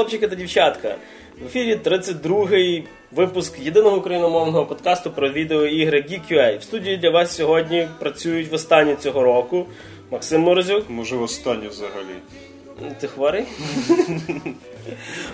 Хлопчики 0.00 0.28
та 0.28 0.34
дівчатка. 0.34 0.96
В 1.42 1.46
ефірі 1.46 1.80
32-й 1.84 2.84
випуск 3.10 3.58
єдиного 3.58 3.96
україномовного 3.96 4.66
подкасту 4.66 5.10
про 5.10 5.30
відеоігри 5.30 6.00
GeekUA. 6.00 6.58
В 6.58 6.62
студії 6.62 6.96
для 6.96 7.10
вас 7.10 7.34
сьогодні 7.36 7.88
працюють 7.98 8.50
в 8.50 8.54
останнє 8.54 8.96
цього 8.96 9.22
року 9.22 9.66
Максим 10.10 10.40
Морозюк. 10.40 10.90
Може, 10.90 11.16
в 11.16 11.22
останнє 11.22 11.68
взагалі. 11.68 12.16
Ти 13.00 13.08
хворий? 13.08 13.44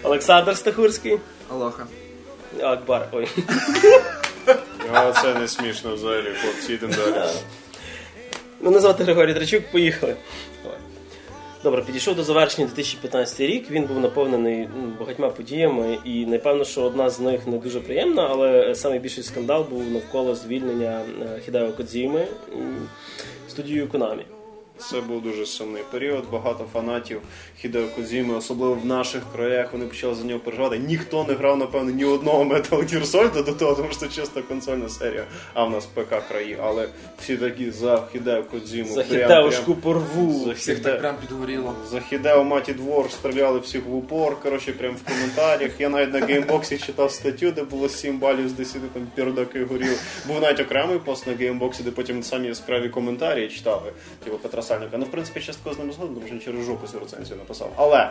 Олександр 0.02 0.56
Стахурський. 0.56 1.18
Алоха. 1.50 1.86
Акбар. 2.62 3.08
Ой. 3.12 3.28
А 4.92 5.12
це 5.12 5.34
не 5.34 5.48
смішно 5.48 5.94
взагалі, 5.94 6.28
хлопці, 6.42 6.72
йдемо 6.72 6.92
далі. 6.92 7.28
Мене 8.60 8.80
звати 8.80 9.04
Григорій 9.04 9.34
Драчук, 9.34 9.62
поїхали. 9.72 10.16
Добре, 11.62 11.82
підійшов 11.82 12.16
до 12.16 12.22
завершення 12.22 12.66
2015 12.66 13.40
рік. 13.40 13.70
Він 13.70 13.84
був 13.84 14.00
наповнений 14.00 14.68
ну, 14.76 14.92
багатьма 15.00 15.28
подіями, 15.28 15.98
і 16.04 16.26
напевно, 16.26 16.64
що 16.64 16.82
одна 16.82 17.10
з 17.10 17.20
них 17.20 17.46
не 17.46 17.58
дуже 17.58 17.80
приємна, 17.80 18.28
але 18.30 18.74
найбільший 18.88 19.24
скандал 19.24 19.66
був 19.70 19.90
навколо 19.90 20.34
звільнення 20.34 21.00
е, 21.22 21.40
Хідео 21.44 21.72
Кодзіми 21.72 22.26
студією 23.48 23.88
Konami. 23.88 24.35
Це 24.78 25.00
був 25.00 25.22
дуже 25.22 25.46
сумний 25.46 25.82
період. 25.90 26.24
Багато 26.32 26.64
фанатів 26.72 27.20
Хідео 27.60 27.86
Кодзіми, 27.96 28.34
особливо 28.34 28.74
в 28.74 28.86
наших 28.86 29.22
краях, 29.32 29.72
вони 29.72 29.86
почали 29.86 30.14
за 30.14 30.24
нього 30.24 30.40
переживати. 30.40 30.78
Ніхто 30.78 31.24
не 31.24 31.34
грав, 31.34 31.56
напевно, 31.58 31.90
ні 31.90 32.04
одного 32.04 32.44
Metal 32.44 32.70
Gear 32.70 33.04
Solid 33.06 33.44
до 33.44 33.52
того, 33.52 33.74
тому 33.74 33.88
що 33.90 33.98
це 34.00 34.08
чисто 34.08 34.42
консольна 34.42 34.88
серія, 34.88 35.24
а 35.54 35.64
в 35.64 35.70
нас 35.70 35.86
ПК 35.86 36.28
краї. 36.28 36.58
Але 36.62 36.88
всі 37.20 37.36
такі 37.36 37.70
за 37.70 38.02
Хідео 38.12 38.42
Кодзіму. 38.44 38.94
За 38.94 39.02
прям- 39.02 39.22
Хідеошку 39.22 39.74
порву. 39.74 40.44
За 40.44 40.52
Всіх 40.52 40.74
Хіде- 40.78 40.90
так 40.90 41.00
прям 41.00 41.16
підгоріло. 41.20 41.74
За 41.90 42.00
Хідео 42.00 42.44
Маті 42.44 42.72
Двор 42.72 43.10
стріляли 43.10 43.58
всіх 43.58 43.86
в 43.86 43.94
упор, 43.94 44.40
коротше, 44.42 44.72
прямо 44.72 44.96
в 45.04 45.12
коментарях. 45.12 45.70
Я 45.78 45.88
навіть 45.88 46.12
на 46.12 46.20
геймбоксі 46.26 46.78
читав 46.78 47.12
статтю, 47.12 47.50
де 47.50 47.62
було 47.62 47.88
7 47.88 48.18
балів 48.18 48.48
з 48.48 48.52
10 48.52 48.90
там 48.94 49.06
пердаки 49.14 49.64
горів. 49.64 50.00
Був 50.26 50.40
навіть 50.40 50.60
окремий 50.60 50.98
пост 50.98 51.26
на 51.26 51.32
геймбоксі, 51.32 51.82
де 51.82 51.90
потім 51.90 52.22
самі 52.22 52.48
яскраві 52.48 52.88
коментарі 52.88 53.48
читали, 53.48 53.92
типу 54.24 54.38
Петра 54.38 54.62
Сальника. 54.66 54.96
Ну, 54.98 55.04
в 55.04 55.10
принципі, 55.10 55.40
частково 55.40 55.74
з 55.74 55.78
ним 55.78 55.92
згоден, 55.92 56.14
тому 56.14 56.26
що 56.26 56.34
він 56.34 56.42
через 56.42 56.66
жопу 56.66 56.86
цю 56.86 56.98
рецензію 56.98 57.36
написав. 57.36 57.70
Але, 57.76 58.10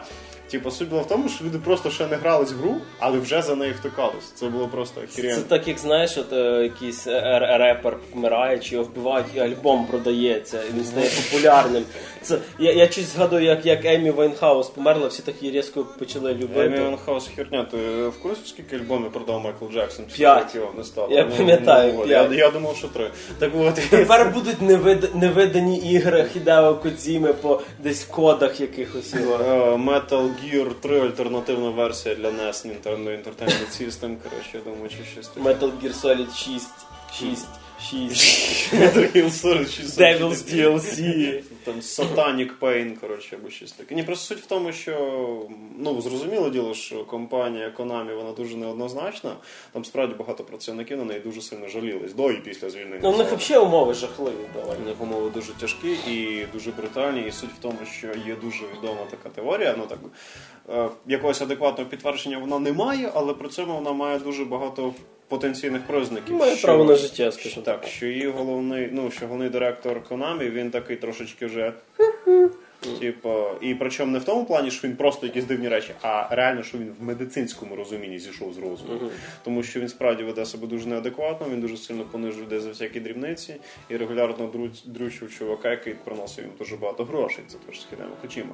типу, 0.52 0.72
суть 0.72 0.90
була 0.90 1.02
в 1.02 1.08
тому, 1.08 1.30
що 1.30 1.46
люди 1.46 1.58
просто 1.58 1.90
ще 1.90 2.08
не 2.08 2.16
грались 2.16 2.52
в 2.52 2.56
гру, 2.58 2.76
але 3.00 3.20
вже 3.20 3.42
за 3.42 3.56
нею 3.56 3.74
втикались. 3.80 4.32
Це 4.36 4.46
було 4.48 4.68
просто 4.68 5.02
Це 5.16 5.42
так, 5.42 5.68
як 5.68 5.78
знаєш, 5.78 6.18
от 6.18 6.34
е, 6.34 6.64
якийсь 6.64 7.08
е, 7.08 7.12
р- 7.12 7.58
репер 7.62 7.98
вмирає, 8.14 8.60
чи 8.60 8.76
його 8.76 8.88
вбивають, 8.88 9.28
і 9.36 9.40
альбом 9.40 9.86
продається, 9.86 10.64
і 10.64 10.78
він 10.78 10.86
стає 10.86 11.10
популярним. 11.24 11.84
Це 12.22 12.38
я, 12.60 12.74
я 12.74 12.88
щось 12.92 13.14
згадую, 13.14 13.44
як, 13.44 13.66
як 13.66 13.86
Емі 13.86 14.12
Вайнхаус 14.12 14.68
померла, 14.70 15.08
всі 15.08 15.22
так 15.22 15.36
її 15.44 15.58
різко 15.58 15.86
почали 16.00 16.34
любити. 16.34 16.66
Емі 16.66 16.80
Вайнхаус 16.80 17.30
херня, 17.36 17.64
ти 17.72 17.78
в 18.08 18.22
курсі, 18.22 18.42
скільки 18.46 18.76
альбомів 18.76 19.12
продав 19.12 19.42
Майкл 19.42 19.66
Джексон? 19.74 20.06
після 20.06 20.16
П'ять. 20.18 20.36
того, 20.36 20.46
як 20.46 20.56
його 20.56 20.74
не 20.78 20.84
стало? 20.84 21.08
Я 21.12 21.26
Ну, 21.30 21.36
пам'ятаю, 21.38 21.94
ну, 21.96 22.00
от, 22.02 22.08
п'ять. 22.08 22.32
Я, 22.32 22.38
я 22.38 22.50
думав, 22.50 22.76
що 22.76 22.88
три. 22.88 23.10
Так 23.40 23.52
от, 23.60 23.76
Тепер 23.90 24.30
будуть 24.34 24.62
невид... 24.62 25.16
невидані 25.16 25.78
ігри 25.78 26.26
Хідео 26.46 26.76
Кодзіми 26.76 27.34
по 27.34 27.62
десь 27.80 28.04
кодах 28.04 28.62
якихось 28.62 29.14
його. 29.14 29.34
Е, 29.44 29.76
Metal 29.76 30.30
Gear 30.44 30.74
3 30.82 31.02
альтернативна 31.02 31.70
версія 31.70 32.16
для 32.16 32.30
NES 32.30 32.68
Nintendo 32.68 33.08
Entertainment 33.08 33.82
System, 33.82 34.16
коротше, 34.24 34.50
я 34.54 34.60
думаю, 34.60 34.90
чи 34.90 34.98
щось 35.12 35.28
таке. 35.28 35.50
Metal 35.50 35.72
Gear 35.84 36.02
Solid 36.02 36.36
6, 36.36 36.68
6, 37.20 37.48
6, 37.86 38.74
Metal 38.74 39.12
Gear 39.14 39.30
Solid 39.30 39.70
6. 39.70 39.98
Devil's 39.98 40.42
DLC. 40.44 41.44
Там 41.66 41.82
Satanic 41.82 42.60
Pain, 42.60 43.00
коротше, 43.00 43.38
або 43.42 43.50
щось 43.50 43.72
таке. 43.72 43.96
Ні, 43.96 44.04
просто 44.04 44.36
суть 44.36 44.44
в 44.44 44.48
тому, 44.48 44.72
що 44.72 45.48
ну 45.78 46.02
зрозуміло 46.02 46.50
діло, 46.50 46.74
що 46.74 47.06
компанія 47.06 47.74
Konami 47.78 48.16
вона 48.16 48.32
дуже 48.32 48.58
неоднозначна. 48.58 49.36
Там 49.72 49.86
справді 49.86 50.16
багато 50.20 50.44
працівників 50.44 50.98
на 50.98 51.04
неї 51.04 51.20
дуже 51.20 51.42
сильно 51.42 51.68
жалілись 51.68 52.14
до 52.14 52.32
і 52.32 52.38
після 52.38 52.70
звільнення. 52.70 53.00
Ну, 53.04 53.12
в 53.12 53.18
них 53.18 53.32
взагалі 53.32 53.66
умови 53.66 53.94
жахливі 53.94 54.46
давай. 54.56 54.78
У 54.84 54.88
них 54.88 55.02
умови 55.02 55.30
дуже 55.30 55.54
тяжкі 55.54 55.92
і 56.08 56.46
дуже 56.54 56.72
брутальні. 56.72 57.28
І 57.28 57.32
суть 57.32 57.52
в 57.60 57.62
тому, 57.62 57.78
що 57.98 58.08
є 58.08 58.36
дуже 58.44 58.64
відома 58.78 59.02
така 59.12 59.30
теорія. 59.30 59.76
Ну 59.78 59.86
так 59.86 60.00
е, 60.70 60.90
якогось 61.08 61.42
адекватного 61.42 61.90
підтвердження 61.90 62.38
вона 62.38 62.60
не 62.60 62.74
має, 62.74 63.12
але 63.14 63.34
при 63.34 63.50
цьому 63.50 63.74
вона 63.74 63.92
має 63.92 64.20
дуже 64.20 64.46
багато 64.46 64.94
потенційних 65.28 65.82
признаків. 65.88 66.36
Має 66.36 66.56
що- 66.56 66.68
право 66.68 66.84
на 66.84 66.96
життя, 66.96 67.32
скажімо 67.32 67.66
так. 67.66 67.82
так. 67.82 67.90
Що 67.90 68.06
її 68.06 68.28
головний, 68.28 68.90
ну 68.92 69.12
що 69.12 69.26
головний 69.26 69.50
директор 69.50 70.02
Konami, 70.10 70.52
він 70.52 70.72
такий 70.72 70.96
трошечки 70.98 71.46
вже. 71.46 71.74
Типу, 73.00 73.46
і 73.62 73.76
причому 73.76 74.12
не 74.12 74.20
в 74.20 74.24
тому 74.24 74.46
плані, 74.46 74.72
що 74.72 74.88
він 74.88 74.96
просто 74.96 75.26
якісь 75.26 75.46
дивні 75.46 75.70
речі, 75.70 75.92
а 76.02 76.36
реально, 76.36 76.64
що 76.64 76.78
він 76.78 76.96
в 77.00 77.04
медицинському 77.04 77.76
розумінні 77.76 78.20
зійшов 78.20 78.54
з 78.54 78.58
розуму. 78.58 79.00
Тому 79.44 79.64
що 79.64 79.80
він 79.80 79.90
справді 79.90 80.24
веде 80.24 80.46
себе 80.46 80.68
дуже 80.68 80.88
неадекватно, 80.88 81.48
він 81.52 81.62
дуже 81.62 81.78
сильно 81.78 82.04
понижує 82.04 82.46
людей 82.46 82.60
за 82.60 82.70
всякі 82.70 83.00
дрібниці 83.00 83.56
і 83.90 83.98
регулярно 83.98 84.52
дрючив 84.86 85.38
чувака, 85.38 85.72
який 85.72 85.94
приносив 85.94 86.44
їм 86.44 86.54
дуже 86.60 86.76
багато 86.76 87.06
грошей. 87.06 87.44
Це 87.48 87.58
теж 87.58 87.82
східемо 87.82 88.10
хочемо. 88.22 88.54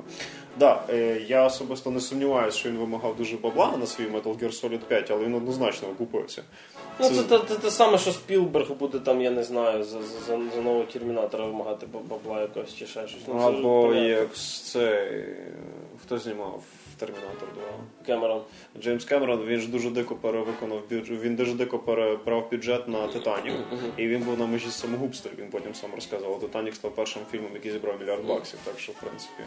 Да, 0.60 0.84
е, 0.90 1.22
я 1.28 1.46
особисто 1.46 1.92
не 1.92 2.00
сумніваюся, 2.00 2.58
що 2.58 2.70
він 2.70 2.78
вимагав 2.78 3.18
дуже 3.18 3.38
бабла 3.38 3.78
на 3.78 3.86
свій 3.86 4.04
Metal 4.04 4.38
Gear 4.40 4.62
Solid 4.62 4.80
5, 4.80 5.12
але 5.12 5.26
він 5.26 5.34
однозначно 5.34 5.88
окупився. 5.90 6.44
Ну, 7.00 7.10
це 7.10 7.24
те, 7.24 7.40
те, 7.40 7.56
те 7.56 7.72
саме, 7.72 7.98
що 7.98 8.12
Спілберг 8.12 8.72
буде 8.72 9.00
там, 9.00 9.22
я 9.22 9.32
не 9.32 9.44
знаю, 9.44 9.84
за, 9.84 10.02
за, 10.02 10.20
за, 10.20 10.40
за 10.56 10.62
нового 10.62 10.84
термінатора 10.84 11.46
вимагати 11.46 11.88
бабла 12.10 12.42
якогось 12.42 12.76
чи 12.76 12.86
ще 12.86 13.08
щось. 13.08 13.22
Ну, 13.28 13.40
це 13.40 13.46
Або 13.46 13.82
понятно. 13.82 14.08
Як 14.12 14.36
це 14.36 15.14
хто 16.02 16.20
знімав 16.20 16.64
Термінатор 17.02 17.48
2? 17.56 17.64
Кемерон. 18.06 18.42
Джеймс 18.82 19.06
Кемерон, 19.06 19.46
він 19.46 19.60
ж 19.60 19.70
дуже 19.70 19.90
дико 19.90 20.16
перевиконав 20.16 20.82
бюджет, 20.90 21.22
він 21.22 21.36
дуже 21.36 21.54
дико 21.54 21.80
перебрав 21.80 22.52
бюджет 22.52 22.88
на 22.88 23.08
Титанік, 23.08 23.54
і 23.98 24.08
він 24.08 24.22
був 24.22 24.40
на 24.40 24.46
межі 24.46 24.70
самогубства. 24.70 25.32
Він 25.40 25.50
потім 25.52 25.76
сам 25.76 25.90
розказував. 25.96 26.40
Титанік 26.40 26.76
став 26.76 26.96
першим 26.96 27.22
фільмом, 27.32 27.52
який 27.54 27.72
зібрав 27.72 28.00
мільярд 28.00 28.26
баксів, 28.26 28.60
так 28.64 28.80
що 28.80 28.92
в 28.92 28.96
принципі 28.96 29.44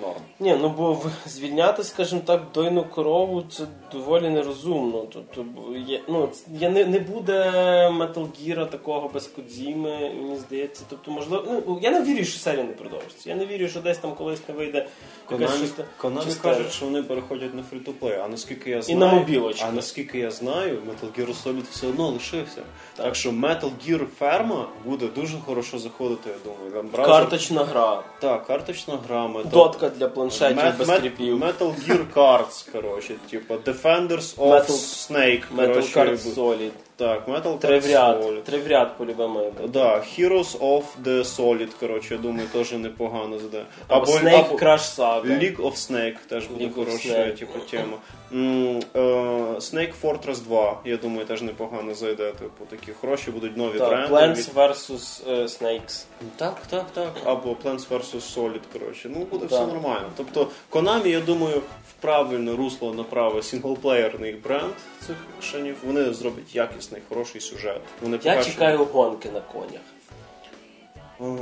норм. 0.00 0.20
Ні, 0.40 0.56
ну 0.60 0.68
бо 0.68 1.02
звільняти, 1.26 1.84
скажімо 1.84 2.22
так, 2.24 2.42
дойну 2.54 2.84
корову 2.84 3.42
це 3.50 3.64
доволі 3.92 4.30
нерозумно. 4.30 5.06
Тобто, 5.12 5.46
є, 5.86 6.00
ну, 6.08 6.28
я 6.58 6.70
не, 6.70 6.84
не 6.84 6.98
буде 6.98 7.50
Metal 7.88 8.26
Gear 8.26 8.70
такого 8.70 9.08
без 9.08 9.26
Кодзіми, 9.26 10.12
мені 10.14 10.36
здається. 10.36 10.84
Тобто, 10.90 11.10
можливо, 11.10 11.62
ну 11.66 11.78
я 11.82 11.90
не 11.90 12.02
вірю, 12.02 12.24
що 12.24 12.38
серія 12.38 12.64
не 12.64 12.72
продовжиться. 12.72 13.30
Я 13.30 13.36
не 13.36 13.46
вірю, 13.46 13.68
що 13.68 13.80
десь 13.80 13.98
там 13.98 14.14
колись 14.14 14.48
не 14.48 14.54
вийде 14.54 14.86
Конамі, 15.38 15.68
Конамі 15.96 16.26
частина. 16.26 16.54
кажуть, 16.54 16.72
що 16.72 16.84
вони 16.84 17.02
переходять 17.02 17.54
на 17.54 17.62
фрі-то-плей, 17.62 18.18
а 18.24 18.28
наскільки 18.28 18.70
я 18.70 18.78
І 18.78 18.82
знаю, 18.82 18.98
на 18.98 19.06
мобілочки. 19.12 19.64
а 19.68 19.72
наскільки 19.72 20.18
я 20.18 20.30
знаю, 20.30 20.78
Metal 20.78 21.20
Gear 21.20 21.34
Solid 21.44 21.64
все 21.70 21.86
одно 21.86 22.08
лишився. 22.08 22.62
Так, 22.96 23.14
що 23.14 23.30
Metal 23.30 23.70
Gear 23.88 24.04
Ferma 24.20 24.64
буде 24.84 25.06
дуже 25.14 25.38
хорошо 25.46 25.78
заходити, 25.78 26.30
я 26.30 26.36
думаю. 26.52 26.72
Там 26.72 26.86
браузер- 26.88 27.06
Карточна 27.20 27.64
гра, 27.64 28.02
Так, 28.20 28.46
карточна 28.46 28.98
гра, 29.08 29.26
Metal... 29.26 29.50
дотка 29.50 29.88
для 29.88 30.08
планшетів 30.08 30.56
Мет- 30.58 30.78
без 30.78 30.90
кріпів. 30.90 31.42
Metal 31.42 31.74
Gear 31.88 32.04
Cards, 32.14 32.72
коротше, 32.72 33.14
типу 33.30 33.54
Defenders 33.54 34.36
of 34.36 34.48
Metal- 34.50 34.66
Snake, 35.10 35.42
Metal 35.56 35.66
коротше, 35.66 36.00
Card 36.00 36.34
Solid. 36.34 36.70
Так, 37.02 37.28
Metal. 37.28 37.58
Solid. 37.80 38.42
Три 38.42 38.78
по-любому. 38.98 39.52
Да, 39.68 39.96
Heroes 40.18 40.58
of 40.60 40.82
the 41.04 41.24
Solid, 41.24 41.68
коротше, 41.80 42.14
я 42.14 42.20
думаю, 42.20 42.48
теж 42.52 42.72
непогано 42.72 43.38
заде. 43.38 43.64
Або 43.88 44.06
Snake 44.12 44.58
Crash 44.58 44.96
Saga. 44.98 45.26
League 45.26 45.56
of 45.56 45.72
Snake 45.72 46.16
теж 46.28 46.46
буде 46.46 46.64
League 46.64 46.74
хороша, 46.74 47.30
типу, 47.30 47.58
тема. 47.70 47.96
М, 48.32 48.80
е, 48.94 49.00
Snake 49.58 49.92
Fortress 50.02 50.38
2, 50.42 50.80
я 50.84 50.96
думаю, 50.96 51.26
теж 51.26 51.42
непогано 51.42 51.94
зайде. 51.94 52.32
Типу, 52.32 52.64
такі 52.70 52.92
хороші 53.00 53.30
будуть 53.30 53.56
нові 53.56 53.78
Так, 53.78 53.88
бренди. 53.90 54.14
Plants 54.14 54.54
vs. 54.54 55.22
е, 55.30 55.42
Snakes. 55.42 56.04
Так, 56.36 56.56
так, 56.70 56.86
так. 56.94 57.12
Або 57.24 57.56
Plants 57.64 57.88
vs. 57.90 58.36
Solid, 58.38 58.60
коротше. 58.72 59.08
Ну, 59.16 59.26
буде 59.30 59.46
Так. 59.46 59.58
все 59.58 59.66
нормально. 59.74 60.08
Тобто, 60.16 60.48
Konami, 60.70 61.06
я 61.06 61.20
думаю, 61.20 61.62
правильне 62.02 62.56
русло 62.56 62.94
направить 62.94 63.44
сінглплеєрний 63.44 64.32
бренд 64.32 64.72
цих 65.06 65.16
шанів. 65.42 65.76
Вони 65.86 66.12
зроблять 66.14 66.54
якісний, 66.54 67.02
хороший 67.08 67.40
сюжет. 67.40 67.80
Вони 68.02 68.18
Я 68.22 68.32
покажуть- 68.32 68.52
чекаю 68.52 68.78
гонки 68.84 69.30
на 69.30 69.40
конях. 69.40 69.80
О, 71.22 71.36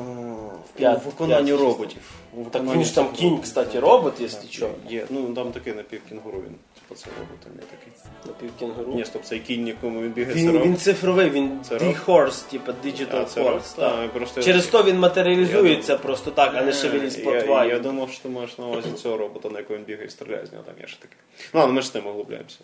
п'ят- 0.79 0.97
у 0.97 1.09
виконанні 1.11 1.51
п'ять 1.51 1.61
роботів. 1.61 2.01
У 2.37 2.45
Так 2.45 2.63
він 2.63 2.85
ж 2.85 2.95
там 2.95 3.13
кінь, 3.13 3.39
кстати, 3.41 3.81
робот, 3.81 4.15
якщо 4.21 4.39
що. 4.51 4.71
Є. 4.89 5.07
Ну 5.11 5.35
там 5.35 5.53
такий 5.53 5.73
напівкінгуру 5.75 6.39
він. 6.39 6.55
Типу 6.75 6.95
це 6.95 7.07
робот, 7.21 7.39
а 7.47 7.57
не 7.57 7.63
такий. 7.63 7.93
Напівкінгуру. 8.27 8.95
Ні, 8.95 9.05
стоп, 9.05 9.23
цей 9.25 9.41
кінь, 9.41 9.67
якому 9.69 10.03
він 10.03 10.11
бігає, 10.11 10.35
це 10.35 10.41
Він, 10.41 10.47
робот. 10.51 10.67
він 10.67 10.77
цифровий, 10.77 11.31
він 11.31 11.59
Це 11.69 11.77
D-Horse, 11.77 12.51
типа 12.51 12.73
Digital 12.85 13.23
А, 13.23 13.25
це. 13.25 13.43
Horse. 13.43 13.77
Так, 13.77 13.93
так. 14.01 14.13
просто 14.13 14.43
Через 14.43 14.67
то 14.67 14.83
він 14.83 14.99
матеріалізується 14.99 15.93
Я 15.93 15.99
просто 15.99 16.31
так, 16.31 16.53
а 16.57 16.63
не 16.63 16.73
шевелість 16.73 17.19
Е, 17.19 17.23
я, 17.23 17.31
платва. 17.31 17.65
я 17.65 17.79
думав, 17.79 18.11
що 18.11 18.23
ти 18.23 18.29
маєш 18.29 18.59
на 18.59 18.67
увазі 18.67 18.89
цього 19.03 19.17
робота, 19.17 19.49
на 19.49 19.59
якого 19.59 19.79
він 19.79 19.85
бігає 19.85 20.07
і 20.07 20.11
стріляє 20.11 20.47
з 20.47 20.53
нього, 20.53 20.65
там 20.67 20.75
є 20.81 20.87
ще 20.87 20.99
таке. 21.01 21.15
Ну, 21.55 21.61
але 21.61 21.73
ми 21.73 21.81
ж 21.83 21.87
з 21.87 21.91
тим 21.91 22.07
углубляємося. 22.07 22.59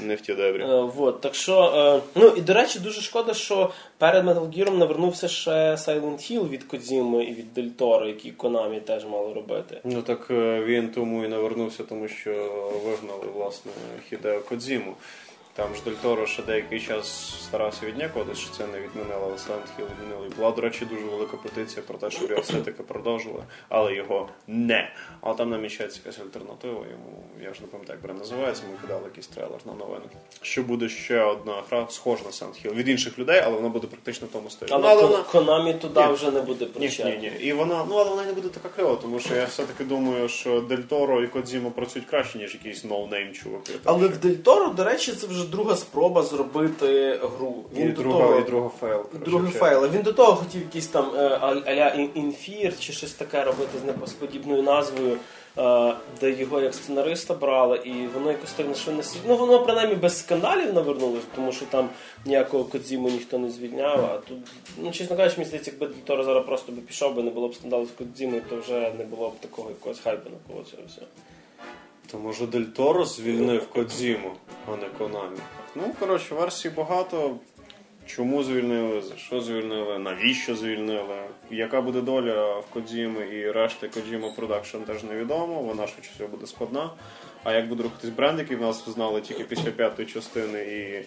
Не 0.00 0.14
в 0.14 0.20
ті 0.20 0.34
дебрі. 0.34 0.62
Е, 0.62 0.80
вот, 0.80 1.20
так 1.20 1.34
що, 1.34 1.62
е, 2.04 2.10
ну 2.20 2.26
і 2.36 2.40
до 2.40 2.54
речі, 2.54 2.78
дуже 2.78 3.00
шкода, 3.00 3.34
що 3.34 3.70
перед 3.98 4.24
Metal 4.26 4.58
Gear 4.58 4.76
навернувся 4.78 5.28
ще 5.28 5.50
Silent 5.74 6.32
Hill 6.32 6.48
від 6.48 6.57
Кодзіми 6.64 7.24
і 7.24 7.34
від 7.34 7.54
Дельтори, 7.54 8.08
які 8.08 8.30
Конамі 8.30 8.80
теж 8.80 9.04
мали 9.04 9.32
робити. 9.32 9.80
Ну 9.84 10.02
так 10.02 10.26
е, 10.30 10.64
він 10.64 10.88
тому 10.88 11.24
і 11.24 11.28
не 11.28 11.38
вернувся, 11.38 11.82
тому 11.82 12.08
що 12.08 12.30
вигнали 12.84 13.26
власне 13.34 13.72
Хідео 14.08 14.40
Кодзіму. 14.40 14.94
Там 15.58 15.74
ж 15.74 15.80
Дель 15.84 15.92
Торо 16.02 16.26
ще 16.26 16.42
деякий 16.42 16.80
час 16.80 17.34
старався 17.44 17.86
віднякувати, 17.86 18.34
що 18.34 18.50
це 18.50 18.66
не 18.66 18.80
відмінило, 18.80 19.20
але 19.22 19.32
Silent 19.32 19.68
Hill 19.78 19.86
відмінили. 19.98 20.28
Була, 20.36 20.50
до 20.50 20.60
речі, 20.62 20.84
дуже 20.84 21.02
велика 21.04 21.36
петиція 21.36 21.82
про 21.86 21.98
те, 21.98 22.10
щоб 22.10 22.30
його 22.30 22.42
все-таки 22.42 22.82
продовжили, 22.82 23.42
але 23.68 23.94
його 23.94 24.28
не. 24.46 24.90
Але 25.20 25.34
там 25.34 25.50
намічається 25.50 26.00
якась 26.04 26.20
альтернатива. 26.20 26.72
Йому 26.90 27.24
я 27.44 27.54
ж 27.54 27.60
не 27.60 27.66
пам'ятаю, 27.66 27.96
як 27.96 28.02
бренд 28.02 28.18
називається. 28.18 28.62
Ми 28.72 28.78
кидали 28.80 29.04
якийсь 29.04 29.26
трейлер 29.26 29.58
на 29.66 29.72
новини. 29.74 30.04
Що 30.42 30.62
буде 30.62 30.88
ще 30.88 31.22
одна 31.22 31.62
гра, 31.70 31.86
схожа 31.90 32.24
на 32.24 32.30
Silent 32.30 32.66
Hill 32.66 32.74
від 32.74 32.88
інших 32.88 33.18
людей, 33.18 33.42
але 33.44 33.56
вона 33.56 33.68
буде 33.68 33.86
практично 33.86 34.26
в 34.26 34.30
тому 34.30 34.50
стилі. 34.50 34.68
Але, 34.72 34.82
Ну, 34.82 34.88
але 34.88 35.02
вона- 35.02 35.24
Konami 35.32 35.78
туди 35.78 36.00
Ні. 36.06 36.12
вже 36.12 36.30
не 36.30 36.40
буде 36.40 36.64
ні, 36.64 36.70
прощати. 36.70 37.10
ні, 37.10 37.16
ні. 37.38 37.46
І 37.46 37.52
вона, 37.52 37.84
ну 37.88 37.96
але 37.96 38.10
вона 38.10 38.24
не 38.24 38.32
буде 38.32 38.48
така 38.48 38.68
кльова, 38.68 38.96
тому 39.02 39.20
що 39.20 39.34
я 39.34 39.44
все-таки 39.44 39.84
думаю, 39.84 40.28
що 40.28 40.60
Дель 40.60 40.76
Торо 40.78 41.22
і 41.22 41.28
Кодзімо 41.28 41.70
працюють 41.70 42.08
краще, 42.08 42.38
ніж 42.38 42.54
якісь 42.64 42.84
no-name 42.84 43.32
чуваки. 43.32 43.72
Але 43.84 44.08
в 44.08 44.18
Дель 44.18 44.34
Торо, 44.34 44.66
до 44.68 44.84
речі, 44.84 45.12
це 45.12 45.26
вже 45.26 45.47
друга 45.50 45.76
спроба 45.76 46.22
зробити 46.22 47.20
гру. 47.38 47.54
і, 47.76 47.78
Він 47.80 47.92
до 47.92 48.02
друга, 48.02 48.18
того... 48.18 48.38
і 48.38 48.42
друга 48.42 48.70
fail. 48.80 49.00
Другий 49.24 49.50
ще. 49.50 49.58
fail. 49.58 49.86
Він 49.86 50.02
до 50.02 50.12
того 50.12 50.34
хотів 50.36 50.60
якийсь 50.62 50.86
там 50.86 51.10
е, 51.16 51.20
аля 51.66 51.88
інфір 52.14 52.78
чи 52.78 52.92
щось 52.92 53.12
таке 53.12 53.44
робити 53.44 53.78
з 53.82 53.84
неподібною 53.84 54.62
назвою, 54.62 55.16
е, 55.58 55.94
де 56.20 56.30
його 56.30 56.60
як 56.60 56.74
сценариста 56.74 57.34
брали, 57.34 57.76
і 57.84 58.06
воно 58.14 58.30
якось 58.30 58.52
так 58.52 58.68
на 58.68 58.74
що 58.74 58.92
не 58.92 59.02
сі- 59.02 59.18
Ну 59.28 59.36
воно 59.36 59.64
принаймні 59.64 59.94
без 59.94 60.18
скандалів 60.18 60.74
навернулось, 60.74 61.24
тому 61.34 61.52
що 61.52 61.66
там 61.66 61.88
ніякого 62.24 62.64
Кодзіму 62.64 63.08
ніхто 63.10 63.38
не 63.38 63.50
звільняв. 63.50 64.04
А 64.04 64.18
тут, 64.28 64.38
ну 64.82 64.90
чесно 64.90 65.16
кажучи, 65.16 65.36
мені 65.36 65.48
здається, 65.48 65.70
якби 65.70 65.86
Дель 65.86 66.02
Торо 66.04 66.24
зараз 66.24 66.44
просто 66.46 66.72
би 66.72 66.80
пішов, 66.82 67.14
би 67.14 67.22
не 67.22 67.30
було 67.30 67.48
б 67.48 67.54
скандалу 67.54 67.86
з 67.86 67.90
Кодзімою, 67.90 68.42
то 68.50 68.56
вже 68.56 68.92
не 68.98 69.04
було 69.04 69.28
б 69.28 69.32
такого 69.40 69.68
якогось 69.70 70.00
хайпу 70.00 70.30
навколо 70.30 70.64
цього 70.70 70.82
всього. 70.88 71.06
То 72.10 72.18
може 72.18 72.46
Дель 72.46 72.62
Торо 72.62 73.04
звільнив 73.04 73.68
Кодзіму, 73.70 74.32
а 74.66 74.76
не 74.76 74.88
Конамі. 74.98 75.38
Ну, 75.74 75.94
коротше, 76.00 76.34
версій 76.34 76.70
багато. 76.70 77.36
Чому 78.06 78.42
звільнили, 78.42 79.02
за 79.02 79.16
що 79.16 79.40
звільнили, 79.40 79.98
навіщо 79.98 80.56
звільнили, 80.56 81.16
яка 81.50 81.80
буде 81.80 82.00
доля 82.00 82.58
в 82.58 82.66
Кодзімі 82.66 83.20
і 83.20 83.50
решти 83.50 83.86
Kojima 83.86 84.36
Production 84.36 84.80
теж 84.80 85.04
невідомо, 85.04 85.62
вона 85.62 85.86
швидше 85.86 86.10
всього 86.14 86.28
буде 86.28 86.46
складна. 86.46 86.90
А 87.44 87.52
як 87.52 87.68
буде 87.68 87.82
рухатись 87.82 88.10
бренд, 88.10 88.38
який 88.38 88.56
в 88.56 88.60
нас 88.60 88.88
знали 88.88 89.20
тільки 89.20 89.44
після 89.44 89.70
п'ятої 89.70 90.08
частини 90.08 90.62
і 90.62 91.04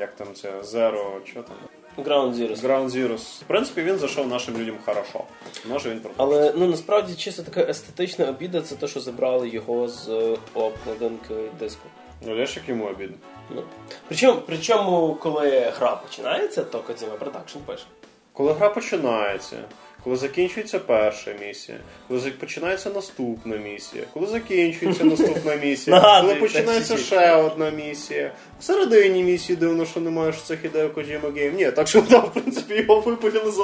як 0.00 0.16
там 0.16 0.34
це 0.34 0.60
Zero, 0.60 1.24
що 1.24 1.42
там? 1.42 1.56
Ground 1.98 2.34
Zero. 2.34 2.56
Ground 2.56 2.88
Zeroes. 2.88 3.42
В 3.42 3.44
принципі, 3.46 3.82
він 3.82 3.98
зайшов 3.98 4.28
нашим 4.28 4.58
людям 4.58 4.76
хорошо. 4.84 5.20
Може 5.68 5.90
він 5.90 6.00
продовжить. 6.00 6.20
Але 6.36 6.52
ну 6.56 6.66
насправді 6.66 7.14
чисто 7.14 7.42
така 7.42 7.60
естетична 7.60 8.28
обіда 8.28 8.60
це 8.60 8.74
те, 8.74 8.88
що 8.88 9.00
забрали 9.00 9.48
його 9.48 9.88
з 9.88 10.08
е, 10.08 10.36
обкладинки 10.54 11.34
диску. 11.58 11.88
Ну, 12.26 12.46
ж 12.46 12.54
як 12.56 12.68
йому 12.68 12.84
обідно. 12.84 13.16
Ну. 13.50 13.62
Причому, 14.08 14.40
причому, 14.46 15.14
коли 15.14 15.72
гра 15.78 15.96
починається, 15.96 16.64
то 16.64 16.80
Кодзіма 16.80 17.12
Production 17.12 17.58
пише. 17.66 17.84
Коли 18.32 18.52
гра 18.52 18.68
починається, 18.68 19.56
коли 20.04 20.16
закінчується 20.16 20.78
перша 20.78 21.30
місія, 21.46 21.78
коли 22.08 22.20
починається 22.30 22.90
наступна 22.90 23.56
місія, 23.56 24.04
коли 24.14 24.26
закінчується 24.26 25.04
наступна 25.14 25.54
місія, 25.54 26.20
коли 26.20 26.34
починається 26.34 26.96
ще 26.96 27.32
одна 27.32 27.70
місія. 27.70 28.32
Всередині 28.60 29.22
місії 29.22 29.56
дивно, 29.56 29.86
що 29.86 30.00
немає, 30.00 30.32
що 30.32 30.42
це 30.42 30.56
Хідео 30.56 30.88
Kojima 30.88 31.34
Гейм. 31.34 31.56
Ні, 31.56 31.70
так 31.70 31.88
що 31.88 32.02
там, 32.10 32.20
в 32.20 32.32
принципі 32.32 32.74
його 32.74 33.00
випалили 33.00 33.50
за 33.50 33.62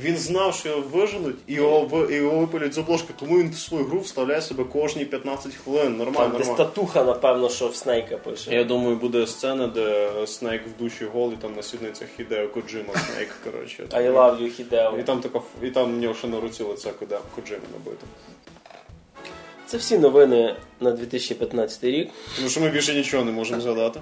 Він 0.00 0.16
знав, 0.16 0.54
що 0.54 0.68
його 0.68 0.80
виженуть 0.80 1.36
і 1.46 1.54
його, 1.54 2.06
його 2.10 2.38
випалять 2.38 2.74
з 2.74 2.78
обложки, 2.78 3.14
тому 3.20 3.38
він 3.38 3.50
в 3.50 3.54
свою 3.58 3.84
гру 3.84 4.00
вставляє 4.00 4.42
себе 4.42 4.64
кожні 4.64 5.04
15 5.04 5.54
хвилин. 5.54 5.96
Нормально, 5.96 6.28
Там 6.30 6.38
десь 6.38 6.46
нормально. 6.46 6.64
татуха, 6.70 7.04
напевно, 7.04 7.48
що 7.48 7.68
в 7.68 7.76
Снейка 7.76 8.16
пише. 8.16 8.54
Я 8.54 8.64
думаю, 8.64 8.96
буде 8.96 9.26
сцена, 9.26 9.66
де 9.66 10.10
Снейк 10.26 10.62
в 10.66 10.82
душі 10.82 11.04
голий, 11.04 11.36
там 11.42 11.54
на 11.56 11.62
сідницях 11.62 12.08
Хідео 12.16 12.48
Коджима 12.48 12.94
Снейк, 12.94 13.28
коротше. 13.44 13.82
I 13.90 14.12
love 14.12 14.42
you, 14.42 14.60
Hideo. 14.60 15.00
І 15.00 15.02
там 15.02 15.20
така 15.20 15.38
ф- 15.38 15.62
і 15.62 15.70
там 15.70 15.94
в 15.94 15.98
нього 15.98 16.14
ще 16.14 16.26
на 16.28 16.40
руці 16.40 16.62
лице 16.62 16.90
кода 16.98 17.20
Коджими 17.34 17.60
набито. 17.72 18.06
Це 19.66 19.76
всі 19.76 19.98
новини 19.98 20.56
на 20.80 20.90
2015 20.90 21.84
рік. 21.84 22.08
Тому 22.36 22.48
що 22.48 22.60
ми 22.60 22.68
більше 22.70 22.94
нічого 22.94 23.24
не 23.24 23.32
можемо 23.32 23.60
згадати. 23.60 24.00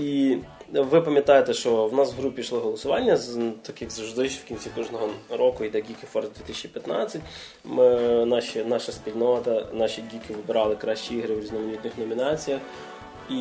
І 0.00 0.36
ви 0.72 1.00
пам'ятаєте, 1.00 1.54
що 1.54 1.86
в 1.86 1.94
нас 1.94 2.12
в 2.12 2.16
групі 2.16 2.40
йшло 2.40 2.60
голосування, 2.60 3.18
так 3.62 3.82
як 3.82 3.90
завжди 3.90 4.26
в 4.26 4.44
кінці 4.44 4.70
кожного 4.76 5.08
року 5.30 5.64
йде 5.64 5.78
Geeky 5.78 6.12
Force 6.14 6.28
2015. 6.36 7.20
Ми, 7.64 7.84
наші, 8.26 8.64
наша 8.64 8.92
спільнота, 8.92 9.66
наші 9.72 10.02
гіки 10.14 10.34
вибирали 10.34 10.76
кращі 10.76 11.14
ігри 11.14 11.34
в 11.34 11.40
різноманітних 11.40 11.98
номінаціях. 11.98 12.60
І 13.30 13.34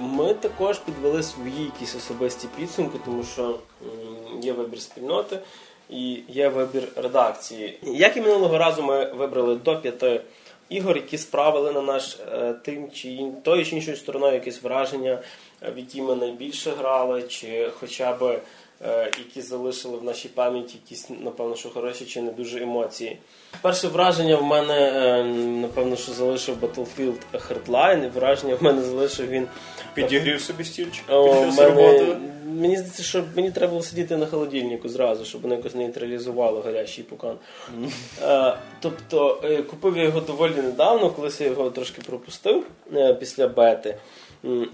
ми 0.00 0.34
також 0.34 0.78
підвели 0.78 1.22
свої 1.22 1.64
якісь 1.64 1.96
особисті 1.96 2.48
підсумки, 2.56 2.98
тому 3.04 3.24
що 3.24 3.58
є 4.42 4.52
вибір 4.52 4.80
спільноти 4.80 5.38
і 5.90 6.18
є 6.28 6.48
вибір 6.48 6.88
редакції. 6.96 7.78
Як 7.82 8.16
і 8.16 8.20
минулого 8.20 8.58
разу, 8.58 8.82
ми 8.82 9.12
вибрали 9.12 9.54
до 9.54 9.80
п'яти 9.80 10.20
ігор, 10.70 10.96
які 10.96 11.18
справили 11.18 11.72
на 11.72 11.82
наш 11.82 12.18
е, 12.32 12.54
тим 12.64 12.90
чи 12.90 13.08
ін- 13.08 13.32
тою 13.42 13.64
чи 13.64 13.76
іншою 13.76 13.96
стороною 13.96 14.34
якесь 14.34 14.62
враження, 14.62 15.22
е, 15.62 15.70
в 15.70 15.78
які 15.78 16.02
ми 16.02 16.14
найбільше 16.16 16.70
грали, 16.70 17.22
чи 17.22 17.70
хоча 17.80 18.12
б 18.12 18.22
е, 18.22 18.38
які 19.18 19.42
залишили 19.42 19.96
в 19.96 20.04
нашій 20.04 20.28
пам'яті 20.28 20.78
якісь, 20.84 21.10
напевно, 21.20 21.56
що 21.56 21.70
хороші 21.70 22.04
чи 22.04 22.22
не 22.22 22.32
дуже 22.32 22.62
емоції. 22.62 23.18
Перше 23.60 23.88
враження 23.88 24.36
в 24.36 24.44
мене, 24.44 24.74
е, 24.74 25.24
напевно, 25.60 25.96
що 25.96 26.12
залишив 26.12 26.56
Battlefield 26.64 27.18
Hardline, 27.32 28.04
і 28.04 28.08
враження 28.08 28.54
в 28.54 28.62
мене 28.62 28.82
залишив 28.82 29.28
він. 29.28 29.46
Підігрів 29.94 30.40
собі 30.40 30.64
стільчик 30.64 31.04
мене, 31.08 32.16
мені 32.44 32.76
здається, 32.76 33.02
що 33.02 33.24
мені 33.36 33.50
треба 33.50 33.70
було 33.70 33.82
сидіти 33.82 34.16
на 34.16 34.26
холодильнику 34.26 34.88
зразу, 34.88 35.24
щоб 35.24 35.42
воно 35.42 35.54
якось 35.54 35.74
нейтралізувало 35.74 36.60
гарячий 36.60 37.04
пукан. 37.04 37.36
Е, 38.22 38.56
тобто 38.80 39.40
е, 39.44 39.62
купив 39.62 39.96
я 39.96 40.02
його 40.02 40.20
доволі 40.20 40.54
недавно, 40.54 41.10
колись 41.10 41.40
я 41.40 41.46
його 41.46 41.70
трошки 41.70 42.02
пропустив 42.06 42.66
е, 42.94 43.14
після 43.14 43.48
бети. 43.48 43.96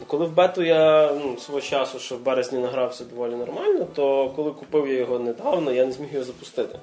Коли 0.07 0.27
в 0.27 0.35
бету 0.35 0.63
я 0.63 1.13
ну, 1.25 1.37
свого 1.39 1.61
часу, 1.61 1.99
що 1.99 2.17
в 2.17 2.21
березні 2.21 2.59
награвся 2.59 3.05
доволі 3.05 3.35
нормально, 3.35 3.87
то 3.95 4.33
коли 4.37 4.51
купив 4.51 4.89
я 4.89 4.99
його 4.99 5.19
недавно, 5.19 5.73
я 5.73 5.87
не 5.87 5.93
зміг 5.93 6.09
його 6.13 6.25
запустити. 6.25 6.79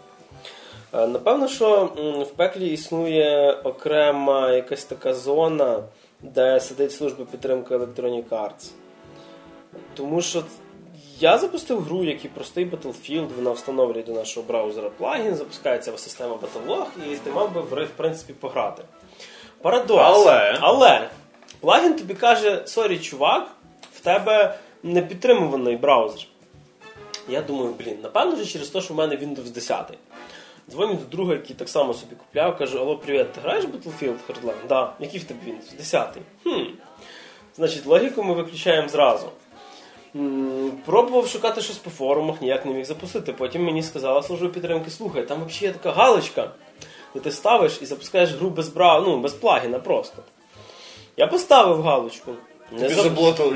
Е, 0.93 1.07
Напевно, 1.07 1.47
що 1.47 1.85
в 2.31 2.35
пеклі 2.35 2.73
існує 2.73 3.51
окрема 3.51 4.51
якась 4.51 4.83
така 4.83 5.13
зона, 5.13 5.83
де 6.21 6.59
сидить 6.59 6.91
служба 6.91 7.25
підтримки 7.31 7.75
Electronic 7.75 8.29
Arts. 8.29 8.71
Тому 9.93 10.21
що 10.21 10.43
я 11.19 11.37
запустив 11.37 11.81
гру, 11.81 12.03
як 12.03 12.25
і 12.25 12.27
простий 12.27 12.65
Battlefield, 12.65 13.27
вона 13.35 13.51
встановлює 13.51 14.03
до 14.03 14.11
нашого 14.11 14.45
браузера 14.47 14.89
плагін, 14.97 15.35
запускається 15.35 15.97
система 15.97 16.35
Battlelog, 16.35 16.85
і 17.11 17.15
ти 17.15 17.31
мав 17.31 17.53
би 17.53 17.61
в 17.61 17.89
принципі, 17.97 18.33
пограти. 18.33 18.83
Парадокс. 19.61 20.03
Але? 20.03 20.57
Але 20.59 21.09
плагін 21.63 21.95
тобі 21.95 22.13
каже: 22.13 22.63
sorry, 22.65 22.99
чувак, 22.99 23.47
в 23.93 23.99
тебе 23.99 24.59
не 24.83 25.01
підтримуваний 25.01 25.77
браузер. 25.77 26.25
Я 27.29 27.41
думаю, 27.41 27.73
блін, 27.79 27.97
напевно 28.03 28.35
вже 28.35 28.45
через 28.45 28.69
те, 28.69 28.81
що 28.81 28.93
в 28.93 28.97
мене 28.97 29.15
Windows 29.15 29.49
10. 29.51 29.97
Дзвоню 30.69 30.93
до 30.93 31.05
друга, 31.05 31.33
який 31.33 31.55
так 31.55 31.69
само 31.69 31.93
собі 31.93 32.15
купляв, 32.15 32.57
кажу: 32.57 32.79
Алло, 32.79 32.97
привіт, 32.97 33.33
ти 33.33 33.41
граєш 33.41 33.65
Battlefield 33.65 34.15
Hardline? 34.29 34.67
Да. 34.69 34.93
Який 34.99 35.19
в 35.19 35.23
тебе 35.23 35.39
Windows? 35.47 35.77
10. 35.77 36.17
Хм. 36.43 36.49
Значить, 37.55 37.85
логіку 37.85 38.23
ми 38.23 38.33
виключаємо 38.33 38.87
зразу. 38.87 39.29
Пробував 40.85 41.27
шукати 41.27 41.61
щось 41.61 41.77
по 41.77 41.89
форумах, 41.89 42.41
ніяк 42.41 42.65
не 42.65 42.73
міг 42.73 42.85
запустити. 42.85 43.33
Потім 43.33 43.63
мені 43.63 43.83
сказала 43.83 44.23
служба 44.23 44.47
підтримки, 44.47 44.89
слухай, 44.89 45.27
там 45.27 45.45
взагалі 45.45 45.65
є 45.65 45.71
така 45.71 45.91
галочка, 45.91 46.51
де 47.13 47.19
ти 47.19 47.31
ставиш 47.31 47.79
і 47.81 47.85
запускаєш 47.85 48.31
гру 48.33 48.49
без 48.49 48.69
бра... 48.69 48.99
ну, 48.99 49.19
без 49.19 49.33
плагіна 49.33 49.79
просто. 49.79 50.23
Я 51.17 51.27
поставив 51.27 51.81
галочку. 51.81 52.31
Не 52.71 52.79
Тобі 52.89 52.93
зап- 52.93 53.03
заблочило- 53.03 53.55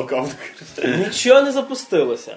аккаунт. 0.00 0.36
Нічого 0.98 1.42
не 1.42 1.52
запустилося. 1.52 2.36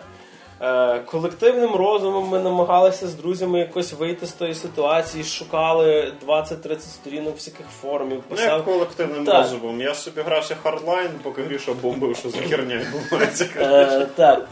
Е, 0.61 0.99
колективним 0.99 1.75
розумом 1.75 2.29
ми 2.29 2.39
намагалися 2.39 3.07
з 3.07 3.13
друзями 3.15 3.59
якось 3.59 3.93
вийти 3.93 4.25
з 4.25 4.31
тої 4.31 4.53
ситуації, 4.53 5.23
шукали 5.23 6.13
20-30 6.27 6.79
сторінок 6.79 7.35
всяких 7.35 7.65
форумів, 7.81 8.23
Ну, 8.29 8.37
як 8.41 8.65
колективним 8.65 9.25
Так. 9.25 9.35
розумом. 9.35 9.81
Я 9.81 9.95
собі 9.95 10.21
грався 10.21 10.55
Hardline, 10.63 11.09
поки 11.23 11.43
Гріша 11.43 11.71
бомбив, 11.81 12.15
що 12.17 12.29
за 12.29 12.37
херня 12.37 12.75
відбувається. 12.77 13.45
Е, 13.57 14.07
так. 14.15 14.47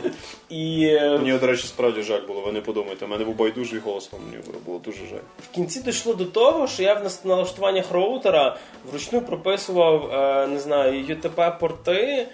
І 0.50 0.86
е, 0.86 1.18
Мені, 1.18 1.38
до 1.38 1.48
речі, 1.48 1.68
справді 1.68 2.02
жаль 2.02 2.22
було, 2.28 2.42
ви 2.42 2.52
не 2.52 2.62
подумайте. 2.62 3.06
У 3.06 3.08
мене 3.08 3.26
був 3.26 3.36
байдужий 3.36 3.80
голос, 3.80 4.10
а 4.14 4.16
мені 4.16 4.44
було 4.66 4.80
дуже 4.86 4.98
жаль. 5.10 5.18
в 5.52 5.56
кінці 5.56 5.80
дійшло 5.82 6.14
до 6.14 6.26
того, 6.26 6.68
що 6.68 6.84
я 6.84 6.94
в 6.94 7.28
налаштуваннях 7.28 7.92
роутера 7.92 8.58
вручну 8.92 9.22
прописував, 9.22 10.10
не 10.50 10.60
знаю, 10.60 11.04
UDP-порти 11.04 12.25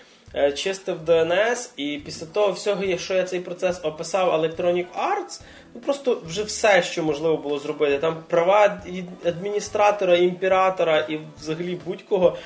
чистив 0.55 0.97
DNS, 1.07 1.69
і 1.77 2.01
після 2.05 2.25
того 2.25 2.51
всього, 2.51 2.83
якщо 2.83 3.13
я 3.13 3.23
цей 3.23 3.39
процес 3.39 3.79
описав 3.83 4.33
Electronic 4.43 4.85
Arts, 4.85 5.41
ну 5.75 5.81
просто 5.81 6.21
вже 6.25 6.43
все, 6.43 6.83
що 6.83 7.03
можливо 7.03 7.38
було 7.38 7.59
зробити. 7.59 7.97
Там 7.97 8.17
права 8.27 8.81
адміністратора, 9.25 10.15
імператора, 10.17 11.00
і 11.00 11.19
взагалі 11.41 11.79
будь-кого 11.85 12.38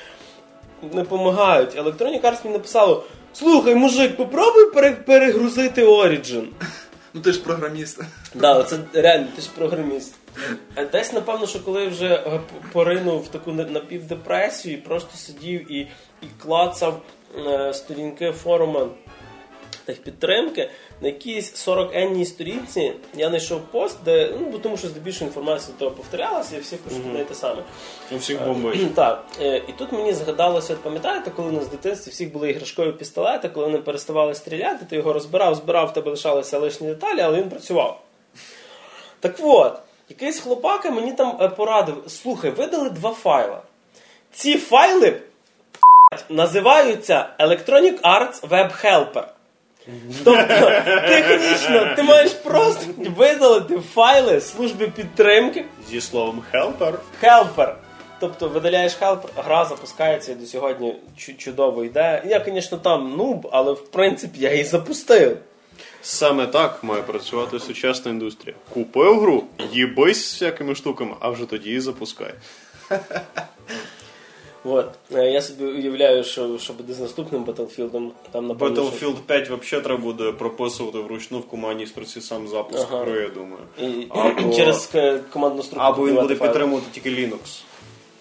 не 0.82 1.02
допомагають. 1.02 1.76
Electronic 1.76 2.20
Arts 2.20 2.38
мені 2.44 2.56
написало: 2.56 3.04
слухай, 3.32 3.74
мужик, 3.74 4.16
попробуй 4.16 4.70
перегрузити 5.06 5.84
Origin. 5.86 6.44
Ну 7.14 7.20
ти 7.22 7.32
ж 7.32 7.40
програміст. 7.42 8.00
Да, 8.34 8.62
це 8.62 8.76
реально, 8.92 9.26
ти 9.36 9.42
ж 9.42 9.48
програміст. 9.58 10.14
Е, 10.76 10.86
Десь, 10.92 11.12
напевно, 11.12 11.46
що 11.46 11.60
коли 11.64 11.86
вже 11.88 12.06
е, 12.06 12.40
поринув 12.72 13.20
в 13.22 13.28
таку 13.28 13.52
на- 13.52 13.64
напівдепресію 13.64 14.74
і 14.74 14.80
просто 14.80 15.16
сидів 15.16 15.72
і, 15.72 15.78
і 16.22 16.26
клацав 16.42 16.92
е, 16.92 17.15
сторінки 17.72 18.32
форуму 18.32 18.88
техпідтримки, 19.86 20.70
на 21.00 21.08
якійсь 21.08 21.68
40-енній 21.68 22.24
сторінці 22.24 22.92
я 23.14 23.28
знайшов 23.28 23.60
пост, 23.60 23.98
де, 24.04 24.32
ну, 24.40 24.46
бо 24.46 24.58
тому 24.58 24.76
що 24.76 24.88
здебільшого 24.88 25.26
інформація 25.26 25.72
до 25.72 25.84
того 25.84 25.96
повторялася, 25.96 26.56
і 26.56 26.60
всі 26.60 26.76
пишуть 26.76 27.02
й 27.20 27.24
те 27.24 27.34
саме. 27.34 27.62
У 28.12 28.16
всіх 28.16 28.44
бомбить. 28.44 28.80
Так, 28.94 29.24
е, 29.40 29.62
і 29.68 29.72
тут 29.72 29.92
мені 29.92 30.12
згадалося, 30.12 30.72
от 30.72 30.80
пам'ятаєте, 30.80 31.30
коли 31.36 31.48
у 31.48 31.52
нас 31.52 31.64
в 31.64 31.70
дитинстві 31.70 32.10
всіх 32.10 32.32
були 32.32 32.50
іграшкові 32.50 32.92
пістолети, 32.92 33.48
коли 33.48 33.66
вони 33.66 33.78
переставали 33.78 34.34
стріляти, 34.34 34.84
ти 34.90 34.96
його 34.96 35.12
розбирав, 35.12 35.54
збирав, 35.54 35.88
в 35.88 35.92
тебе 35.92 36.10
лишалися 36.10 36.58
лишні 36.58 36.88
деталі, 36.88 37.20
але 37.20 37.38
він 37.38 37.48
працював. 37.48 38.02
Так 39.20 39.36
от, 39.42 39.78
якийсь 40.08 40.40
хлопака 40.40 40.90
мені 40.90 41.12
там 41.12 41.38
е, 41.40 41.48
порадив: 41.48 42.04
слухай, 42.06 42.50
видали 42.50 42.90
два 42.90 43.10
файла. 43.10 43.62
Ці 44.32 44.58
файли 44.58 45.20
називаються 46.28 47.28
Electronic 47.38 48.00
Arts 48.00 48.48
Web 48.48 48.84
Helper. 48.84 49.24
Тобто, 50.24 50.70
технічно, 51.08 51.94
ти 51.96 52.02
маєш 52.02 52.32
просто 52.32 52.84
видалити 52.98 53.78
файли 53.94 54.40
служби 54.40 54.88
підтримки 54.88 55.64
Зі 55.90 56.00
словом 56.00 56.42
helper. 56.52 56.94
Helper. 57.22 57.74
Тобто 58.20 58.48
видаляєш 58.48 58.96
Helper, 59.00 59.28
гра 59.36 59.64
запускається 59.64 60.32
і 60.32 60.34
до 60.34 60.46
сьогодні 60.46 60.94
чудово 61.38 61.84
йде. 61.84 62.22
Я, 62.26 62.44
звісно, 62.46 62.78
там 62.78 63.16
нуб, 63.16 63.48
але 63.52 63.72
в 63.72 63.88
принципі 63.90 64.40
я 64.40 64.52
її 64.52 64.64
запустив. 64.64 65.38
Саме 66.02 66.46
так 66.46 66.84
має 66.84 67.02
працювати 67.02 67.60
сучасна 67.60 68.10
індустрія. 68.10 68.56
Купив 68.74 69.20
гру, 69.20 69.44
їбись 69.72 70.30
з 70.30 70.32
всякими 70.32 70.74
штуками, 70.74 71.14
а 71.20 71.28
вже 71.28 71.44
тоді 71.44 71.70
і 71.70 71.80
запускай. 71.80 72.34
От. 74.66 74.90
Е, 75.14 75.30
Я 75.30 75.42
собі 75.42 75.64
уявляю, 75.64 76.24
що, 76.24 76.58
що 76.58 76.72
буде 76.72 76.92
з 76.92 77.00
наступним 77.00 77.44
Battlefield. 77.44 78.10
Там, 78.32 78.46
напевно, 78.46 78.82
Battlefield 78.82 79.14
5 79.26 79.50
взагалі 79.50 79.84
треба 79.84 80.02
буде 80.02 80.32
прописувати 80.32 80.98
вручну 80.98 81.38
в 81.38 81.48
командній 81.48 81.86
строці 81.86 82.20
сам 82.20 82.48
запуск 82.48 82.86
Ага. 82.92 83.04
гри, 83.04 83.20
я 83.22 83.28
думаю. 83.28 83.62
І, 83.82 84.06
Або- 84.08 84.54
через 84.54 84.90
командну 85.32 85.62
структуру. 85.62 85.92
Або 85.94 86.06
він 86.06 86.14
буде 86.14 86.34
файл. 86.34 86.50
підтримувати 86.50 86.86
тільки 86.92 87.10
Linux. 87.10 87.62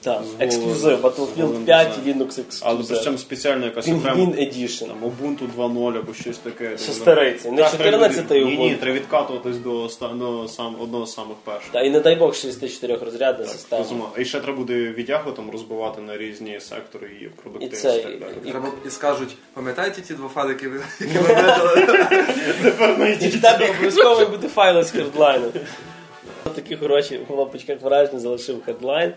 Так, 0.06 0.22
ексклюзив. 0.40 1.06
Battlefield 1.06 1.66
5 1.66 1.88
і 1.98 2.00
дизайном. 2.02 2.28
Linux 2.28 2.60
Але 2.62 2.84
причому 2.90 3.18
спеціальна 3.18 3.66
якась 3.66 3.88
Pingvin 3.88 4.00
окрема 4.00 4.26
Edition. 4.26 4.88
там 4.88 4.98
Ubuntu 5.04 5.48
2.0 5.58 5.98
або 6.00 6.14
щось 6.14 6.38
таке. 6.38 6.78
Ще 6.78 6.92
Там, 7.04 7.56
не 7.56 7.62
14-й 7.64 7.78
треба- 7.78 8.46
Ні, 8.46 8.58
ні, 8.58 8.76
треба 8.76 8.96
відкатуватись 8.98 9.58
до, 9.58 9.84
оста- 9.84 10.48
сам, 10.48 10.76
одного 10.82 11.06
з 11.06 11.14
самих 11.14 11.38
перших. 11.44 11.72
Та 11.72 11.82
і 11.82 11.90
не 11.90 12.00
дай 12.00 12.16
Бог 12.16 12.36
64 12.36 12.96
розрядна 12.96 13.46
система. 13.46 13.82
Розумно. 13.82 14.10
І 14.18 14.26
ще 14.26 14.40
треба 14.40 14.58
буде 14.58 14.74
віддягу 14.74 15.32
там 15.32 15.52
розбивати 15.52 16.02
на 16.02 16.18
різні 16.18 16.60
сектори 16.60 17.08
І 17.22 17.26
продуктивність 17.26 17.82
це, 17.82 17.98
і 18.00 18.02
так 18.02 18.20
далі. 18.20 18.32
і- 18.46 18.50
Треба 18.52 18.70
і 18.88 18.90
скажуть, 18.90 19.36
пам'ятаєте 19.54 20.02
ті 20.02 20.14
два 20.14 20.28
файли, 20.30 20.50
які 20.52 20.68
ви 20.68 20.82
видали? 21.00 21.82
І 23.22 23.28
в 23.28 23.42
тебе 23.42 23.70
обов'язково 23.70 24.26
буде 24.26 24.48
файли 24.48 24.84
з 24.84 24.92
хедлайну. 24.92 25.46
Такі 26.56 26.76
хороші 26.76 27.20
в 27.30 27.34
лапочках 27.34 27.82
враження 27.82 28.20
залишив 28.20 28.64
хедлайн. 28.66 29.14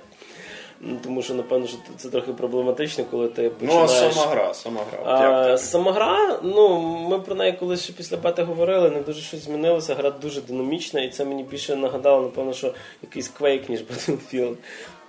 Ну, 0.80 0.99
Тому 1.02 1.23
що, 1.23 1.35
напевно, 1.35 1.66
що 1.66 1.76
це 1.97 2.08
трохи 2.08 2.32
проблематично, 2.32 3.04
коли 3.11 3.28
ти 3.28 3.50
Ну, 3.61 3.78
а 3.78 3.88
сама 3.88 4.26
гра, 4.26 4.54
сама 4.54 4.80
гра. 4.90 5.12
А, 5.52 5.58
сама 5.58 5.92
гра, 5.92 6.40
ну 6.42 6.80
ми 6.80 7.18
про 7.18 7.35
неї 7.35 7.52
колись 7.52 7.85
ще 7.85 7.92
після 7.92 8.16
бети 8.16 8.42
говорили, 8.42 8.90
не 8.90 9.00
дуже 9.00 9.20
щось 9.20 9.44
змінилося. 9.44 9.94
Гра 9.94 10.11
дуже 10.11 10.40
динамічна, 10.40 11.00
і 11.00 11.08
це 11.08 11.25
мені 11.25 11.42
більше 11.42 11.76
нагадало, 11.76 12.23
напевно, 12.23 12.52
що 12.52 12.75
якийсь 13.02 13.32
Quake, 13.40 13.70
ніж 13.70 13.80
Battlefield. 13.90 14.56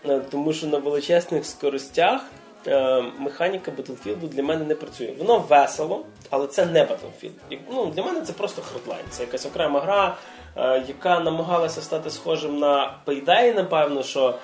Е, 0.09 0.21
Тому 0.31 0.53
що 0.53 0.67
на 0.67 0.77
величезних 0.77 1.45
скоростях 1.45 2.21
е, 2.67 3.03
механіка 3.17 3.71
Battlefield 3.71 4.27
для 4.27 4.43
мене 4.43 4.65
не 4.65 4.75
працює. 4.75 5.13
Воно 5.19 5.39
весело, 5.49 6.05
але 6.29 6.47
це 6.47 6.65
не 6.65 6.79
Battlefield. 6.79 7.57
Ну, 7.71 7.85
для 7.85 8.03
мене 8.03 8.21
це 8.21 8.33
просто 8.33 8.61
Hardline. 8.61 9.09
Це 9.09 9.23
якась 9.23 9.45
окрема 9.45 9.79
гра, 9.79 10.15
е, 10.57 10.83
яка 10.87 11.19
намагалася 11.19 11.81
стати 11.81 12.09
схожим 12.09 12.59
на 12.59 12.95
Payday, 13.05 13.55
напевно, 13.55 14.03
що. 14.03 14.35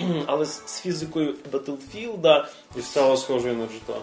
Але 0.26 0.44
з 0.44 0.62
з 0.66 0.80
фізикою 0.80 1.34
Battlefield 1.52 2.44
І 2.76 2.82
стало 2.82 3.16
схожою 3.16 3.54
на 3.54 3.64
GTA. 3.64 4.00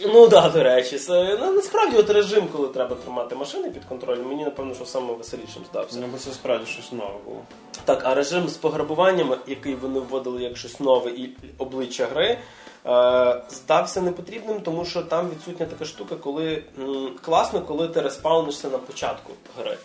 Ну 0.00 0.28
да, 0.28 0.48
до 0.48 0.62
речі, 0.62 0.98
це 0.98 1.38
ну, 1.40 1.52
насправді 1.52 1.96
от 1.96 2.10
режим, 2.10 2.48
коли 2.52 2.68
треба 2.68 2.96
тримати 2.96 3.34
машини 3.34 3.70
під 3.70 3.84
контролем, 3.84 4.28
мені 4.28 4.44
напевно, 4.44 4.74
що 4.74 4.86
саме 4.86 5.12
веселішим 5.12 5.62
здався. 5.70 5.98
Ну, 6.00 6.06
бо 6.12 6.18
це 6.18 6.32
справді 6.32 6.66
щось 6.70 6.92
нове 6.92 7.14
було. 7.24 7.40
Так, 7.84 8.00
а 8.04 8.14
режим 8.14 8.48
з 8.48 8.56
пограбуваннями, 8.56 9.38
який 9.46 9.74
вони 9.74 10.00
вводили 10.00 10.42
як 10.42 10.56
щось 10.56 10.80
нове 10.80 11.10
і 11.10 11.30
обличчя 11.58 12.06
гри, 12.06 12.38
е, 12.86 13.42
здався 13.50 14.00
непотрібним, 14.00 14.60
тому 14.60 14.84
що 14.84 15.02
там 15.02 15.30
відсутня 15.30 15.66
така 15.66 15.84
штука, 15.84 16.16
коли 16.16 16.62
м, 16.78 17.10
класно, 17.22 17.60
коли 17.60 17.88
ти 17.88 18.00
респаунишся 18.00 18.68
на 18.68 18.78
початку 18.78 19.32
гри. 19.58 19.76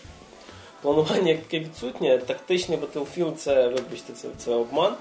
Планування 0.81 1.31
яке 1.31 1.59
відсутнє, 1.59 2.17
тактичний 2.17 2.77
Battlefield 2.77 3.35
це, 3.35 3.67
вибачте, 3.67 4.13
це, 4.13 4.27
це 4.37 4.51
обман. 4.51 4.93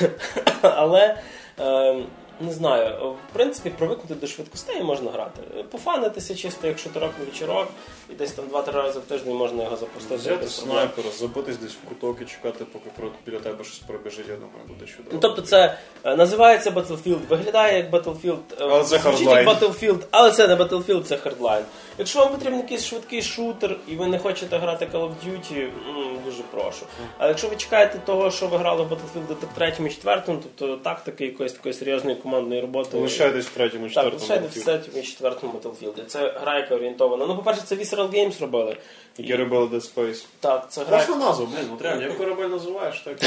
Але 0.62 1.22
е, 1.60 2.02
не 2.40 2.52
знаю, 2.52 3.10
в 3.10 3.32
принципі, 3.32 3.70
привикнути 3.78 4.14
до 4.14 4.26
швидкостей 4.26 4.82
можна 4.82 5.10
грати. 5.10 5.40
Пофанитися 5.70 6.34
чисто, 6.34 6.66
якщо 6.66 6.90
торок 6.90 7.12
вечірок, 7.26 7.68
і 8.12 8.14
десь 8.14 8.32
там 8.32 8.46
два-три 8.48 8.72
рази 8.82 8.98
в 8.98 9.02
тиждень 9.02 9.34
можна 9.34 9.62
його 9.64 9.76
запустити. 9.76 10.16
Взяти 10.16 10.48
снайпера, 10.48 11.10
забитись 11.10 11.56
десь 11.56 11.72
в 11.72 11.88
куток 11.88 12.16
і 12.22 12.24
чекати, 12.24 12.64
поки 12.72 12.90
біля 13.26 13.38
тебе 13.38 13.64
щось 13.64 13.78
пробіжить, 13.78 14.26
я 14.28 14.34
думаю, 14.34 14.64
буде 14.68 14.86
чудово. 14.86 15.08
Ну, 15.12 15.18
тобто 15.22 15.42
це 15.42 15.78
е, 16.04 16.16
називається 16.16 16.70
Battlefield, 16.70 17.26
виглядає 17.28 17.76
як 17.76 17.90
Battlefield, 17.90 18.38
е, 18.52 18.54
Але 18.58 18.84
це 18.84 18.98
звучить 18.98 19.28
Hardline. 19.28 19.36
як 19.36 19.48
Battlefield, 19.48 19.98
але 20.10 20.30
це 20.30 20.48
не 20.48 20.54
Battlefield, 20.56 21.02
це 21.02 21.16
Hardline. 21.16 21.62
Якщо 21.98 22.18
вам 22.18 22.28
потрібен 22.28 22.58
якийсь 22.58 22.84
швидкий 22.84 23.22
шутер 23.22 23.76
і 23.88 23.96
ви 23.96 24.06
не 24.06 24.18
хочете 24.18 24.58
грати 24.58 24.88
Call 24.92 25.00
of 25.02 25.10
Duty, 25.26 25.62
м, 25.62 26.18
дуже 26.24 26.42
прошу. 26.42 26.86
А 27.18 27.28
якщо 27.28 27.48
ви 27.48 27.56
чекаєте 27.56 27.98
того, 28.06 28.30
що 28.30 28.46
ви 28.46 28.56
грали 28.58 28.82
в 28.82 28.92
Battlefield 28.92 29.36
3 29.54 29.86
і 29.86 29.90
4, 29.90 30.22
тобто 30.26 30.76
тактики 30.76 31.24
якоїсь 31.26 31.52
такої 31.52 31.74
серйозної 31.74 32.16
командної 32.16 32.60
роботи. 32.60 32.98
Лишайтесь 32.98 33.46
в 33.46 33.50
третьому, 33.54 33.84
Так, 33.84 33.92
четвертому. 33.94 34.22
лишайтесь 34.22 34.62
в. 34.66 34.90
3 34.92 35.00
і 35.00 35.02
4 35.02 35.34
Battlefield. 35.34 36.04
Це 36.06 36.34
гра, 36.40 36.56
яка 36.58 36.74
орієнтована. 36.74 37.26
Ну, 37.26 37.36
по-перше, 37.36 37.62
це 37.64 37.76
Visceral 38.08 38.10
Games 38.14 38.40
робили. 38.40 38.76
Які 39.18 39.34
робили 39.36 39.66
Dead 39.66 39.94
Space. 39.94 40.24
Так, 40.40 40.66
це 40.72 40.80
гра. 40.84 40.96
Класна 40.96 41.16
назва, 41.16 41.46
блін, 41.46 41.66
ну 41.70 41.76
реально, 41.80 42.02
як 42.02 42.18
корабель 42.18 42.48
називаєш, 42.48 43.00
так, 43.00 43.22
і- 43.22 43.26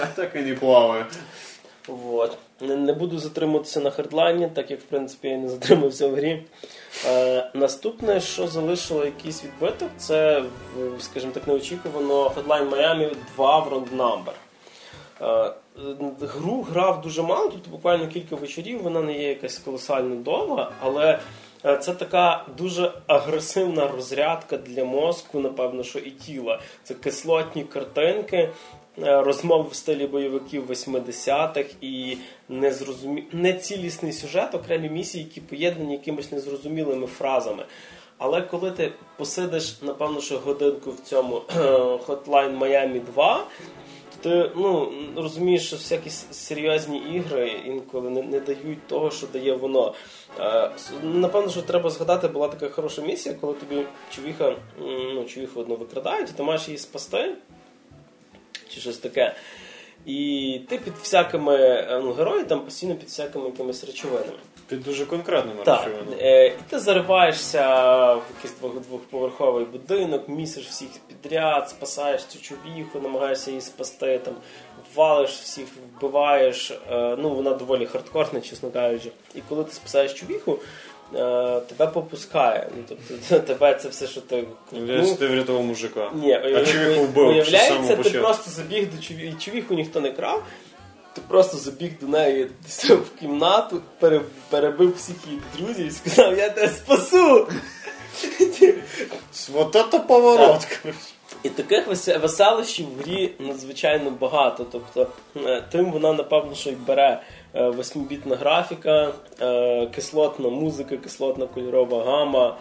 так 0.16 0.30
і 0.36 0.38
не 0.38 0.54
плаває. 0.54 1.06
Вот. 1.88 2.38
Не, 2.60 2.76
не 2.76 2.92
буду 2.92 3.18
затримуватися 3.18 3.80
на 3.80 3.90
хардлайні, 3.90 4.48
так 4.54 4.70
як 4.70 4.80
в 4.80 4.84
принципі 4.84 5.28
я 5.28 5.34
і 5.34 5.38
не 5.38 5.48
затримався 5.48 6.08
в 6.08 6.14
грі. 6.14 6.42
Е, 7.08 7.50
наступне, 7.54 8.20
що 8.20 8.46
залишило 8.48 9.04
якийсь 9.04 9.44
відбиток, 9.44 9.88
це, 9.98 10.40
в- 10.76 11.02
скажімо 11.02 11.32
так, 11.32 11.46
неочікувано 11.46 12.28
Hotline 12.36 12.70
Miami 12.70 13.16
2 13.36 13.58
в 13.58 13.72
Round 13.72 13.96
Number. 13.96 14.32
Е, 15.20 15.52
гру 16.20 16.62
грав 16.62 17.02
дуже 17.02 17.22
мало, 17.22 17.48
тобто 17.48 17.70
буквально 17.70 18.08
кілька 18.08 18.36
вечорів, 18.36 18.82
вона 18.82 19.00
не 19.00 19.18
є 19.18 19.28
якась 19.28 19.58
колосально 19.58 20.14
довга, 20.16 20.70
але 20.80 21.18
це 21.64 21.94
така 21.94 22.44
дуже 22.58 22.92
агресивна 23.06 23.88
розрядка 23.88 24.56
для 24.56 24.84
мозку, 24.84 25.40
напевно, 25.40 25.82
що 25.82 25.98
і 25.98 26.10
тіла. 26.10 26.60
Це 26.82 26.94
кислотні 26.94 27.64
картинки, 27.64 28.36
е, 28.36 28.50
розмов 29.22 29.68
в 29.68 29.74
стилі 29.74 30.06
бойовиків 30.06 30.70
80-х 30.70 31.74
і 31.80 32.16
незрозумі... 32.48 33.24
нецілісний 33.32 34.12
сюжет, 34.12 34.54
окремі 34.54 34.88
місії, 34.88 35.24
які 35.24 35.40
поєднані 35.40 35.92
якимись 35.92 36.32
незрозумілими 36.32 37.06
фразами. 37.06 37.64
Але 38.18 38.42
коли 38.42 38.70
ти 38.70 38.92
посидиш, 39.16 39.82
напевно, 39.82 40.20
що 40.20 40.38
годинку 40.38 40.90
в 40.90 41.00
цьому 41.00 41.42
Hotline 42.06 42.58
Miami 42.58 43.00
2, 43.04 43.36
то 43.36 43.44
ти 44.24 44.50
ну, 44.56 44.92
розумієш, 45.16 45.66
що 45.66 45.76
всякі 45.76 46.10
серйозні 46.10 46.98
ігри 46.98 47.60
інколи 47.66 48.10
не, 48.10 48.22
не 48.22 48.40
дають 48.40 48.86
того, 48.86 49.10
що 49.10 49.26
дає 49.26 49.54
воно. 49.54 49.94
Е, 50.40 50.70
Напевно, 51.02 51.50
що 51.50 51.62
треба 51.62 51.90
згадати, 51.90 52.28
була 52.28 52.48
така 52.48 52.68
хороша 52.68 53.02
місія, 53.02 53.34
коли 53.40 53.54
тобі 53.54 53.82
човіха, 54.14 54.56
ну, 54.80 55.24
човіху 55.24 55.60
одну 55.60 55.76
викрадають, 55.76 56.30
і 56.30 56.32
ти 56.32 56.42
маєш 56.42 56.68
її 56.68 56.78
спасти, 56.78 57.34
чи 58.68 58.80
щось 58.80 58.98
таке. 58.98 59.34
І 60.06 60.60
ти 60.68 60.78
під 60.78 60.94
всякими 60.94 61.56
е, 61.56 62.00
ну, 62.04 62.12
герої 62.12 62.44
там 62.44 62.60
постійно 62.60 62.94
під 62.94 63.08
всякими 63.08 63.46
якимись 63.46 63.84
речовинами. 63.84 64.38
Ти 64.66 64.76
дуже 64.76 65.06
конкретно 65.06 65.52
Так. 65.64 65.88
Е, 66.20 66.46
і 66.46 66.52
ти 66.70 66.78
зариваєшся 66.78 67.64
в 68.14 68.22
якийсь 68.36 68.54
двох- 68.60 68.80
двохповерховий 68.80 69.64
будинок, 69.64 70.28
місиш 70.28 70.66
всіх 70.66 70.88
підряд, 71.08 71.68
спасаєш 71.70 72.24
цю 72.24 72.38
чувіху, 72.40 73.00
намагаєшся 73.00 73.50
її 73.50 73.60
спасти, 73.60 74.18
там, 74.18 74.34
валиш 74.94 75.30
всіх, 75.30 75.66
вбиваєш. 75.98 76.70
Е, 76.70 77.16
ну, 77.18 77.30
вона 77.30 77.50
доволі 77.54 77.86
хардкорна, 77.86 78.40
чесно 78.40 78.70
кажучи. 78.70 79.10
І 79.34 79.40
коли 79.48 79.64
ти 79.64 79.72
спасаєш 79.72 80.12
чувіху, 80.14 80.58
е, 81.14 81.60
тебе 81.60 81.86
попускає. 81.86 82.68
Ну, 82.76 82.82
тобто 82.88 83.38
тебе 83.46 83.74
це 83.74 83.88
все, 83.88 84.06
що 84.06 84.20
ти. 84.20 84.44
Десь 84.72 85.12
ти 85.12 85.26
врятував 85.26 85.62
мужика. 85.62 86.10
Ні, 86.14 86.32
А 86.32 86.64
чувіху 86.66 87.02
вбив 87.02 87.46
самого 87.46 87.96
ти 87.96 88.10
просто 88.10 88.50
забіг 88.50 88.94
до 88.96 89.02
чуві... 89.02 89.28
і 89.28 89.32
чувіху 89.32 89.74
ніхто 89.74 90.00
не 90.00 90.12
крав. 90.12 90.42
Ти 91.14 91.20
просто 91.28 91.56
забіг 91.56 91.92
до 92.00 92.06
неї 92.06 92.50
в 92.88 93.20
кімнату, 93.20 93.80
перебив 94.50 94.96
всіх 94.96 95.16
її 95.26 95.40
друзів 95.58 95.86
і 95.86 95.90
сказав, 95.90 96.38
я 96.38 96.50
тебе 96.50 96.68
спасу. 96.68 97.48
Вот 99.52 99.76
это 99.76 99.98
поворот. 100.06 100.78
І 101.42 101.48
таких 101.48 101.88
весе- 101.88 102.18
веселощів 102.18 102.86
в 102.86 103.02
грі 103.02 103.32
надзвичайно 103.38 104.10
багато. 104.10 104.66
Тобто 104.72 105.06
е, 105.36 105.62
тим 105.72 105.92
вона, 105.92 106.12
напевно, 106.12 106.54
що 106.54 106.70
й 106.70 106.74
бере 106.74 107.22
е, 107.54 107.68
восьмибітна 107.68 108.36
графіка, 108.36 109.12
е, 109.40 109.86
кислотна 109.86 110.48
музика, 110.48 110.96
кислотна 110.96 111.46
кольорова 111.46 112.04
гама. 112.04 112.56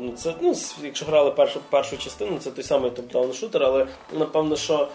Ну, 0.00 0.12
це, 0.16 0.34
ну, 0.40 0.54
якщо 0.82 1.06
грали 1.06 1.30
першу, 1.30 1.60
першу 1.70 1.98
частину, 1.98 2.38
це 2.38 2.50
той 2.50 2.64
самий 2.64 2.90
top-down 2.90 3.32
шутер, 3.32 3.62
але 3.62 3.86
напевно, 4.12 4.56
що 4.56 4.88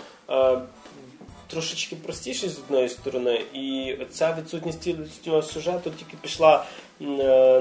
трошечки 1.50 1.96
простіший 1.96 2.50
з 2.50 2.60
одної 2.60 2.89
сторони, 2.89 3.41
і 3.53 3.96
ця 4.12 4.38
відсутність 4.39 4.89
цього 5.25 5.41
сюжету 5.41 5.89
тільки 6.00 6.18
пішла 6.22 6.65
е, 7.01 7.06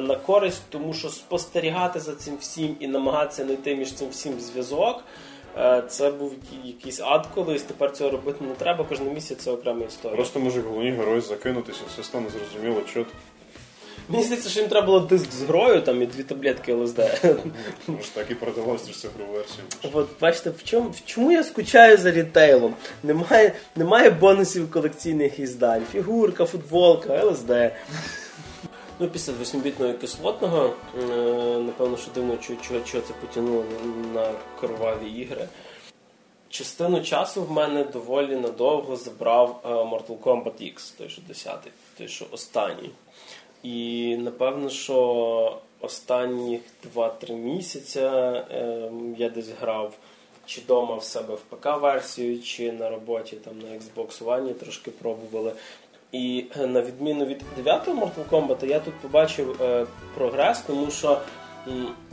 на 0.01 0.17
користь, 0.17 0.63
тому 0.69 0.95
що 0.95 1.09
спостерігати 1.09 2.01
за 2.01 2.15
цим 2.15 2.37
всім 2.41 2.77
і 2.81 2.89
намагатися 2.89 3.45
знайти 3.45 3.75
між 3.77 3.93
цим 3.93 4.09
всім 4.09 4.41
зв'язок. 4.41 5.05
е, 5.59 5.83
Це 5.89 6.11
був 6.11 6.33
якийсь 6.65 7.01
ад 7.01 7.27
колись, 7.35 7.63
тепер 7.63 7.93
цього 7.93 8.11
робити 8.11 8.45
не 8.45 8.55
треба, 8.55 8.85
кожен 8.89 9.15
місяць 9.15 9.39
це 9.39 9.51
окрема 9.51 9.85
історія. 9.87 10.17
Просто 10.17 10.41
може 10.41 10.61
головні 10.61 10.91
герої 10.91 11.21
закинутися, 11.21 11.81
все 11.93 12.03
стане 12.03 12.27
зрозуміло, 12.31 12.83
що. 12.91 13.05
Мені 14.09 14.25
здається, 14.25 14.51
що 14.51 14.61
їм 14.61 14.69
треба 14.69 14.87
було 14.87 15.01
диск 15.01 15.33
з 15.33 15.43
грою 15.43 15.83
там, 15.83 16.03
і 16.03 16.07
дві 16.07 16.23
таблетки 16.23 16.75
ЛСД. 16.75 16.99
Може 17.89 18.09
так 18.15 18.31
і 18.31 18.35
продавалось 18.35 18.83
через 18.83 19.01
цифру 19.01 19.25
версію. 19.33 19.65
От 19.93 20.09
бачите, 20.21 20.51
в 20.51 20.65
чому, 20.65 20.91
в 20.91 21.05
чому 21.05 21.33
я 21.33 21.45
скучаю 21.45 21.97
за 21.97 22.11
рітейлом? 22.11 22.75
Немає, 23.03 23.53
немає 23.77 24.11
бонусів 24.11 24.71
колекційних 24.71 25.39
іздань. 25.39 25.83
Фігурка, 25.93 26.45
футболка, 26.45 27.25
ЛСД. 27.25 27.53
Ну, 29.01 29.09
після 29.09 29.33
8-бітного 29.33 29.95
кислотного, 29.95 30.75
е, 30.99 31.05
напевно, 31.59 31.97
що 31.97 32.11
дивно, 32.15 32.37
чого, 32.37 32.61
чого, 32.61 32.81
це 33.09 33.15
потягнуло 33.21 33.65
на, 33.85 34.21
на 34.21 34.31
кроваві 34.61 35.11
ігри. 35.11 35.49
Частину 36.49 37.03
часу 37.03 37.43
в 37.43 37.51
мене 37.51 37.85
доволі 37.85 38.37
надовго 38.37 38.97
забрав 38.97 39.61
е, 39.65 39.69
Mortal 39.69 40.19
Kombat 40.19 40.63
X, 40.63 40.99
той, 40.99 41.09
що 41.09 41.23
10-й, 41.31 41.71
той, 41.99 42.09
що 42.09 42.27
останній. 42.31 42.91
І 43.63 44.17
напевно, 44.17 44.71
що 44.71 45.59
останні 45.81 46.61
2-3 46.95 47.33
місяці 47.33 48.01
е, 48.01 48.91
я 49.19 49.29
десь 49.29 49.51
грав 49.61 49.95
чи 50.47 50.61
вдома 50.61 50.95
в 50.95 51.05
себе 51.05 51.35
в 51.35 51.55
ПК-версію, 51.55 52.43
чи 52.43 52.73
на 52.73 52.91
роботі 52.91 53.37
там 53.37 53.55
на 53.59 53.69
Xbox 53.69 54.25
One 54.25 54.55
трошки 54.55 54.91
пробували. 54.91 55.53
І 56.13 56.45
е, 56.57 56.67
на 56.67 56.83
відміну 56.83 57.25
від 57.25 57.43
9-го 57.65 57.93
Mortal 57.93 58.29
Kombat, 58.31 58.67
я 58.67 58.81
тут 58.81 58.95
побачив 58.95 59.63
е, 59.63 59.87
прогрес, 60.15 60.61
тому 60.61 60.91
що 60.91 61.21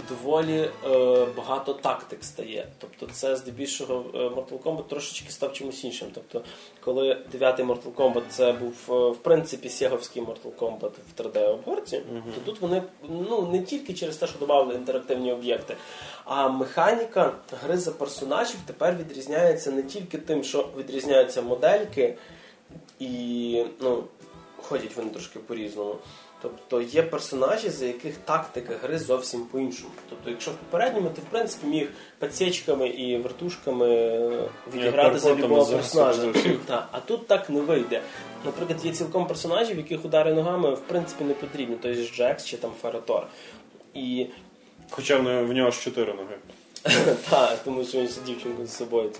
доволі 0.09 0.69
е, 0.85 1.25
багато 1.37 1.73
тактик 1.73 2.23
стає. 2.23 2.67
Тобто 2.77 3.07
це 3.13 3.35
здебільшого 3.35 4.05
е, 4.13 4.17
Mortal 4.17 4.59
Kombat 4.59 4.87
трошечки 4.87 5.31
став 5.31 5.53
чимось 5.53 5.83
іншим. 5.83 6.07
Тобто, 6.13 6.41
коли 6.79 7.17
9-й 7.33 7.63
Mortal 7.63 7.93
Kombat 7.95 8.23
це 8.29 8.51
був 8.51 8.73
е, 8.89 9.09
в 9.09 9.17
принципі 9.17 9.69
сєговський 9.69 10.23
Mortal 10.23 10.51
Kombat 10.59 10.91
в 10.91 11.21
3D-обгорці, 11.21 12.01
то 12.35 12.41
тут 12.45 12.61
вони 12.61 12.83
ну, 13.09 13.49
не 13.51 13.59
тільки 13.59 13.93
через 13.93 14.17
те, 14.17 14.27
що 14.27 14.39
додали 14.39 14.75
інтерактивні 14.75 15.33
об'єкти, 15.33 15.75
а 16.23 16.49
механіка 16.49 17.33
гри 17.63 17.77
за 17.77 17.91
персонажів 17.91 18.59
тепер 18.65 18.95
відрізняється 18.95 19.71
не 19.71 19.83
тільки 19.83 20.17
тим, 20.17 20.43
що 20.43 20.69
відрізняються 20.77 21.41
модельки, 21.41 22.17
і 22.99 23.63
ну, 23.79 24.03
ходять 24.57 24.95
вони 24.95 25.09
трошки 25.09 25.39
по-різному. 25.39 25.95
Тобто 26.41 26.81
є 26.81 27.03
персонажі, 27.03 27.69
за 27.69 27.85
яких 27.85 28.17
тактика 28.17 28.73
гри 28.83 28.99
зовсім 28.99 29.41
по-іншому. 29.41 29.89
Тобто, 30.09 30.29
якщо 30.29 30.51
в 30.51 30.53
попередньому 30.53 31.09
ти 31.09 31.21
в 31.21 31.25
принципі 31.25 31.67
міг 31.67 31.89
пацечками 32.19 32.87
і 32.87 33.17
вертушками 33.17 33.87
відіграти 34.73 35.19
за 35.19 35.35
любого 35.35 35.65
персонажа. 35.65 36.33
Та, 36.65 36.87
а 36.91 36.99
тут 36.99 37.27
так 37.27 37.49
не 37.49 37.61
вийде. 37.61 38.01
Наприклад, 38.45 38.85
є 38.85 38.91
цілком 38.91 39.27
персонажі, 39.27 39.73
в 39.73 39.77
яких 39.77 40.05
удари 40.05 40.33
ногами 40.33 40.73
в 40.73 40.79
принципі 40.79 41.23
не 41.23 41.33
потрібні. 41.33 41.77
Тобто 41.81 42.03
Джекс 42.03 42.45
чи 42.45 42.57
там 42.57 42.71
Фератор. 42.81 43.27
І 43.93 44.25
Хоча 44.89 45.19
в 45.19 45.53
нього 45.53 45.71
ж 45.71 45.81
чотири 45.81 46.13
ноги. 46.13 46.35
так, 47.29 47.59
тому 47.63 47.83
що 47.83 47.97
він 47.97 48.07
ще 48.07 48.21
дівчинку 48.21 48.65
з 48.65 48.75
собою 48.75 49.11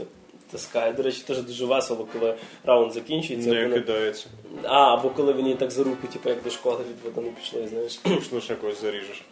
таскає. 0.52 0.94
До 0.94 1.04
речі, 1.04 1.24
теж 1.28 1.42
дуже 1.42 1.66
весело, 1.66 2.08
коли 2.14 2.36
раунд 2.64 2.94
закінчується. 2.94 3.50
Не 3.50 3.64
вони- 3.64 3.80
кидається. 3.80 4.28
А, 4.64 4.94
або 4.94 5.10
коли 5.10 5.34
він 5.34 5.46
її 5.46 5.58
так 5.58 5.72
за 5.72 5.84
руку, 5.84 6.08
типу, 6.14 6.30
як 6.30 6.44
до 6.44 6.50
школи 6.50 6.78
від 6.90 7.16
води 7.16 7.32
пішли, 7.42 7.68
знаєш. 7.68 8.00
Що 8.28 8.42
ще 8.42 8.56
когось 8.56 8.82
заріжеш. 8.82 9.24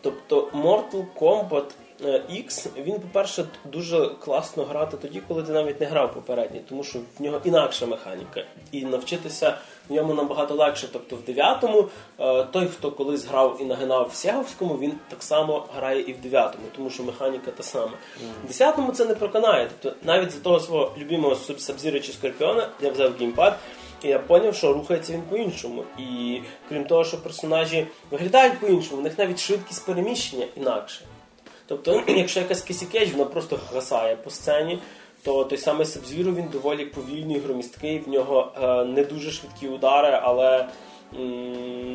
Тобто 0.00 0.48
Mortal 0.54 1.04
Kombat 1.20 1.64
е, 2.04 2.22
X, 2.30 2.68
він, 2.82 2.94
по-перше, 2.94 3.44
дуже 3.64 4.06
класно 4.06 4.64
грати 4.64 4.96
тоді, 4.96 5.22
коли 5.28 5.42
ти 5.42 5.52
навіть 5.52 5.80
не 5.80 5.86
грав 5.86 6.14
попередній, 6.14 6.60
тому 6.68 6.84
що 6.84 6.98
в 7.18 7.22
нього 7.22 7.40
інакша 7.44 7.86
механіка. 7.86 8.44
І 8.72 8.84
навчитися 8.84 9.58
в 9.88 9.92
ньому 9.92 10.14
набагато 10.14 10.54
легше. 10.54 10.88
Тобто 10.92 11.16
в 11.16 11.30
9-му 11.30 11.88
е, 12.20 12.44
той, 12.44 12.66
хто 12.66 12.90
колись 12.90 13.24
грав 13.24 13.58
і 13.60 13.64
нагинав 13.64 14.08
в 14.12 14.14
Сєговському, 14.14 14.78
він 14.78 14.92
так 15.08 15.22
само 15.22 15.66
грає 15.76 16.00
і 16.00 16.12
в 16.12 16.16
9-му, 16.26 16.64
тому 16.76 16.90
що 16.90 17.02
механіка 17.02 17.50
та 17.50 17.62
сама. 17.62 17.92
В 18.48 18.50
10-му 18.50 18.92
це 18.92 19.04
не 19.04 19.14
проканає. 19.14 19.68
Тобто 19.80 19.98
навіть 20.02 20.30
за 20.30 20.40
того 20.40 20.60
свого 20.60 20.92
любимого 20.98 21.36
Сабзіра 21.36 22.00
чи 22.00 22.12
Скорпіона 22.12 22.68
я 22.80 22.90
взяв 22.90 23.12
геймпад. 23.18 23.58
І 24.04 24.08
я 24.08 24.20
зрозумів, 24.28 24.54
що 24.54 24.72
рухається 24.72 25.12
він 25.12 25.22
по-іншому. 25.22 25.84
І 25.98 26.40
крім 26.68 26.84
того, 26.84 27.04
що 27.04 27.22
персонажі 27.22 27.86
виглядають 28.10 28.60
по-іншому, 28.60 29.00
в 29.00 29.04
них 29.04 29.18
навіть 29.18 29.40
швидкість 29.40 29.86
переміщення 29.86 30.46
інакше. 30.56 31.00
Тобто, 31.66 32.02
якщо 32.08 32.40
якась 32.40 32.62
Кесі 32.62 32.86
Кейдж, 32.86 33.12
вона 33.12 33.24
просто 33.24 33.58
гасає 33.74 34.16
по 34.16 34.30
сцені, 34.30 34.78
то 35.24 35.44
той 35.44 35.58
самий 35.58 35.86
Сабзіро 35.86 36.32
він 36.32 36.44
доволі 36.52 36.84
повільний, 36.84 37.38
громісткий, 37.38 37.98
в 37.98 38.08
нього 38.08 38.52
е, 38.62 38.84
не 38.84 39.04
дуже 39.04 39.30
швидкі 39.30 39.68
удари, 39.68 40.20
але, 40.22 40.68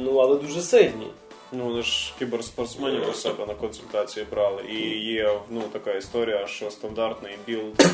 ну, 0.03 0.17
але 0.17 0.35
дуже 0.35 0.61
сильні. 0.61 1.07
Ну, 1.51 1.65
вони 1.65 1.81
ж 1.81 2.13
кіберспортсменів 2.19 3.05
до 3.05 3.13
себе 3.13 3.45
на 3.45 3.53
консультації 3.53 4.25
брали. 4.31 4.63
І 4.69 4.99
є 4.99 5.39
ну, 5.49 5.61
така 5.61 5.93
історія, 5.93 6.47
що 6.47 6.71
стандартний 6.71 7.37
build 7.47 7.85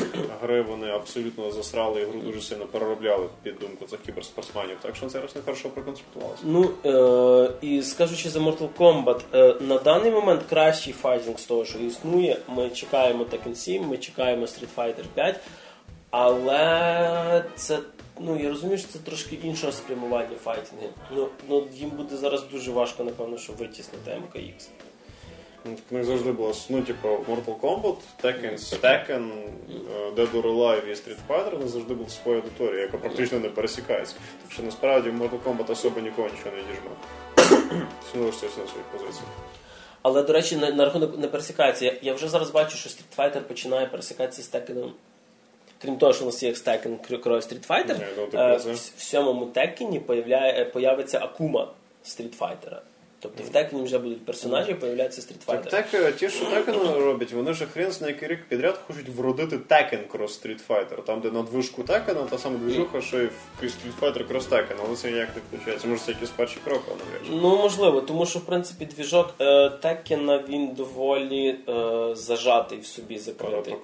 гри 0.42 0.62
вони 0.62 0.90
абсолютно 0.90 1.50
засрали 1.52 2.00
і 2.00 2.04
гру 2.04 2.20
дуже 2.20 2.40
сильно 2.40 2.66
переробляли 2.66 3.28
під 3.42 3.58
думку 3.58 3.84
цих 3.86 4.00
кіберспортсменів. 4.00 4.76
Так 4.82 4.96
що 4.96 5.06
це 5.06 5.20
раз 5.20 5.36
не 5.36 5.42
хорошо 5.42 5.68
проконсультувалося. 5.68 6.42
Ну 6.44 6.70
е, 6.84 7.66
і 7.66 7.82
скажучи 7.82 8.30
за 8.30 8.40
Mortal 8.40 8.68
Kombat, 8.78 9.20
е, 9.34 9.54
на 9.60 9.78
даний 9.78 10.10
момент 10.10 10.42
кращий 10.48 10.92
файтинг 10.92 11.38
з 11.38 11.44
того, 11.44 11.64
що 11.64 11.78
існує. 11.78 12.36
Ми 12.48 12.70
чекаємо 12.70 13.24
Tekken 13.24 13.54
7, 13.54 13.88
ми 13.88 13.98
чекаємо 13.98 14.46
Street 14.46 14.68
Fighter 14.76 15.04
5, 15.14 15.40
але 16.10 17.44
це. 17.56 17.78
Ну, 18.20 18.40
я 18.40 18.48
розумію, 18.48 18.78
що 18.78 18.88
це 18.88 18.98
трошки 18.98 19.38
іншого 19.42 19.72
спрямування 19.72 20.36
файтингів. 20.44 20.90
Ну, 21.10 21.28
ну 21.48 21.66
їм 21.72 21.90
буде 21.90 22.16
зараз 22.16 22.42
дуже 22.52 22.70
важко, 22.70 23.04
напевно, 23.04 23.38
що 23.38 23.52
витіснити 23.52 24.16
МКХ. 24.16 24.36
Ну, 25.64 25.74
так 25.74 25.84
в 25.90 25.94
них 25.94 26.04
завжди 26.04 26.32
було, 26.32 26.54
ну, 26.68 26.82
типу, 26.82 27.08
Mortal 27.08 27.60
Kombat, 27.60 27.96
Tekken, 28.22 28.80
Tekken, 28.80 29.30
е, 29.70 30.10
Dead 30.16 30.32
or 30.32 30.42
Alive 30.42 30.86
і 30.86 30.92
Street 30.92 31.16
Fighter, 31.28 31.50
вони 31.50 31.68
завжди 31.68 31.94
були 31.94 32.08
своя 32.08 32.38
аудиторія, 32.38 32.80
яка 32.80 32.98
практично 32.98 33.38
не 33.38 33.48
пересікається. 33.48 34.14
Так 34.42 34.52
що 34.52 34.62
насправді 34.62 35.10
в 35.10 35.22
Mortal 35.22 35.42
Kombat 35.44 35.72
особо 35.72 36.00
нікого 36.00 36.28
нічого 36.28 36.56
не 36.56 36.62
діжме. 36.62 36.90
Сінуєшся 38.12 38.46
на 38.46 38.52
своїх 38.52 38.86
позиціях. 38.92 39.28
Але, 40.02 40.22
до 40.22 40.32
речі, 40.32 40.56
на, 40.56 40.70
на 40.70 40.84
рахунок 40.84 41.18
не 41.18 41.28
пересікається. 41.28 41.84
Я, 41.84 41.96
я 42.02 42.14
вже 42.14 42.28
зараз 42.28 42.50
бачу, 42.50 42.76
що 42.76 42.90
Street 42.90 43.16
Fighter 43.16 43.40
починає 43.40 43.86
пересікатися 43.86 44.42
з 44.42 44.52
Tekken'ом. 44.54 44.90
Крім 45.84 45.96
того, 45.96 46.12
що 46.12 46.22
у 46.22 46.26
нас 46.26 46.42
є 46.42 46.52
Tekken 46.52 47.18
крой 47.18 47.40
Street 47.40 47.66
Fighter, 47.66 47.96
ну, 48.16 48.40
е, 48.40 48.56
в, 48.56 48.74
в 48.74 49.02
сьомому 49.02 49.46
текені 49.46 50.00
появляє, 50.00 50.64
появиться 50.64 51.18
Акума 51.18 51.68
Street 52.04 52.38
Fighter. 52.38 52.76
Тобто 53.24 53.42
в 53.42 53.48
Текені 53.48 53.82
вже 53.82 53.98
будуть 53.98 54.24
персонажі, 54.24 54.74
появляться 54.74 55.20
Так, 55.20 55.30
стрітфайтери. 55.30 55.70
так, 55.70 55.94
е, 55.94 56.12
ті, 56.12 56.28
що 56.28 56.44
Tekken 56.44 57.04
роблять, 57.04 57.32
вони 57.32 57.50
вже 57.50 57.66
хрен 57.66 57.92
з 57.92 58.00
на 58.00 58.08
який 58.08 58.28
рік 58.28 58.38
підряд 58.48 58.80
хочуть 58.86 59.08
вродити 59.08 59.56
Tekken 59.56 60.08
Cross 60.08 60.42
Street 60.42 60.60
Fighter. 60.68 61.02
Там, 61.04 61.20
де 61.20 61.30
на 61.30 61.42
движку 61.42 61.82
Tekken, 61.82 62.26
та 62.26 62.38
сама 62.38 62.58
движуха, 62.58 63.00
що 63.00 63.22
і 63.22 63.26
в 63.26 63.32
Street 63.62 64.00
Fighter 64.00 64.28
Cross 64.28 64.48
Tekken, 64.48 64.74
але 64.86 64.96
це 64.96 65.10
ніяк 65.10 65.28
не 65.34 65.58
включається. 65.58 65.88
Може, 65.88 66.02
це 66.02 66.12
якийсь 66.12 66.30
перший 66.30 66.62
крок, 66.64 66.82
але 66.86 66.96
навряд. 66.96 67.42
Ну, 67.42 67.56
можливо, 67.62 68.00
тому 68.00 68.26
що 68.26 68.38
в 68.38 68.42
принципі 68.42 68.84
двіжок 68.84 69.34
е, 69.40 69.70
Текена 69.70 70.44
він 70.48 70.68
доволі 70.74 71.56
е, 71.68 72.14
зажатий 72.14 72.78
в 72.78 72.86
собі 72.86 73.18
закритий. 73.18 73.74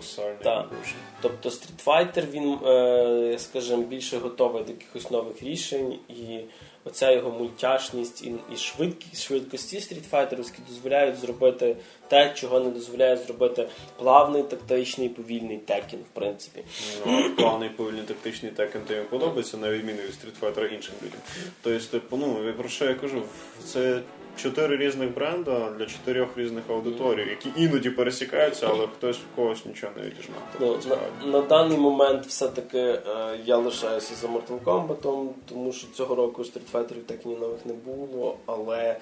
Так. 0.42 0.68
Тобто 1.22 1.48
Street 1.48 1.84
Fighter, 1.84 2.30
він, 2.30 2.52
е, 2.66 3.38
скажімо, 3.38 3.82
більше 3.82 4.18
готовий 4.18 4.62
до 4.64 4.72
якихось 4.72 5.10
нових 5.10 5.42
рішень, 5.42 5.98
і 6.08 6.38
оця 6.84 7.12
його 7.12 7.30
мультяшність 7.30 8.22
і, 8.22 8.34
і 8.54 8.56
швидкість 8.56 9.22
швидкості 9.22 9.80
стрітфайтерівські 9.80 10.58
дозволяють 10.68 11.16
зробити 11.16 11.76
те, 12.08 12.32
чого 12.34 12.60
не 12.60 12.70
дозволяє 12.70 13.16
зробити 13.16 13.68
плавний, 13.96 14.42
тактичний, 14.42 15.08
повільний 15.08 15.58
текін, 15.58 15.98
в 15.98 16.14
принципі. 16.14 16.64
Ну, 17.06 17.34
плавний 17.36 17.68
повільний 17.68 18.02
тактичний 18.02 18.52
Tekken 18.52 18.80
тобі 18.86 19.00
подобається, 19.00 19.56
на 19.56 19.70
відміну 19.70 20.02
від 20.02 20.14
стрітфайтера 20.14 20.66
іншим 20.66 20.94
людям. 21.02 21.20
Тобто, 21.62 22.16
ну, 22.16 22.54
про 22.56 22.68
що 22.68 22.84
я 22.84 22.94
кажу, 22.94 23.22
це 23.64 24.00
чотири 24.36 24.76
різних 24.76 25.14
бренда 25.14 25.70
для 25.78 25.86
чотирьох 25.86 26.28
різних 26.36 26.64
аудиторій, 26.70 27.28
які 27.30 27.62
іноді 27.62 27.90
пересікаються, 27.90 28.66
але 28.70 28.86
хтось 28.86 29.16
в 29.16 29.36
когось 29.36 29.66
нічого 29.66 29.92
не 29.96 30.02
відіжме. 30.02 30.34
Ну, 30.60 30.78
Тобто, 30.82 30.98
на, 31.24 31.32
на 31.32 31.40
даний 31.40 31.78
момент 31.78 32.26
все-таки 32.26 32.78
е, 32.78 33.00
я 33.44 33.56
лишаюся 33.56 34.14
за 34.14 34.26
Mortal 34.26 34.60
Kombat, 34.64 35.30
тому 35.48 35.72
що 35.72 35.86
цього 35.94 36.14
року 36.14 36.42
Street 36.42 36.72
Fighter 36.72 36.94
так 37.06 37.26
і 37.26 37.28
нових 37.28 37.66
не 37.66 37.72
було, 37.72 38.36
але 38.46 38.96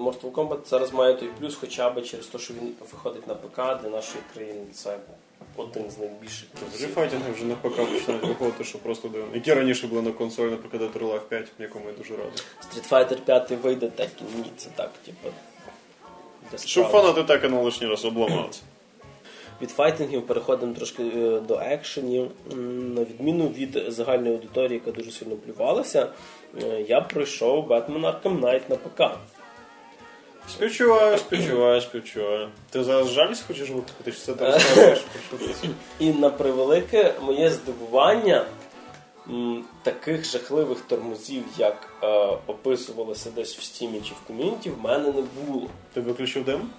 Mortal 0.00 0.30
Kombat 0.32 0.58
зараз 0.66 0.92
має 0.92 1.14
той 1.14 1.28
плюс 1.40 1.56
хоча 1.56 1.90
б 1.90 2.02
через 2.02 2.26
те, 2.26 2.38
що 2.38 2.54
він 2.54 2.74
виходить 2.92 3.26
на 3.28 3.34
ПК 3.34 3.82
для 3.82 3.90
нашої 3.90 4.24
країни. 4.34 4.64
Це 4.72 4.98
один 5.56 5.90
з 5.90 5.98
найбільших 5.98 6.48
файтинги 6.94 7.32
вже 7.32 7.44
навпаки 7.44 7.82
починають 7.82 8.26
виходити, 8.26 8.64
що 8.64 8.78
просто 8.78 9.08
дивно. 9.08 9.28
Які 9.34 9.54
раніше 9.54 9.86
були 9.86 10.02
на 10.02 10.12
консолі, 10.12 10.50
наприклад, 10.50 10.82
Dead 10.82 11.02
or 11.02 11.12
Alive 11.12 11.20
5, 11.20 11.46
якому 11.58 11.84
я 11.86 11.92
дуже 11.92 12.16
радий. 12.16 12.32
Street 12.60 12.90
Fighter 12.90 13.20
5 13.20 13.50
вийде 13.50 13.86
Tekken, 13.86 14.36
ні, 14.36 14.50
це 14.56 14.68
так, 14.76 14.90
типу. 15.04 15.28
Щоб 16.64 16.86
фанати 16.86 17.20
Tekken 17.20 17.62
лишній 17.62 17.86
раз 17.86 18.04
обламалися. 18.04 18.62
Від 19.62 19.70
файтингів 19.70 20.26
переходимо 20.26 20.74
трошки 20.74 21.02
е, 21.02 21.40
до 21.40 21.54
екшенів. 21.54 22.30
На 22.94 23.00
відміну 23.00 23.48
від 23.48 23.82
загальної 23.88 24.34
аудиторії, 24.34 24.80
яка 24.86 24.98
дуже 24.98 25.10
сильно 25.10 25.36
плювалася, 25.36 26.08
е, 26.62 26.84
я 26.88 27.00
пройшов 27.00 27.66
Batman 27.68 28.00
Arkham 28.00 28.40
Knight 28.40 28.60
на 28.68 28.76
ПК. 28.76 29.18
Співчуваю, 30.48 31.18
співчуваю, 31.18 31.80
співчуваю. 31.80 32.48
Ти 32.70 32.84
зараз 32.84 33.08
жалість 33.10 33.46
хочеш 33.46 33.68
викликати, 33.70 34.12
чи 34.12 34.18
це 34.18 34.32
ти 34.34 34.44
розказуєш 34.52 34.98
що? 35.28 35.68
І 35.98 36.10
на 36.12 36.30
превелике 36.30 37.14
моє 37.22 37.50
здивування 37.50 38.44
м, 39.28 39.64
таких 39.82 40.24
жахливих 40.24 40.80
тормозів, 40.80 41.44
як 41.58 41.88
е, 42.02 42.06
описувалося 42.46 43.30
десь 43.30 43.56
в 43.58 43.62
стімі 43.62 44.00
чи 44.00 44.12
в 44.14 44.26
ком'юніті, 44.26 44.70
в 44.70 44.80
мене 44.82 45.12
не 45.12 45.22
було. 45.46 45.66
Ти 45.94 46.00
виключив 46.00 46.44
дим? 46.44 46.70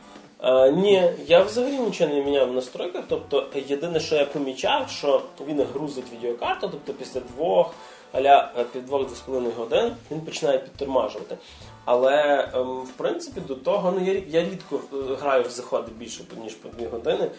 Е, 0.43 0.71
ні, 0.71 1.12
я 1.27 1.43
взагалі 1.43 1.77
нічого 1.80 2.13
не 2.13 2.23
міняв 2.23 2.49
в 2.49 2.53
настройках. 2.53 3.03
Тобто, 3.10 3.45
єдине, 3.67 3.99
що 3.99 4.15
я 4.15 4.25
помічав, 4.25 4.89
що 4.89 5.21
він 5.47 5.63
грузить 5.73 6.06
відеокарту, 6.13 6.69
тобто 6.71 6.93
після 6.93 7.19
двох, 7.19 7.73
аля 8.13 8.52
е, 8.58 8.63
під 8.63 8.86
двох 8.86 9.06
двох 9.06 9.17
з 9.17 9.20
половиною 9.20 9.56
годин 9.56 9.96
він 10.12 10.22
починає 10.22 10.60
підтормажувати. 10.60 11.38
Але 11.86 12.50
ем, 12.54 12.82
в 12.82 12.91
принципі 12.91 13.41
до 13.48 13.56
того 13.56 13.93
ну, 14.00 14.06
я, 14.06 14.22
я 14.28 14.50
рідко 14.50 14.82
е, 14.93 15.15
граю 15.15 15.43
в 15.43 15.50
заходи 15.50 15.91
більше 15.98 16.24
ніж 16.43 16.54
по 16.54 16.70
дві 16.70 16.86
години. 16.86 17.32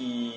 І 0.00 0.30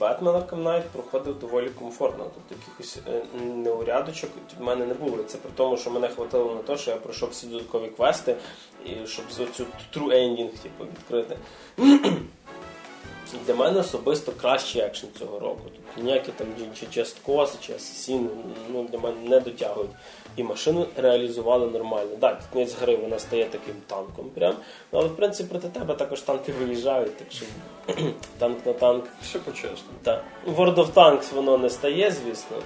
Batman 0.00 0.22
Arkham 0.22 0.62
Knight 0.62 0.82
проходив 0.92 1.38
доволі 1.38 1.68
комфортно. 1.68 2.26
Тобто 2.34 2.64
якихось 2.64 2.98
е, 3.08 3.22
неурядочок 3.44 4.30
в 4.58 4.62
мене 4.62 4.86
не 4.86 4.94
було. 4.94 5.22
Це 5.22 5.38
при 5.38 5.50
тому, 5.54 5.76
що 5.76 5.90
мене 5.90 6.08
хватило 6.08 6.54
на 6.54 6.62
те, 6.62 6.76
що 6.76 6.90
я 6.90 6.96
пройшов 6.96 7.28
всі 7.30 7.46
додаткові 7.46 7.88
квести, 7.88 8.36
і 8.84 9.06
щоб 9.06 9.24
цю 9.56 9.64
true 9.94 10.12
ending 10.12 10.48
типу, 10.62 10.84
відкрити. 10.84 11.36
Для 13.46 13.54
мене 13.54 13.80
особисто 13.80 14.32
кращий 14.32 14.82
екшен 14.82 15.10
цього 15.18 15.38
року. 15.38 15.60
Тобто 15.64 16.02
ніякі 16.02 16.32
там 16.32 16.46
чи 16.80 16.86
часткоси, 16.86 17.58
чи 17.60 17.72
асасіни 17.72 18.28
ну, 18.72 18.82
для 18.82 18.98
мене 18.98 19.16
не 19.28 19.40
дотягують. 19.40 19.90
І 20.36 20.42
машину 20.42 20.86
реалізували 20.96 21.66
нормально. 21.66 22.10
Так, 22.10 22.18
да, 22.20 22.40
кінець 22.52 22.74
гри 22.80 22.96
вона 22.96 23.18
стає 23.18 23.44
таким 23.44 23.74
танком 23.86 24.30
прям. 24.34 24.54
Ну, 24.92 24.98
але 24.98 25.08
в 25.08 25.16
принципі 25.16 25.48
проти 25.50 25.68
тебе 25.68 25.94
також 25.94 26.20
танки 26.20 26.52
виїжджають, 26.52 27.16
так 27.16 27.26
що 27.30 27.46
танк 28.38 28.66
на 28.66 28.72
танк. 28.72 29.04
Все 29.22 29.38
по-чесному. 29.38 29.98
Да. 30.04 30.22
World 30.46 30.74
of 30.74 30.92
Tanks 30.92 31.34
воно 31.34 31.58
не 31.58 31.70
стає, 31.70 32.10
звісно. 32.10 32.56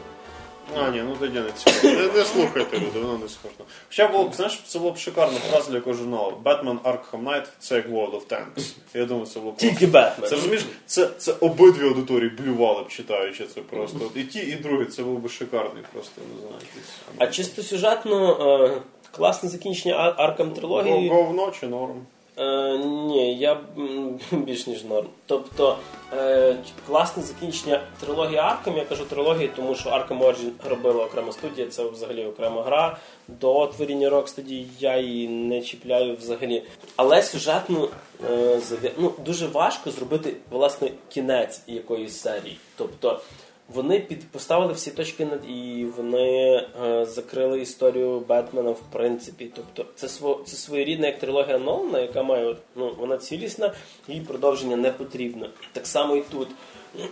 А, 0.79 0.91
ні, 0.91 1.03
ну 1.09 1.17
тоді 1.21 1.41
не 1.41 1.53
цікаво. 1.53 1.95
Не, 1.95 2.07
не 2.19 2.25
слухайте, 2.25 2.77
люди, 2.77 3.01
воно 3.01 3.19
не 3.19 3.29
схоже. 3.29 3.55
Хоча 3.89 4.09
було 4.09 4.25
б, 4.25 4.35
знаєш, 4.35 4.61
це 4.67 4.79
була 4.79 4.91
б 4.91 4.99
шикарна 4.99 5.39
фраза 5.39 5.69
для 5.71 5.77
якогось 5.77 5.99
журналу. 5.99 6.35
Batman 6.45 6.79
Arkham 6.79 7.25
Knight– 7.25 7.45
це 7.59 7.75
як 7.77 7.89
World 7.89 8.11
of 8.13 8.27
Tanks. 8.29 8.73
Я 8.95 9.05
думаю, 9.05 9.27
це 9.27 9.41
було 9.41 9.53
б 9.53 9.57
Тільки 9.57 9.87
Бетмен. 9.87 10.29
Це 10.31 10.35
розумієш, 10.35 10.65
це, 10.87 11.09
це 11.19 11.33
обидві 11.41 11.85
аудиторії 11.89 12.31
блювали 12.31 12.83
б 12.83 12.89
читаючи 12.89 13.47
це 13.47 13.61
просто. 13.61 13.99
І 14.15 14.23
ті, 14.25 14.39
і 14.39 14.53
другі, 14.55 14.85
це 14.85 15.03
був 15.03 15.19
би 15.19 15.29
шикарний 15.29 15.83
просто, 15.93 16.21
не 16.35 16.41
знаю, 16.41 16.55
якийсь. 16.69 16.91
А 17.19 17.27
чисто 17.27 17.63
сюжетно 17.63 18.37
е, 18.65 18.81
класне 19.11 19.49
закінчення 19.49 19.95
Ар- 19.95 20.15
Аркам 20.19 20.51
трилогії. 20.51 21.09
Говно 21.09 21.53
чи 21.61 21.67
норм? 21.69 22.07
Е, 22.37 22.79
ні, 22.79 23.37
я 23.39 23.61
більш 24.33 24.67
ніж 24.67 24.85
норм. 24.85 25.07
Тобто 25.27 25.79
е, 26.13 26.57
класне 26.87 27.23
закінчення 27.23 27.81
трилогії 28.01 28.39
Аркам. 28.39 28.77
Я 28.77 28.85
кажу 28.85 29.05
трилогії, 29.05 29.51
тому 29.57 29.75
що 29.75 29.91
Arkham 29.91 30.19
Origin 30.19 30.51
робила 30.69 31.05
окрема 31.05 31.33
студія, 31.33 31.67
це 31.67 31.85
взагалі 31.85 32.25
окрема 32.25 32.63
гра. 32.63 32.97
До 33.29 33.67
творіння 33.67 34.11
Rocksteady 34.11 34.65
я 34.81 34.99
її 34.99 35.29
не 35.29 35.61
чіпляю 35.61 36.17
взагалі. 36.17 36.63
Але 36.97 37.23
сюжетно 37.23 37.89
е, 38.31 38.61
ну, 38.99 39.13
дуже 39.25 39.47
важко 39.47 39.91
зробити 39.91 40.35
власне 40.51 40.91
кінець 41.09 41.61
якоїсь 41.67 42.21
серії. 42.21 42.59
Тобто 42.77 43.21
вони 43.69 44.01
під 44.01 44.29
поставили 44.31 44.73
всі 44.73 44.91
точки 44.91 45.25
над 45.25 45.51
і 45.51 45.87
вони 45.97 46.57
е, 46.83 47.07
закрили 47.07 47.61
історію 47.61 48.21
Бетмена 48.21 48.71
в 48.71 48.81
принципі. 48.93 49.51
Тобто 49.55 49.93
це 49.95 50.09
сво, 50.09 50.43
це 50.47 50.57
своєрідна 50.57 51.07
як 51.07 51.19
трилогія 51.19 51.59
Нолана, 51.59 52.01
яка 52.01 52.23
має 52.23 52.57
ну 52.77 52.95
вона 52.99 53.19
цілісна, 53.19 53.75
їй 54.09 54.21
продовження 54.21 54.77
не 54.77 54.91
потрібно. 54.91 55.49
Так 55.73 55.87
само 55.87 56.17
і 56.17 56.23
тут. 56.23 56.49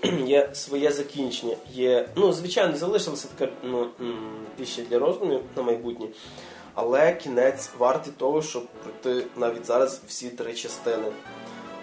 Є 0.27 0.51
своє 0.53 0.93
закінчення, 0.93 1.57
є, 1.73 2.09
ну, 2.17 2.33
звичайно, 2.33 2.77
залишилася 2.77 3.29
така 3.37 3.53
ну, 3.63 3.89
пища 4.57 4.83
для 4.91 4.99
роздумів 4.99 5.41
на 5.57 5.63
майбутнє, 5.63 6.07
але 6.75 7.13
кінець 7.13 7.71
вартий 7.79 8.13
того, 8.19 8.43
щоб 8.43 8.67
пройти 8.67 9.27
навіть 9.37 9.67
зараз 9.67 10.01
всі 10.07 10.29
три 10.31 10.55
частини. 10.55 11.05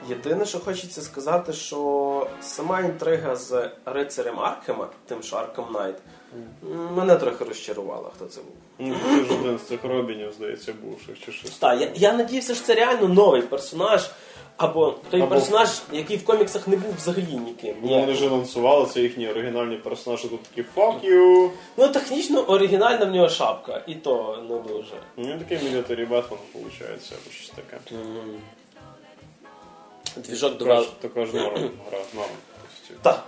Єдине, 0.10 0.46
що 0.46 0.60
хочеться 0.60 1.02
сказати, 1.02 1.54
що 1.54 2.28
сама 2.41 2.80
інтрига 2.80 3.36
з 3.36 3.70
рицарем 3.86 4.39
Аркема, 4.39 4.88
тим 5.08 5.24
що 5.24 5.36
Arkham 5.36 5.65
Knight, 5.73 5.95
мене 6.96 7.15
трохи 7.15 7.43
розчарувала, 7.46 8.10
хто 8.15 8.26
це 8.26 8.41
був. 8.41 8.54
Ну, 8.80 8.96
це 9.10 9.26
ж 9.34 9.39
один 9.41 9.58
з 9.58 9.62
цих 9.62 9.84
робінів, 9.84 10.34
здається, 10.38 10.74
бувших 10.84 11.20
чи 11.26 11.32
щось. 11.32 11.52
Так, 11.52 11.82
я, 11.82 11.91
я 11.96 12.13
надіявся, 12.13 12.56
що 12.56 12.63
це 12.65 12.76
реально 12.76 13.08
новий 13.08 13.41
персонаж, 13.41 14.10
або 14.58 14.96
той 15.10 15.22
Або- 15.22 15.30
персонаж, 15.30 15.70
який 15.91 16.17
в 16.17 16.26
коміксах 16.26 16.67
не 16.67 16.76
був 16.76 16.96
взагалі 16.98 17.34
ніким. 17.46 17.76
Ну, 17.84 18.00
Вони 18.00 18.13
ж 18.13 18.28
анонсували, 18.28 18.86
це 18.86 19.02
їхні 19.02 19.30
оригінальні 19.30 19.76
персонажі, 19.78 20.28
тут 20.28 20.43
такі 20.43 20.70
fuck 20.76 21.06
you. 21.12 21.50
Ну, 21.78 21.88
технічно 21.88 22.41
оригінальна 22.41 23.06
в 23.06 23.12
нього 23.12 23.30
шапка, 23.30 23.84
і 23.88 23.96
то 23.96 24.43
не 24.50 24.74
дуже. 24.74 24.93
Ну, 25.17 25.39
такий 25.39 25.70
мілітарі 25.70 26.06
Бетмен, 26.06 26.39
виходить, 26.54 27.12
або 27.12 27.32
щось 27.32 27.50
таке. 27.56 27.78
Двіжок 30.17 30.58
додав. 30.58 30.84
ж, 30.84 30.89
норм, 31.15 31.71
гра, 31.89 31.99
норм. 32.13 32.30
Так, 33.01 33.23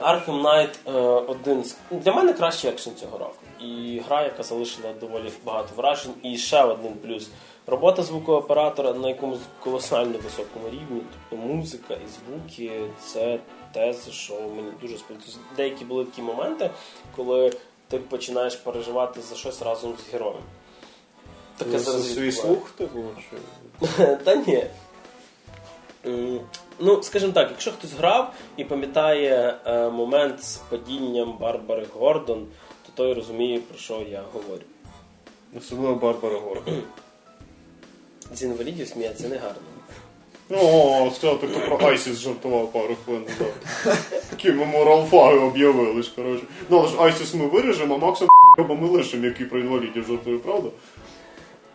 Arkham 0.00 0.42
Knight 0.42 0.74
е, 0.86 0.92
один 1.28 1.64
з 1.64 1.76
для 1.90 2.12
мене 2.12 2.32
кращий 2.32 2.70
екшен 2.70 2.94
цього 2.94 3.18
року. 3.18 3.36
І 3.60 4.00
гра, 4.06 4.22
яка 4.22 4.42
залишила 4.42 4.92
доволі 5.00 5.32
багато 5.44 5.68
вражень. 5.76 6.12
І 6.22 6.36
ще 6.36 6.62
один 6.62 6.92
плюс. 6.92 7.28
Робота 7.66 8.02
звукооператора 8.02 8.92
на 8.92 9.08
якомусь 9.08 9.38
колосально 9.60 10.18
високому 10.18 10.66
рівні, 10.66 11.02
тобто 11.30 11.46
музика 11.46 11.94
і 11.94 12.06
звуки 12.08 12.82
це 13.00 13.38
те, 13.72 13.94
що 14.10 14.34
мені 14.34 14.72
дуже 14.80 14.98
сподобалося. 14.98 15.38
Деякі 15.56 15.84
були 15.84 16.04
такі 16.04 16.22
моменти, 16.22 16.70
коли 17.16 17.52
ти 17.88 17.98
починаєш 17.98 18.56
переживати 18.56 19.20
за 19.20 19.34
щось 19.34 19.62
разом 19.62 19.94
з 19.98 20.12
героєм. 20.12 20.42
Таке 21.56 21.78
За 21.78 21.78
зараз 21.78 22.14
свій 22.14 22.32
слух, 22.32 22.70
чи... 22.78 22.86
Та 24.24 24.34
ні. 24.34 24.66
Ну, 26.78 27.02
скажімо 27.02 27.32
так, 27.32 27.50
якщо 27.50 27.72
хтось 27.72 27.92
грав 27.92 28.32
і 28.56 28.64
пам'ятає 28.64 29.56
е, 29.66 29.90
момент 29.90 30.44
з 30.44 30.56
падінням 30.56 31.36
Барбари 31.40 31.86
Гордон, 31.98 32.46
то 32.86 32.92
той 32.94 33.12
розуміє, 33.14 33.58
про 33.58 33.78
що 33.78 34.02
я 34.10 34.22
говорю. 34.32 34.62
Особливо 35.58 35.94
Барбара 35.94 36.38
Гордон. 36.38 36.82
з 38.34 38.42
інвалідів 38.42 38.88
сміятися 38.88 39.28
не 39.28 39.36
гарно. 39.36 39.62
О, 40.50 41.10
сказати, 41.16 41.46
хто 41.46 41.60
про 41.60 41.88
Айсіс 41.88 42.18
жартував 42.18 42.72
пару 42.72 42.96
хвилин 43.04 43.24
назад. 43.24 43.54
Такі 44.30 44.52
ми 44.52 44.64
моралфаги 44.64 45.38
об'явились, 45.38 46.08
коротше. 46.08 46.44
Ну, 46.68 46.78
але 46.78 46.88
ж 46.88 46.94
Айсіс 46.98 47.34
ми 47.34 47.46
виріжемо, 47.46 47.94
а 47.94 47.98
Макса 47.98 48.26
бо 48.58 48.74
ми 48.74 48.88
лишимо, 48.88 49.26
який 49.26 49.46
про 49.46 49.58
інвалідів 49.58 50.06
жартує, 50.08 50.38
правда? 50.38 50.68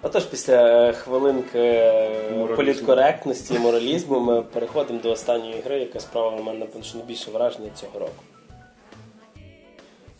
Отож, 0.07 0.25
після 0.25 0.91
хвилинки 0.93 1.91
політкоректності 2.55 3.53
і 3.53 3.59
моралізму 3.59 4.19
ми 4.19 4.41
переходимо 4.41 4.99
до 5.03 5.11
останньої 5.11 5.61
гри, 5.65 5.79
яка 5.79 5.99
справила 5.99 6.41
в 6.41 6.43
мене 6.43 6.67
найбільше 6.95 7.31
враження 7.31 7.69
цього 7.75 7.99
року. 7.99 8.23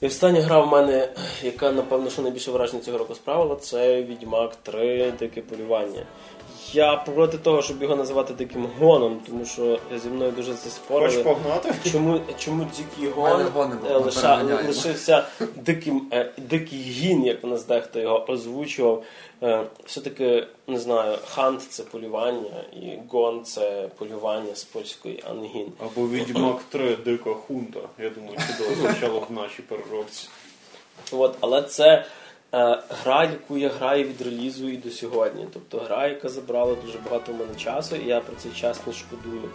І 0.01 0.07
остання 0.07 0.41
гра 0.41 0.61
в 0.61 0.67
мене, 0.67 1.09
яка, 1.43 1.71
напевно, 1.71 2.09
що 2.09 2.21
найбільше 2.21 2.51
враження 2.51 2.81
цього 2.81 2.97
року 2.97 3.15
справила, 3.15 3.55
це 3.55 4.01
Відьмак 4.03 4.55
3 4.55 5.13
Дике 5.19 5.41
полювання. 5.41 6.05
Я 6.73 6.95
проти 6.95 7.37
того, 7.37 7.61
щоб 7.61 7.81
його 7.81 7.95
називати 7.95 8.33
диким 8.33 8.69
гоном, 8.79 9.21
тому 9.27 9.45
що 9.45 9.79
зі 10.03 10.09
мною 10.09 10.31
дуже 10.31 10.53
це 10.53 10.59
Хочеш 10.59 10.73
спорили. 10.73 11.23
погнати? 11.23 11.73
Чому, 11.91 12.19
чому 12.37 12.67
дикий 12.77 13.13
мене 13.17 13.43
гон 13.43 13.77
було, 13.79 13.89
е, 13.89 13.93
ми 13.93 14.05
лиша, 14.05 14.61
лишився 14.67 15.27
диким, 15.55 16.07
е, 16.13 16.31
дикий 16.37 16.79
гін, 16.79 17.25
як 17.25 17.43
у 17.43 17.47
нас 17.47 17.65
дехто 17.65 17.99
його 17.99 18.25
озвучував. 18.31 19.03
Е, 19.43 19.63
все-таки 19.85 20.47
не 20.67 20.79
знаю, 20.79 21.17
хант 21.27 21.61
це 21.69 21.83
полювання, 21.83 22.63
і 22.73 22.99
гон 23.09 23.43
це 23.43 23.89
полювання 23.97 24.55
з 24.55 24.63
польської 24.63 25.23
ангін. 25.29 25.71
Або 25.79 26.07
Відьмак 26.07 26.57
3 26.69 26.95
Дика 26.95 27.33
Хунта. 27.33 27.79
Я 27.99 28.09
думаю, 28.09 28.37
чудово 28.47 28.75
звучало 28.75 29.23
в 29.29 29.33
нашій 29.33 29.61
переробці. 29.61 30.27
От, 31.11 31.35
але 31.39 31.61
це 31.61 32.05
гра, 32.51 33.23
яку 33.23 33.57
я 33.57 33.69
граю 33.69 34.03
від 34.03 34.21
релізу 34.21 34.69
і 34.69 34.77
до 34.77 34.89
сьогодні. 34.89 35.47
Тобто 35.53 35.77
гра, 35.77 36.07
яка 36.07 36.29
забрала 36.29 36.75
дуже 36.85 36.97
багато 36.99 37.33
в 37.33 37.35
мене 37.35 37.55
часу, 37.55 37.95
і 37.95 38.07
я 38.07 38.19
про 38.19 38.35
цей 38.35 38.51
час 38.51 38.87
не 38.87 38.93
шкодую. 38.93 39.49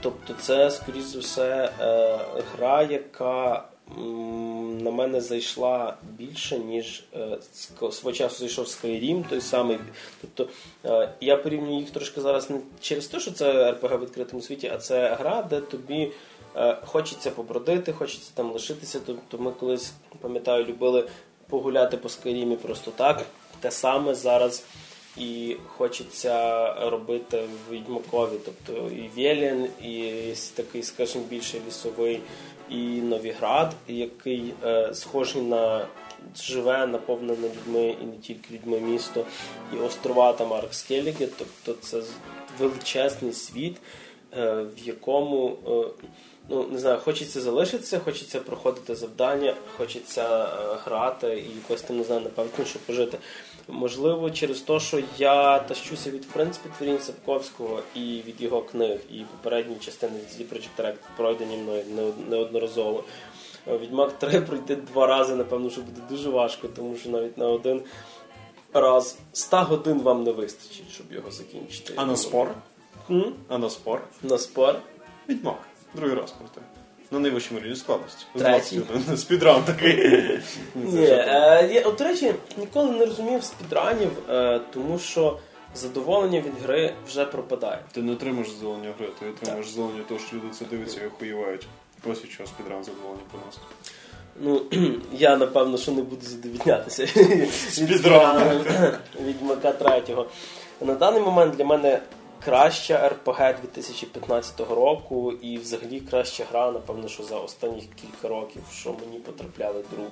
Тобто, 0.00 0.34
це, 0.40 0.70
скоріш 0.70 1.02
за 1.02 1.18
все, 1.18 1.72
е, 1.80 2.18
гра, 2.52 2.82
яка 2.82 3.64
на 4.80 4.90
мене 4.90 5.20
зайшла 5.20 5.96
більше, 6.18 6.58
ніж 6.58 7.04
е, 7.14 7.38
свого 7.90 8.12
часу 8.12 8.38
зайшов 8.38 8.64
Skyrim, 8.64 9.28
той 9.28 9.40
самий. 9.40 9.78
Тобто 10.20 10.48
е, 10.84 11.12
я 11.20 11.36
порівнюю 11.36 11.80
їх 11.80 11.90
трошки 11.90 12.20
зараз 12.20 12.50
не 12.50 12.60
через 12.80 13.06
те, 13.06 13.20
що 13.20 13.30
це 13.30 13.72
RPG 13.72 13.96
в 13.96 14.02
відкритому 14.02 14.42
світі, 14.42 14.70
а 14.74 14.78
це 14.78 15.14
гра, 15.14 15.46
де 15.50 15.60
тобі 15.60 16.12
е, 16.56 16.76
хочеться 16.86 17.30
побродити, 17.30 17.92
хочеться 17.92 18.30
там 18.34 18.52
лишитися. 18.52 19.00
Тобто 19.06 19.38
ми 19.38 19.50
колись, 19.50 19.92
пам'ятаю, 20.20 20.64
любили 20.64 21.08
погуляти 21.48 21.96
по 21.96 22.08
Скайрімі 22.08 22.56
просто 22.56 22.90
так. 22.90 23.26
Те 23.60 23.70
саме 23.70 24.14
зараз 24.14 24.64
і 25.16 25.56
хочеться 25.66 26.74
робити 26.90 27.44
в 27.68 27.72
Відьмакові. 27.72 28.38
Тобто 28.44 28.88
і 28.94 29.10
Велін, 29.16 29.68
і 29.82 30.12
такий, 30.54 30.82
скажімо, 30.82 31.24
більше 31.30 31.60
лісовий, 31.68 32.20
і 32.70 32.76
Новіград, 32.86 33.72
який 33.88 34.54
е, 34.64 34.94
схожий 34.94 35.42
на 35.42 35.86
живе, 36.36 36.86
наповнене 36.86 37.48
людьми 37.48 37.96
і 38.02 38.06
не 38.06 38.16
тільки 38.16 38.54
людьми 38.54 38.80
місто, 38.80 39.24
і 39.74 39.76
острова 39.76 40.32
там 40.32 40.52
Аркскеліги. 40.52 41.28
Тобто 41.38 41.82
це 41.82 42.02
величезний 42.58 43.32
світ, 43.32 43.76
е, 44.36 44.66
в 44.76 44.86
якому. 44.86 45.56
е, 45.68 46.06
Ну, 46.48 46.66
не 46.70 46.78
знаю, 46.78 46.98
хочеться 46.98 47.40
залишитися, 47.40 47.98
хочеться 47.98 48.40
проходити 48.40 48.94
завдання, 48.94 49.54
хочеться 49.76 50.44
е, 50.44 50.78
грати 50.84 51.26
і 51.26 51.56
якось 51.56 51.82
там, 51.82 51.98
не 51.98 52.04
знаю, 52.04 52.20
напевно, 52.20 52.64
щоб 52.64 52.82
пожити. 52.82 53.18
Можливо, 53.68 54.30
через 54.30 54.60
те, 54.60 54.80
що 54.80 55.02
я 55.18 55.58
тащуся 55.58 56.10
від 56.10 56.24
в 56.24 56.32
принципі 56.32 56.68
творінь 56.78 56.98
Сапковського 56.98 57.82
і 57.94 58.22
від 58.26 58.42
його 58.42 58.62
книг, 58.62 58.98
і 59.10 59.18
попередні 59.18 59.76
частини 59.76 60.20
Projekt 60.38 60.82
Red 60.82 60.94
пройдені 61.16 61.56
мною 61.56 62.14
неодноразово. 62.28 63.04
Е, 63.68 63.78
Відьмак 63.78 64.18
3 64.18 64.40
пройти 64.46 64.76
два 64.76 65.06
рази, 65.06 65.34
напевно, 65.34 65.70
що 65.70 65.80
буде 65.80 66.00
дуже 66.10 66.30
важко, 66.30 66.68
тому 66.68 66.96
що 66.96 67.10
навіть 67.10 67.38
на 67.38 67.48
один 67.48 67.82
раз 68.72 69.18
100 69.32 69.56
годин 69.56 70.00
вам 70.02 70.24
не 70.24 70.32
вистачить, 70.32 70.90
щоб 70.92 71.12
його 71.12 71.30
закінчити. 71.30 71.92
А 71.96 72.06
на 72.06 72.16
спор? 72.16 72.54
М? 73.10 73.34
А 73.48 73.58
на 73.58 73.70
спор? 73.70 74.02
На 74.22 74.38
спор. 74.38 74.74
Відьмак. 75.28 75.58
Другий 75.96 76.16
раз 76.16 76.30
пройти. 76.30 76.60
На 77.10 77.18
найвищому 77.18 77.60
рівні 77.60 77.76
складності. 77.76 78.26
Третій. 78.38 78.80
Спідран 79.16 79.62
такий. 79.62 79.96
Ні, 80.74 81.06
е, 81.06 81.70
я, 81.72 81.82
от, 81.84 81.96
до 81.96 82.04
речі, 82.04 82.34
ніколи 82.58 82.90
не 82.90 83.04
розумів 83.04 83.44
спідранів, 83.44 84.10
е, 84.30 84.60
тому 84.74 84.98
що 84.98 85.38
задоволення 85.74 86.40
від 86.40 86.62
гри 86.62 86.94
вже 87.06 87.24
пропадає. 87.24 87.78
Ти 87.92 88.02
не 88.02 88.12
отримаєш 88.12 88.50
задоволення 88.50 88.92
гри, 88.98 89.08
ти 89.20 89.28
отримаєш 89.28 89.68
задоволення 89.68 90.02
того, 90.08 90.20
що 90.20 90.36
люди 90.36 90.48
це 90.52 90.64
дивляться 90.64 91.00
і 91.04 91.06
охуєвають. 91.06 91.66
Ось 92.10 92.24
від 92.24 92.30
чого 92.30 92.46
спідран 92.46 92.84
задоволення 92.84 93.22
приносить. 93.30 93.62
Ну, 94.40 94.62
я 95.12 95.36
напевно, 95.36 95.78
що 95.78 95.92
не 95.92 96.02
буду 96.02 96.22
задовільнятися 96.22 97.06
Спідраном. 97.70 98.64
Відьмака 99.26 99.72
третього. 99.72 100.26
На 100.80 100.94
даний 100.94 101.22
момент 101.22 101.56
для 101.56 101.64
мене 101.64 102.00
краща 102.46 103.08
РПГ 103.08 103.60
2015 103.60 104.60
року 104.60 105.32
і 105.32 105.58
взагалі 105.58 106.00
краща 106.00 106.44
гра, 106.50 106.70
напевно, 106.70 107.08
що 107.08 107.22
за 107.22 107.36
останні 107.36 107.88
кілька 108.00 108.28
років, 108.28 108.62
що 108.72 108.92
мені 108.92 109.18
потрапляли 109.18 109.84
друг. 109.90 110.06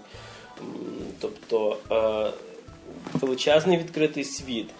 Тобто 1.20 1.76
е, 1.90 2.30
величезний 3.12 3.78
відкритий 3.78 4.24
світ. 4.24 4.70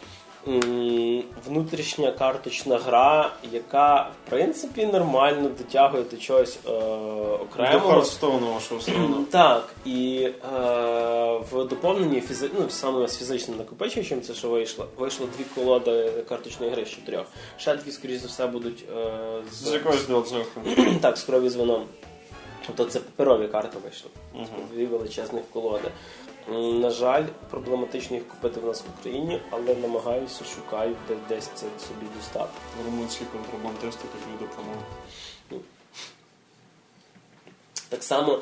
Внутрішня 1.46 2.12
карточна 2.12 2.78
гра, 2.78 3.32
яка 3.52 4.02
в 4.02 4.30
принципі 4.30 4.86
нормально 4.86 5.50
дотягує 5.58 6.04
до 6.10 6.16
чогось 6.16 6.58
е, 6.66 6.70
До 6.70 7.40
окремого. 7.42 7.92
Харстоуна 7.92 8.46
вашого 8.46 8.80
страну. 8.80 9.24
Так, 9.30 9.74
і 9.84 10.20
е, 10.22 10.58
в 11.50 11.64
доповненні 11.64 12.20
фізи... 12.20 12.50
ну, 12.58 12.70
саме 12.70 13.08
з 13.08 13.18
фізичним 13.18 13.56
накопичувачем, 13.56 14.22
це 14.22 14.34
що 14.34 14.48
вийшло, 14.48 14.86
вийшло 14.98 15.26
дві 15.36 15.44
колоди 15.54 16.10
карточної 16.28 16.72
гри 16.72 16.84
з 16.84 16.88
чотирьох. 16.88 17.26
Ще 17.56 17.76
дві, 17.76 17.92
скоріш 17.92 18.18
за 18.18 18.28
все, 18.28 18.46
будуть 18.46 18.84
е, 18.96 19.10
з... 19.52 19.54
З 19.54 19.72
якогось 19.72 20.08
DLC. 20.08 20.44
так, 21.00 21.18
з 21.18 21.22
крові 21.22 21.48
з 21.48 21.56
вином. 21.56 21.82
Тобто 22.66 22.84
це 22.84 23.00
паперові 23.00 23.48
карти 23.48 23.78
вийшли. 23.84 24.10
Дві 24.72 24.86
величезних 24.86 25.42
колоди. 25.52 25.88
На 26.80 26.90
жаль, 26.90 27.24
проблематично 27.50 28.16
їх 28.16 28.28
купити 28.28 28.60
в 28.60 28.66
нас 28.66 28.82
в 28.82 29.00
Україні, 29.00 29.40
але 29.50 29.74
намагаюся, 29.74 30.44
шукаю 30.44 30.96
де 31.08 31.16
десь 31.28 31.50
це 31.54 31.66
собі 31.88 32.06
достати. 32.16 32.52
Румунські 32.84 33.24
контрабандисти 33.24 34.04
тобі 34.08 34.38
допоможуть. 34.40 34.84
Так 37.88 38.02
само 38.02 38.38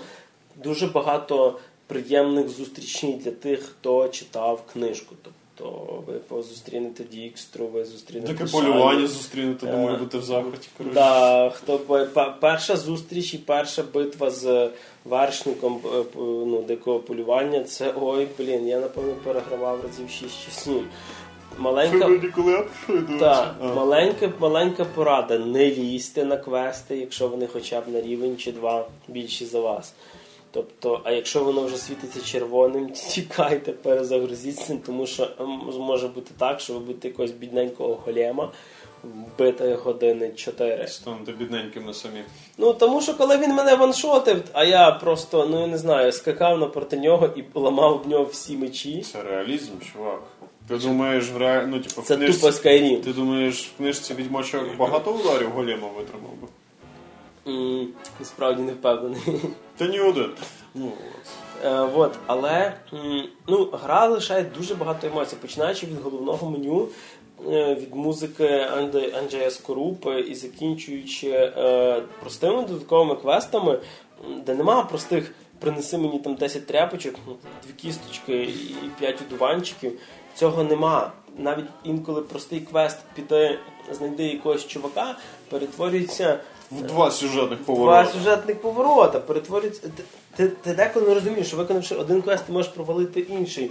дуже 0.57 0.87
багато 0.87 1.59
приємних 1.87 2.49
зустрічей 2.49 3.13
для 3.13 3.31
тих, 3.31 3.63
хто 3.63 4.09
читав 4.09 4.63
книжку. 4.73 5.15
Тобто 5.55 6.05
ви 6.31 6.43
зустрінете 6.43 7.05
Дікстру, 7.05 7.67
ви 7.67 7.85
зустрінете. 7.85 8.35
Таке 8.35 8.51
полювання 8.51 9.07
зустрінути, 9.07 9.67
Е, 9.67 9.71
думаю, 9.71 9.99
бути 9.99 10.19
в 10.19 10.23
захваті. 10.23 10.69
Да, 10.95 11.51
хто 11.55 11.79
перша 12.41 12.77
зустріч 12.77 13.35
і 13.35 13.39
перша 13.39 13.85
битва 13.95 14.31
з 14.31 14.71
вершником 15.05 15.81
е, 15.95 16.05
ну, 16.17 16.65
дикого 16.69 16.99
полювання, 16.99 17.65
це 17.65 17.95
ой, 18.01 18.29
блін, 18.39 18.69
я 18.69 18.81
напевно 18.81 19.13
перегравав 19.25 19.81
разів 19.83 20.11
6 20.11 20.45
чи 20.45 20.51
7. 20.51 20.85
Маленька, 21.59 22.09
так, 23.21 23.55
маленька, 23.77 24.33
маленька 24.41 24.85
порада. 24.85 25.39
Не 25.39 25.71
лізьте 25.71 26.25
на 26.25 26.37
квести, 26.37 26.97
якщо 26.97 27.29
вони 27.29 27.47
хоча 27.47 27.81
б 27.81 27.89
на 27.89 28.01
рівень 28.01 28.37
чи 28.37 28.53
два 28.53 28.87
більші 29.09 29.47
за 29.47 29.61
вас. 29.61 29.95
Тобто, 30.55 31.01
а 31.05 31.11
якщо 31.13 31.45
воно 31.45 31.65
вже 31.65 31.77
світиться 31.77 32.21
червоним, 32.21 32.91
тікайте, 33.11 33.73
перезагрузіться, 33.73 34.79
тому 34.87 35.07
що 35.07 35.29
може 35.79 36.09
бути 36.09 36.31
так, 36.39 36.61
що 36.61 36.73
ви 36.73 36.79
будете 36.79 37.09
якогось 37.09 37.31
бідненького 37.31 37.99
голема 38.07 38.53
вбити 39.05 39.75
години 39.75 40.33
4. 40.37 40.89
Станете 40.89 41.33
бідненькими 41.33 41.95
самі. 41.95 42.23
Ну 42.59 42.73
тому 42.73 43.01
що 43.01 43.15
коли 43.17 43.39
він 43.39 43.55
мене 43.55 43.75
ваншотив, 43.77 44.43
а 44.53 44.65
я 44.65 44.91
просто, 44.91 45.47
ну 45.51 45.61
я 45.61 45.67
не 45.67 45.79
знаю, 45.79 46.13
скакав 46.13 46.59
напроти 46.59 46.97
нього 46.97 47.29
і 47.37 47.45
ламав 47.55 48.03
в 48.05 48.09
нього 48.09 48.25
всі 48.25 48.57
мечі. 48.57 49.01
Це 49.13 49.23
реалізм, 49.23 49.73
чувак. 49.93 50.23
Ти 50.69 50.77
думаєш, 50.79 51.31
в 51.31 51.37
ре... 51.37 51.67
ну, 51.69 51.81
типу, 51.81 52.01
в 52.01 52.05
Це 52.05 52.17
книжці... 52.17 52.41
тупо 52.41 52.47
Skyrim. 52.53 53.01
Ти 53.01 53.13
думаєш, 53.13 53.67
в 53.69 53.77
книжці 53.77 54.15
відьмачок 54.15 54.77
багато 54.79 55.11
ударів 55.13 55.51
голема 55.51 55.89
витримав 55.97 56.31
би? 56.43 56.49
М, 57.53 57.89
Насправді 58.21 58.63
не 58.63 58.73
впевнений. 58.73 59.21
Та 59.77 59.87
ні 59.87 60.01
один. 60.01 60.31
Ну. 60.75 60.93
Е, 61.65 61.69
але 62.27 62.75
ну, 63.49 63.69
гра 63.73 64.07
лишає 64.07 64.45
дуже 64.59 64.75
багато 64.75 65.07
емоцій, 65.07 65.37
починаючи 65.37 65.87
від 65.87 66.03
головного 66.03 66.51
меню, 66.51 66.89
е, 67.51 67.75
від 67.75 67.95
музики 67.95 68.45
Анде- 68.45 69.19
Анджея 69.19 69.51
і 70.29 70.35
закінчуючи 70.35 71.31
е, 71.31 72.03
простими 72.21 72.63
додатковими 72.63 73.17
квестами, 73.17 73.79
де 74.47 74.55
нема 74.55 74.83
простих 74.83 75.35
принеси 75.59 75.99
мені 75.99 76.19
там 76.19 76.35
10 76.35 76.67
тряпочок, 76.67 77.15
ну, 77.27 77.37
дві 77.67 77.73
кісточки 77.73 78.43
і 78.43 78.75
5 78.99 79.21
одуванчиків. 79.27 79.93
Цього 80.35 80.65
нема. 80.65 81.13
Навіть 81.39 81.67
інколи 81.85 82.23
простий 82.23 82.61
квест 82.61 82.99
піде, 83.15 83.59
знайди 83.93 84.25
якогось 84.25 84.67
чувака, 84.67 85.17
перетворюється 85.51 86.41
В 86.79 86.83
два 86.83 87.11
сюжетних 87.11 87.65
поворота. 87.65 88.03
Два 88.03 88.13
сюжетних 88.13 88.61
поворота 88.61 89.21
перетворюється. 89.21 89.83
Ти, 89.83 90.03
ти, 90.37 90.49
ти 90.49 90.75
деколи 90.75 91.09
не 91.09 91.15
розумієш, 91.15 91.47
що 91.47 91.57
виконавши 91.57 91.95
один 91.95 92.23
квест, 92.23 92.45
ти 92.47 92.53
можеш 92.53 92.73
провалити 92.73 93.21
інший. 93.21 93.71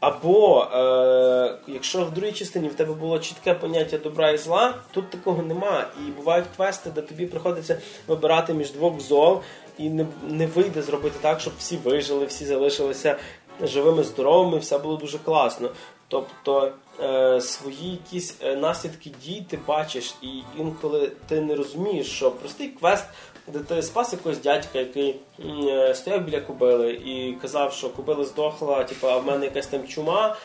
Або 0.00 0.62
е, 0.62 1.58
якщо 1.66 2.04
в 2.04 2.10
другій 2.10 2.32
частині 2.32 2.68
в 2.68 2.74
тебе 2.74 2.94
було 2.94 3.18
чітке 3.18 3.54
поняття 3.54 3.98
добра 3.98 4.30
і 4.30 4.38
зла, 4.38 4.74
тут 4.92 5.10
такого 5.10 5.42
нема. 5.42 5.86
І 6.06 6.10
бувають 6.10 6.46
квести, 6.56 6.90
де 6.90 7.02
тобі 7.02 7.26
приходиться 7.26 7.78
вибирати 8.06 8.54
між 8.54 8.72
двох 8.72 9.00
зол, 9.00 9.40
і 9.78 9.90
не, 9.90 10.06
не 10.28 10.46
вийде 10.46 10.82
зробити 10.82 11.16
так, 11.20 11.40
щоб 11.40 11.52
всі 11.58 11.76
вижили, 11.76 12.26
всі 12.26 12.44
залишилися 12.44 13.16
живими, 13.62 14.04
здоровими, 14.04 14.58
все 14.58 14.78
було 14.78 14.96
дуже 14.96 15.18
класно. 15.18 15.70
Тобто 16.08 16.72
е, 17.00 17.40
свої 17.40 17.90
якісь 17.90 18.36
е, 18.42 18.56
наслідки 18.56 19.10
дій 19.24 19.46
ти 19.48 19.58
бачиш, 19.66 20.14
і 20.22 20.42
інколи 20.58 21.12
ти 21.28 21.40
не 21.40 21.54
розумієш, 21.54 22.06
що 22.06 22.30
простий 22.30 22.68
квест, 22.68 23.04
де 23.46 23.58
ти 23.58 23.82
спас 23.82 24.12
якогось 24.12 24.38
дядька, 24.38 24.78
який 24.78 25.16
е, 25.46 25.94
стояв 25.94 26.20
біля 26.20 26.40
кобили 26.40 26.92
і 26.92 27.32
казав, 27.42 27.72
що 27.72 27.90
кобила 27.90 28.24
здохла, 28.24 28.84
типу, 28.84 29.08
а 29.08 29.16
в 29.16 29.26
мене 29.26 29.44
якась 29.44 29.66
там 29.66 29.88
чума, 29.88 30.36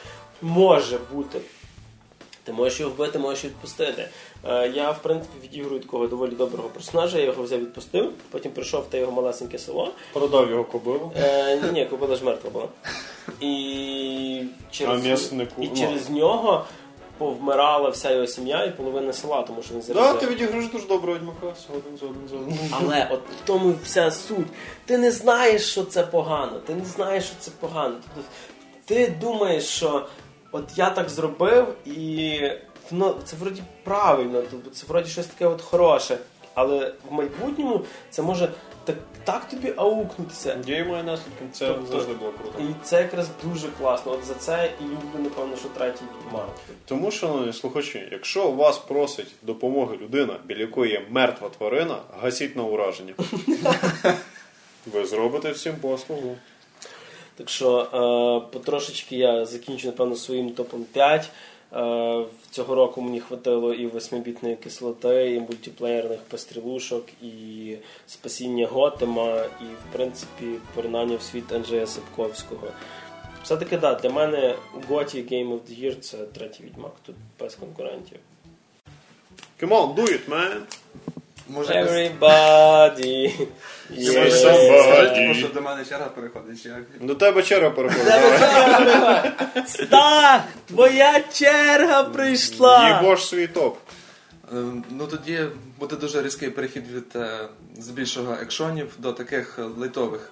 може 0.41 0.99
бути. 1.11 1.41
Ти 2.43 2.51
можеш 2.53 2.79
його 2.79 2.91
вбити, 2.91 3.19
можеш 3.19 3.45
відпустити. 3.45 4.09
Е, 4.45 4.67
я, 4.67 4.91
в 4.91 5.01
принципі, 5.01 5.33
відігрую 5.43 5.81
такого 5.81 6.07
доволі 6.07 6.31
доброго 6.31 6.69
персонажа, 6.69 7.17
я 7.19 7.25
його 7.25 7.43
взяв 7.43 7.59
відпустив, 7.59 8.11
потім 8.31 8.51
прийшов 8.51 8.81
в 8.81 8.85
те 8.85 8.99
його 8.99 9.11
малесеньке 9.11 9.57
село. 9.59 9.91
Продав 10.13 10.49
його 10.49 10.63
кобилу. 10.63 11.11
Е, 11.17 11.55
ні, 11.55 11.71
ні, 11.71 11.85
кобила 11.85 12.15
ж 12.15 12.25
мертва 12.25 12.49
була. 12.49 12.67
І 13.41 14.43
через, 14.71 15.05
А 15.05 15.09
і 15.61 15.67
ну. 15.69 15.69
через 15.75 16.09
нього 16.09 16.65
повмирала 17.17 17.89
вся 17.89 18.11
його 18.11 18.27
сім'я 18.27 18.65
і 18.65 18.71
половина 18.77 19.13
села, 19.13 19.41
тому 19.41 19.61
що 19.63 19.73
він 19.73 19.83
Да, 19.87 19.93
зараз. 19.93 20.19
ти 20.19 20.27
відіграєш 20.27 20.67
дуже 20.67 20.87
доброго 20.87 21.17
відьмака. 21.17 21.53
Згоден, 21.67 21.97
згоден, 21.97 22.27
згоден. 22.29 22.57
Але 22.71 23.07
от 23.11 23.19
в 23.19 23.45
тому 23.45 23.73
вся 23.83 24.11
суть. 24.11 24.47
Ти 24.85 24.97
не 24.97 25.11
знаєш, 25.11 25.71
що 25.71 25.83
це 25.83 26.03
погано. 26.03 26.59
Ти 26.59 26.75
не 26.75 26.85
знаєш, 26.85 27.23
що 27.23 27.33
це 27.39 27.51
погано. 27.59 27.95
Тобто, 28.15 28.29
ти 28.85 29.15
думаєш, 29.21 29.63
що 29.65 30.05
от 30.53 30.63
я 30.75 30.89
так 30.89 31.09
зробив, 31.09 31.75
і 31.85 32.39
ну, 32.91 33.15
це 33.25 33.35
вроді 33.35 33.63
правильно, 33.83 34.43
тобто 34.51 34.69
це 34.69 34.85
вроді 34.87 35.09
щось 35.09 35.27
таке 35.27 35.45
от 35.45 35.61
хороше. 35.61 36.17
Але 36.53 36.93
в 37.09 37.13
майбутньому 37.13 37.81
це 38.09 38.21
може 38.21 38.49
так, 38.85 38.95
так 39.23 39.49
тобі 39.49 39.73
аукнутися. 39.75 40.55
Дії 40.55 40.83
має 40.83 41.03
наслідки, 41.03 41.45
це 41.51 41.67
Тобто- 41.67 41.91
завжди 41.91 42.13
було 42.13 42.31
круто. 42.31 42.59
І 42.59 42.75
це 42.83 43.01
якраз 43.01 43.29
дуже 43.43 43.67
класно. 43.67 44.11
От 44.11 44.23
за 44.23 44.33
це 44.33 44.71
і 44.81 44.83
люблю, 44.83 45.19
напевно, 45.19 45.57
що 45.57 45.69
третій 45.69 46.03
відьмак. 46.25 46.47
Тому, 46.85 47.11
шановні 47.11 47.53
слухачі, 47.53 48.09
якщо 48.11 48.51
вас 48.51 48.77
просить 48.77 49.31
допомоги 49.41 49.97
людина, 50.01 50.39
біля 50.45 50.59
якої 50.59 50.91
є 50.91 51.05
мертва 51.09 51.49
тварина, 51.49 51.97
гасіть 52.21 52.55
на 52.55 52.63
ураження. 52.63 53.13
Ви 54.93 55.05
зробите 55.05 55.51
всім 55.51 55.75
послугу. 55.75 56.35
Так 57.35 57.49
що 57.49 57.79
е, 57.79 58.51
потрошечки 58.53 59.15
я 59.15 59.45
закінчу, 59.45 59.87
напевно, 59.87 60.15
своїм 60.15 60.51
топом 60.51 60.83
5. 60.83 61.29
Е, 61.75 62.25
цього 62.51 62.75
року 62.75 63.01
мені 63.01 63.19
хватило 63.19 63.73
і 63.73 63.87
восьмибітної 63.87 64.55
кислоти, 64.55 65.31
і 65.31 65.39
мультиплеєрних 65.39 66.19
пострілушок, 66.19 67.05
і 67.21 67.75
спасіння 68.07 68.67
Готема, 68.67 69.45
і, 69.61 69.63
в 69.63 69.93
принципі, 69.93 70.45
поринання 70.75 71.15
в 71.15 71.21
світ 71.21 71.51
Анджея 71.51 71.87
Сапковського. 71.87 72.67
Все-таки 73.43 73.77
да, 73.77 73.95
для 73.95 74.09
мене 74.09 74.55
Готі 74.89 75.17
Game 75.17 75.49
of 75.49 75.59
the 75.69 75.83
Year 75.83 75.99
це 75.99 76.17
третій 76.17 76.63
відьмак, 76.63 76.91
тут 77.05 77.15
без 77.39 77.55
конкурентів. 77.55 78.17
Come 79.61 79.69
on, 79.69 79.95
do 79.95 80.03
it, 80.03 80.29
man! 80.29 80.61
Може, 81.47 81.73
Everybody! 81.73 83.31
Yes. 83.91 84.09
Yeah. 84.09 84.31
Somebody. 84.31 85.13
Тому 85.15 85.33
що 85.33 85.47
до 85.47 85.61
мене 85.61 85.85
черга 85.85 86.05
переходить, 86.05 86.65
як? 86.65 86.83
До 87.01 87.15
тебе 87.15 87.43
черга 87.43 87.69
переходить. 87.69 88.13
Ста! 89.65 90.43
Твоя 90.67 91.21
черга 91.33 92.03
прийшла! 92.03 93.01
Їбош 93.01 93.25
свій 93.25 93.47
топ. 93.47 93.77
Е, 94.53 94.55
Ну 94.89 95.07
тоді 95.07 95.39
буде 95.79 95.95
дуже 95.95 96.21
різкий 96.21 96.49
перехід 96.49 96.83
від 96.91 97.15
е, 97.15 97.39
з 97.77 97.83
більшого 97.83 98.33
екшонів 98.41 98.93
до 98.97 99.13
таких 99.13 99.59
лайтових 99.77 100.31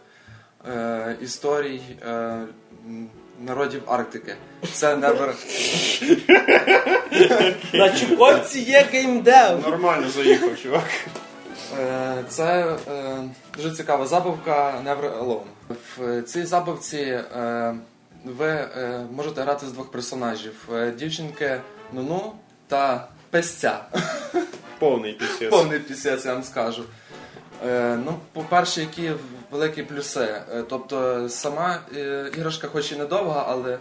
е, 0.70 1.16
історій 1.22 1.82
е, 2.06 2.10
м, 2.12 2.48
народів 3.46 3.82
Арктики. 3.88 4.36
Це 4.74 4.96
Never... 4.96 5.34
На 7.78 7.90
Чукотці 7.90 8.60
є 8.60 8.88
gamedev. 8.92 9.62
Нормально 9.70 10.10
заїхав, 10.10 10.60
чувак. 10.64 10.90
Е, 11.80 12.24
Це 12.30 12.76
е, 12.88 13.18
дуже 13.58 13.72
цікава 13.72 14.08
забавка 14.08 14.84
Never 14.86 15.24
Alone. 15.24 15.76
В 15.98 16.22
цій 16.22 16.46
забавці 16.46 16.98
е, 16.98 17.76
ви 18.26 18.48
е, 18.48 19.06
можете 19.16 19.42
грати 19.42 19.66
з 19.66 19.72
двох 19.72 19.92
персонажів: 19.92 20.70
дівчинки 20.98 21.62
Нуну 21.94 22.34
та 22.68 23.08
песця. 23.30 23.80
Повний 24.80 25.14
пісець. 25.14 25.50
Повний 25.50 25.80
пісець, 25.80 26.26
я 26.26 26.34
вам 26.34 26.44
скажу. 26.44 26.84
Е, 27.68 28.00
ну, 28.06 28.16
по-перше, 28.34 28.82
які 28.82 29.12
великі 29.52 29.84
плюси. 29.84 30.42
Е, 30.54 30.64
тобто, 30.70 31.30
сама 31.30 31.80
е, 31.96 32.32
іграшка, 32.38 32.68
хоч 32.68 32.92
і 32.92 32.96
недовга, 32.96 33.46
але 33.48 33.78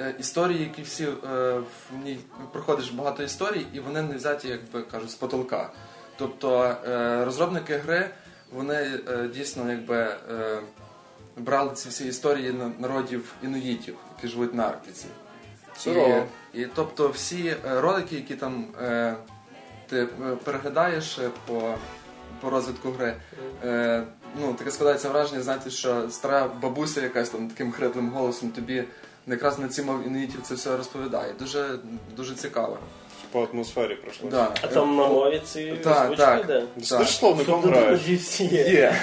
е, 0.00 0.14
історії, 0.18 0.60
які 0.60 0.82
всі 0.82 1.06
в 1.06 2.04
ній 2.04 2.18
проходиш 2.52 2.90
багато 2.90 3.22
історій, 3.22 3.66
і 3.72 3.80
вони 3.80 4.02
не 4.02 4.16
взяті, 4.16 4.48
як 4.48 4.60
би 4.72 4.82
кажуть, 4.82 5.10
з 5.10 5.14
потолка. 5.14 5.70
Тобто 6.16 6.76
розробники 7.24 7.76
гри 7.76 8.10
вони 8.52 8.90
дійсно 9.34 9.70
якби 9.70 10.16
брали 11.36 11.74
ці 11.74 11.88
всі 11.88 12.08
історії 12.08 12.54
народів 12.78 13.34
інуїтів, 13.42 13.96
які 14.16 14.28
живуть 14.28 14.54
на 14.54 14.66
Арктиці. 14.66 15.06
І, 15.86 16.60
і 16.60 16.66
тобто 16.74 17.08
всі 17.08 17.56
ролики, 17.64 18.16
які 18.16 18.34
там 18.34 18.66
ти 19.88 20.06
переглядаєш 20.44 21.18
по, 21.46 21.74
по 22.44 22.50
розвитку 22.50 22.90
гри, 22.90 23.14
е, 23.64 24.02
ну 24.40 24.54
таке 24.54 24.70
складається 24.70 25.08
враження, 25.08 25.42
знаєте, 25.42 25.70
що 25.70 26.10
стара 26.10 26.50
бабуся 26.62 27.00
якась 27.00 27.28
там 27.28 27.48
таким 27.48 27.72
хриплим 27.72 28.08
голосом 28.08 28.50
тобі 28.50 28.84
якраз 29.26 29.58
на 29.58 29.68
ці 29.68 29.82
мов 29.82 30.06
інуїтів 30.06 30.40
це 30.42 30.54
все 30.54 30.76
розповідає. 30.76 31.32
Дуже 31.38 31.78
дуже 32.16 32.34
цікаво. 32.34 32.78
По 33.32 33.42
атмосфері 33.52 33.94
пройшло. 33.94 34.30
Да. 34.30 34.50
А 34.62 34.66
там 34.66 34.96
на 34.96 35.08
мові 35.08 35.42
ці 35.44 35.72
Так, 35.72 36.02
озвучки 36.02 36.24
так. 36.24 36.44
йде? 36.44 36.62
Ти 36.76 37.04
ж 37.04 37.16
словником 37.16 37.62
граєш. 37.62 38.40
є. 38.40 38.68
Є. 38.68 38.96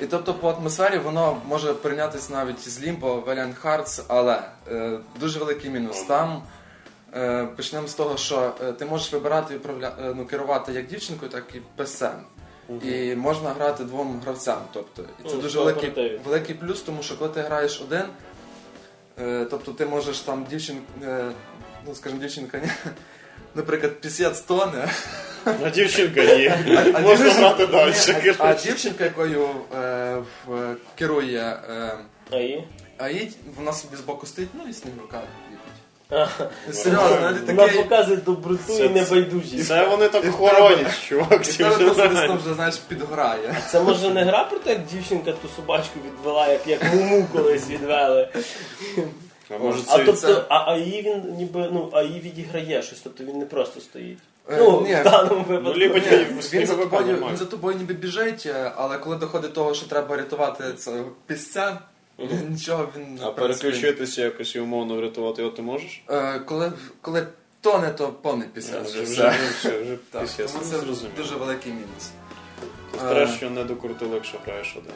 І 0.00 0.06
тобто 0.06 0.34
по 0.34 0.48
атмосфері 0.48 0.98
воно 0.98 1.36
може 1.48 1.74
прийнятися 1.74 2.32
навіть 2.32 2.68
з 2.68 2.82
Limbo, 2.82 3.24
Valiant 3.24 3.62
Hearts, 3.64 4.02
але 4.08 4.42
е, 4.70 4.98
дуже 5.20 5.38
великий 5.38 5.70
мінус. 5.70 6.02
Там 6.02 6.42
е, 7.16 7.48
почнемо 7.56 7.88
з 7.88 7.94
того, 7.94 8.16
що 8.16 8.52
е, 8.62 8.72
ти 8.72 8.84
можеш 8.84 9.12
вибирати 9.12 9.54
і 9.54 9.56
управля... 9.56 9.92
е, 10.02 10.12
ну, 10.16 10.26
керувати 10.26 10.72
як 10.72 10.86
дівчинкою, 10.86 11.30
так 11.30 11.44
і 11.54 11.60
песцем. 11.76 12.24
І 12.82 13.14
можна 13.14 13.50
грати 13.50 13.84
двом 13.84 14.20
гравцям. 14.24 14.58
Тобто, 14.72 15.02
і 15.02 15.28
це 15.28 15.34
Ну, 15.34 15.40
дуже 15.42 15.58
великий, 15.58 16.18
великий 16.24 16.54
плюс, 16.54 16.80
тому 16.82 17.02
що 17.02 17.18
коли 17.18 17.30
ти 17.30 17.40
граєш 17.40 17.80
один, 17.80 18.02
е, 19.20 19.46
тобто 19.50 19.72
ти 19.72 19.86
можеш 19.86 20.18
там 20.20 20.46
дівчин, 20.50 20.78
е, 21.04 21.30
ну 21.86 21.94
скажімо, 21.94 22.20
дівчинка, 22.20 22.58
ні, 22.58 22.70
наприклад, 23.54 24.00
пісець 24.00 24.40
тоне, 24.40 24.88
А 25.44 25.70
дівчинка 25.70 26.20
є. 26.20 26.58
а 26.94 27.00
Можна 27.00 27.24
дівчинка- 27.26 27.38
грати 27.38 27.66
далі. 27.66 27.94
Ні, 28.24 28.34
а, 28.38 28.44
а 28.44 28.54
дівчинка, 28.54 29.04
якою 29.04 29.48
е, 29.76 30.16
в- 30.46 30.76
керує 30.94 31.56
е, 31.70 31.98
А 32.30 32.36
і? 32.36 32.64
а 32.98 33.08
їй 33.08 33.32
вона 33.56 33.72
собі 33.72 33.96
збоку 33.96 34.26
стоїть, 34.26 34.50
ну 34.54 34.70
і 34.70 34.72
сніговика 34.72 35.16
ліпить. 35.16 35.22
Ага. 35.22 35.47
Серйозно, 36.72 37.20
навіть 37.20 37.46
Вона 37.46 37.66
такий. 37.66 37.82
показує 37.82 38.16
доброту 38.16 38.72
і 38.72 38.88
небайдужість. 38.88 39.68
Це 39.68 39.86
вони 39.88 40.08
так 40.08 40.30
хоронять, 40.30 41.02
чувак. 41.08 41.40
І 41.40 41.44
ці 41.44 41.64
вже 41.64 41.84
просто 41.84 42.08
десь 42.08 42.30
вже, 42.30 42.54
знаєш, 42.54 42.76
підгорає. 42.76 43.56
Це 43.70 43.80
може 43.80 44.10
не 44.10 44.24
гра 44.24 44.44
про 44.44 44.58
те, 44.58 44.70
як 44.70 44.84
дівчинка 44.86 45.32
ту 45.32 45.48
собачку 45.56 45.98
відвела, 46.06 46.48
як, 46.48 46.66
як 46.66 46.94
муму 46.94 47.26
колись 47.32 47.68
відвели. 47.68 48.28
А 49.54 49.58
може 49.58 49.78
А 49.88 49.96
це 49.96 50.04
тобто, 50.04 50.44
а, 50.48 50.72
а 50.72 50.76
її 50.76 51.02
він 51.02 51.36
ніби 51.36 51.68
ну, 51.72 51.90
а 51.92 52.02
її 52.02 52.20
відіграє 52.20 52.82
щось, 52.82 53.00
тобто 53.04 53.24
він 53.24 53.38
не 53.38 53.46
просто 53.46 53.80
стоїть. 53.80 54.18
Е, 54.50 54.56
ну, 54.58 54.80
ні. 54.88 54.94
в 54.94 55.02
даному 55.04 55.44
Ну, 55.48 55.54
випадку. 55.56 55.78
ліпить 55.78 56.04
Ні, 56.10 56.12
її 56.12 56.24
в 56.24 56.52
він, 56.52 56.66
за 56.66 56.74
тобою, 56.74 57.24
він 57.30 57.36
за 57.36 57.44
тобою 57.44 57.76
ніби 57.76 57.94
біжить, 57.94 58.46
е, 58.46 58.72
але 58.76 58.98
коли 58.98 59.16
доходить 59.16 59.50
до 59.50 59.54
того, 59.54 59.74
що 59.74 59.86
треба 59.86 60.16
рятувати 60.16 60.64
цього 60.78 61.04
пісця, 61.26 61.78
нічого 62.50 62.88
він 62.96 63.18
А 63.22 63.28
в 63.30 63.36
принципі, 63.36 63.62
переключитися 63.62 64.22
якось 64.22 64.54
і 64.54 64.60
умовно 64.60 64.96
врятувати 64.96 65.42
його 65.42 65.54
ти 65.54 65.62
можеш? 65.62 66.02
е, 66.08 66.38
коли, 66.38 66.72
коли 67.00 67.26
тоне, 67.60 67.90
то 67.90 68.08
повний 68.08 68.48
пісець. 68.48 68.88
Вже, 68.90 69.02
вже 69.02 69.28
вже, 69.28 69.40
вже, 69.58 69.82
вже 69.82 69.96
Так, 70.10 70.22
пісець. 70.22 70.52
тому 70.52 70.64
Ну, 70.64 70.70
це 70.70 70.78
зрозуміло. 70.78 71.14
дуже 71.16 71.34
великий 71.36 71.72
мінус. 71.72 72.10
Е. 73.12 73.28
що 73.36 73.50
не 73.50 73.64
докрутили, 73.64 74.14
якщо 74.14 74.38
граєш 74.46 74.76
один. 74.76 74.92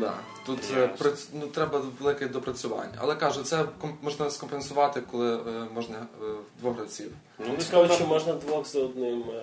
Да. 0.00 0.12
Тут 0.46 0.58
е, 0.76 0.90
ну, 1.34 1.46
треба 1.46 1.82
велике 2.00 2.28
допрацювання. 2.28 2.92
Але 2.98 3.14
кажу, 3.16 3.42
це 3.42 3.64
можна 4.02 4.30
скомпенсувати, 4.30 5.00
коли 5.10 5.36
е, 5.36 5.40
можна 5.74 5.96
е, 6.22 6.24
двох 6.60 6.76
гравців. 6.76 7.10
Ну, 7.38 7.44
Цікаво, 7.58 7.84
стандарт- 7.84 7.98
чи 7.98 8.04
можна 8.04 8.32
двох 8.32 8.66
за 8.66 8.80
одним. 8.80 9.24
е, 9.34 9.42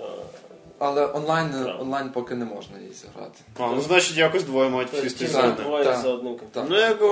Але 0.80 1.06
онлайн, 1.06 1.56
онлайн 1.80 2.10
поки 2.10 2.36
не 2.36 2.46
можна 2.46 2.80
її 2.80 2.94
зіграти. 2.94 3.40
А, 3.60 3.68
ну 3.68 3.82
значить 3.82 4.18
якось 4.18 4.44
двоє 4.44 4.70
мають 4.70 4.90
тобто 4.92 5.10
сісти 5.10 5.28
за 5.28 5.52
двоє 5.52 5.86
комп'ютером. 6.04 6.68
Ну, 6.70 6.78
як 6.80 7.02
у 7.02 7.06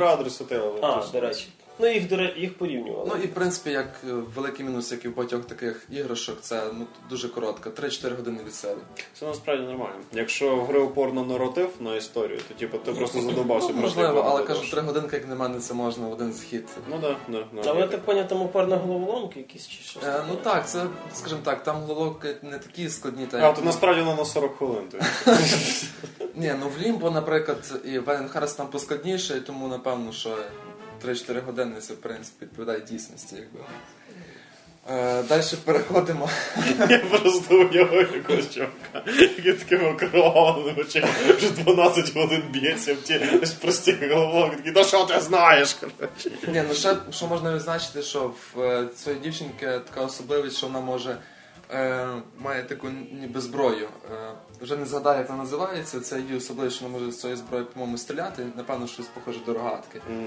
Brothers 0.00 0.42
Hotel. 0.42 0.70
А, 0.82 1.12
до 1.12 1.20
речі. 1.20 1.48
Ну 1.78 1.92
їх 1.92 2.08
до 2.08 2.22
їх 2.22 2.58
порівнювали. 2.58 3.10
Ну 3.14 3.22
і 3.22 3.26
в 3.26 3.34
принципі, 3.34 3.70
як 3.70 3.86
е, 4.04 4.12
великий 4.12 4.66
мінус, 4.66 4.92
як 4.92 5.04
і 5.04 5.08
в 5.08 5.16
багатьох 5.16 5.44
таких 5.44 5.86
іграшок, 5.90 6.40
це 6.40 6.62
ну, 6.78 6.86
дуже 7.10 7.28
коротко, 7.28 7.70
3-4 7.70 8.16
години 8.16 8.38
від 8.46 8.54
себе. 8.54 8.80
Це 9.14 9.26
насправді 9.26 9.64
нормально. 9.64 9.94
Якщо 10.12 10.56
в 10.56 10.66
гри 10.66 10.80
упорно 10.80 11.24
наратив 11.24 11.70
на 11.80 11.96
історію, 11.96 12.40
то 12.48 12.54
типу 12.54 12.78
ти 12.78 12.92
просто 12.92 13.20
задовбався. 13.20 13.68
Ну, 13.74 13.80
можливо, 13.80 14.24
але 14.26 14.42
кажу. 14.42 14.70
3 14.70 14.80
годинки, 14.80 15.16
як 15.16 15.28
на 15.28 15.34
мене, 15.34 15.58
це 15.60 15.74
можна 15.74 16.08
в 16.08 16.12
один 16.12 16.32
захід. 16.32 16.68
Ну 16.90 16.98
да, 17.00 17.16
да, 17.28 17.44
да. 17.54 17.70
Але 17.70 17.86
так 17.86 18.00
поняв, 18.00 18.28
там 18.28 18.42
упорно 18.42 18.76
головоломки 18.76 19.38
якісь 19.38 19.68
чи 19.68 19.82
щось. 19.82 20.04
Е, 20.04 20.22
ну 20.28 20.36
так, 20.36 20.68
це, 20.68 20.86
скажімо 21.14 21.40
так, 21.44 21.62
там 21.62 21.82
головки 21.82 22.36
не 22.42 22.58
такі 22.58 22.88
складні, 22.88 23.26
та 23.26 23.50
А, 23.50 23.52
то 23.52 23.62
насправді 23.62 24.00
воно 24.00 24.16
на 24.16 24.24
40 24.24 24.56
хвилин. 24.56 24.88
Ні, 26.34 26.54
ну 26.60 26.68
в 26.68 26.82
Лімбо, 26.82 27.10
наприклад, 27.10 27.80
і 27.84 27.98
Венен 27.98 28.28
Харрес 28.28 28.54
там 28.54 28.66
поскладніше, 28.66 29.40
тому 29.40 29.68
напевно, 29.68 30.12
що 30.12 30.36
3-4 31.04 31.44
години 31.44 31.80
це 31.80 31.94
в 31.94 31.96
принципі 31.96 32.44
відповідає 32.44 32.80
дійсності, 32.80 33.36
якби. 33.36 33.60
Е, 34.90 35.22
далі 35.22 35.42
переходимо. 35.64 36.30
Я 36.88 36.98
просто 36.98 37.54
уявив 37.54 38.14
якогось 38.14 38.54
чувака, 38.54 39.02
який 39.06 39.52
такими 39.52 39.92
окровавленими 39.92 40.82
очима 40.82 41.08
вже 41.36 41.50
12 41.50 42.16
годин 42.16 42.42
б'ється 42.50 42.94
в 42.94 42.96
ті 42.96 43.20
ось 43.42 43.52
прості 43.52 43.92
головок. 43.92 44.56
Такий, 44.56 44.72
ну 44.76 44.84
що 44.84 45.04
ти 45.04 45.20
знаєш? 45.20 45.74
коротше?» 45.74 46.30
Ні, 46.48 46.62
ну 46.68 46.74
ще 46.74 46.96
що 47.10 47.26
можна 47.26 47.54
відзначити, 47.54 48.02
що 48.02 48.30
в 48.54 48.60
е, 48.60 48.86
цієї 48.94 49.22
дівчинки 49.22 49.66
така 49.66 50.00
особливість, 50.00 50.56
що 50.56 50.66
вона 50.66 50.80
може 50.80 51.16
е, 51.70 52.06
має 52.38 52.62
таку 52.62 52.88
ніби 53.20 53.40
зброю. 53.40 53.88
Е, 54.12 54.32
вже 54.60 54.76
не 54.76 54.86
згадаю, 54.86 55.18
як 55.18 55.28
вона 55.28 55.42
називається. 55.42 56.00
Це 56.00 56.20
її 56.20 56.36
особливість, 56.36 56.76
що 56.76 56.84
вона 56.84 56.98
може 56.98 57.12
з 57.12 57.20
цієї 57.20 57.36
зброї, 57.36 57.64
по-моєму, 57.64 57.98
стріляти. 57.98 58.46
Напевно, 58.56 58.86
щось 58.86 59.06
похоже 59.06 59.38
до 59.46 59.54
рогатки. 59.54 60.00
М. 60.10 60.26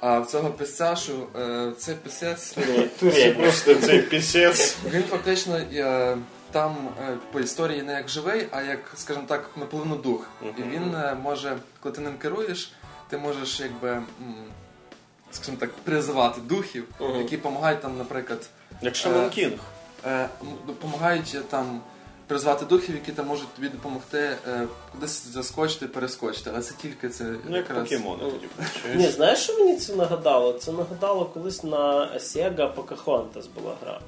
А 0.00 0.18
в 0.18 0.26
цього 0.26 0.50
писцяшу, 0.50 1.26
е, 1.40 1.72
писець. 1.94 2.42
Це 2.42 2.82
Турель. 3.00 3.34
просто 3.34 3.74
цей 3.74 4.02
пісець. 4.02 4.76
Він 4.90 5.02
фактично 5.02 5.56
е, 5.56 6.16
там 6.52 6.88
е, 7.02 7.16
по 7.32 7.40
історії 7.40 7.82
не 7.82 7.92
як 7.92 8.08
живий, 8.08 8.46
а 8.50 8.62
як, 8.62 8.78
скажімо 8.96 9.24
так, 9.28 9.50
наполовину 9.56 9.96
дух. 9.96 10.30
І 10.58 10.62
він 10.62 10.96
може, 11.22 11.56
коли 11.80 11.94
ти 11.94 12.00
ним 12.00 12.18
керуєш, 12.18 12.72
ти 13.08 13.18
можеш 13.18 13.60
якби. 13.60 14.02
Скажімо 15.32 15.56
так, 15.60 15.70
призивати 15.72 16.40
духів, 16.40 16.84
які 17.18 17.36
допомагають 17.36 17.80
там, 17.80 17.98
наприклад, 17.98 18.48
Як 18.82 18.96
Шаман 18.96 19.30
Кінг. 19.30 19.58
допомагають 20.66 21.48
там 21.50 21.80
призвати 22.30 22.64
духів, 22.64 22.94
які 22.94 23.12
там 23.12 23.26
можуть 23.26 23.54
тобі 23.54 23.68
допомогти 23.68 24.18
е, 24.48 24.66
кудись 24.92 25.26
заскочити, 25.26 25.86
перескочити. 25.86 26.50
Але 26.52 26.62
це 26.62 26.74
тільки 26.82 27.08
це 27.08 27.24
Ну, 27.48 27.56
як 27.56 27.74
покемони 27.74 28.18
тоді. 28.24 28.32
Ні, 28.42 28.48
получається. 28.56 29.10
знаєш, 29.16 29.38
що 29.38 29.58
мені 29.58 29.76
це 29.76 29.94
нагадало? 29.96 30.52
Це 30.52 30.72
нагадало 30.72 31.24
колись 31.24 31.62
на 31.64 32.10
Sega 32.18 32.74
Pocahontas 32.74 33.44
була 33.60 33.74
гра. 33.82 34.00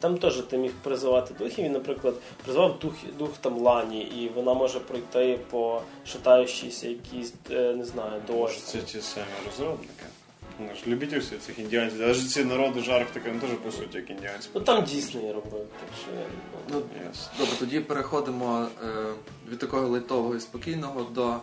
Там 0.00 0.18
теж 0.18 0.36
ти 0.36 0.58
міг 0.58 0.72
призивати 0.82 1.34
духів, 1.34 1.64
і, 1.64 1.68
наприклад, 1.68 2.14
призвав 2.44 2.78
дух, 2.78 2.92
дух 3.18 3.30
там 3.40 3.58
Лані, 3.58 4.00
і 4.02 4.28
вона 4.34 4.54
може 4.54 4.80
пройти 4.80 5.38
по 5.50 5.80
шатаючійся 6.06 6.88
якійсь, 6.88 7.32
е, 7.50 7.74
не 7.74 7.84
знаю, 7.84 8.12
Може, 8.28 8.38
дошці. 8.40 8.62
це 8.66 8.78
ті 8.78 9.00
самі 9.00 9.26
розробники. 9.46 10.04
Вони 10.58 10.74
ж 10.74 10.80
любителі 10.86 11.20
всіх 11.20 11.40
цих 11.40 11.58
індіанців. 11.58 12.00
Навіть 12.00 12.30
ці 12.30 12.44
народи 12.44 12.80
жарк 12.80 13.10
таке, 13.10 13.28
вони 13.28 13.40
теж 13.40 13.50
по 13.50 13.70
суті 13.70 13.96
як 13.96 14.10
індіанці. 14.10 14.48
Ну 14.54 14.60
там 14.60 14.84
Дісней 14.84 15.32
робив, 15.32 15.52
так 15.52 15.88
що 16.02 16.10
я 16.20 16.26
ну, 16.72 16.82
Ну, 16.96 17.02
Ясно. 17.06 17.32
Добре, 17.38 17.54
тоді 17.58 17.80
переходимо 17.80 18.66
е, 18.84 18.88
від 19.50 19.58
такого 19.58 19.88
лайтового 19.88 20.34
і 20.34 20.40
спокійного 20.40 21.02
до 21.02 21.36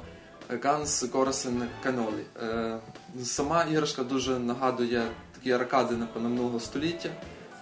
Guns 0.50 1.12
Corson 1.12 1.66
Cannoli. 1.86 2.24
Е, 2.44 2.80
сама 3.24 3.64
іграшка 3.64 4.04
дуже 4.04 4.40
нагадує 4.40 5.04
такі 5.36 5.52
аркади, 5.52 5.96
напевно, 5.96 6.30
минулого 6.30 6.60
століття. 6.60 7.10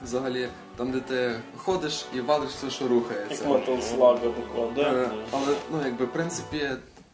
Взагалі, 0.03 0.49
там, 0.75 0.91
де 0.91 0.99
ти 0.99 1.39
ходиш 1.57 2.05
і 2.15 2.21
валиш 2.21 2.49
все, 2.49 2.69
що 2.69 2.83
як 2.83 2.93
рухається. 2.93 3.45
Metal 3.45 3.81
Slug 3.81 4.33
буквально. 4.35 4.71
Да. 4.75 4.93
Е, 4.93 5.09
але, 5.31 5.55
ну, 5.71 5.81
якби, 5.85 6.05
в 6.05 6.13
принципі, 6.13 6.69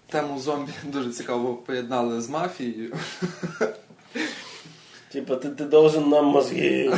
тему 0.09 0.39
зомбі 0.39 0.71
дуже 0.83 1.11
цікаво 1.11 1.55
поєднали 1.55 2.21
з 2.21 2.29
мафією. 2.29 2.95
Типа 5.11 5.35
ти, 5.35 5.49
ти 5.49 5.63
должен 5.63 6.09
нам 6.09 6.25
мозги. 6.25 6.93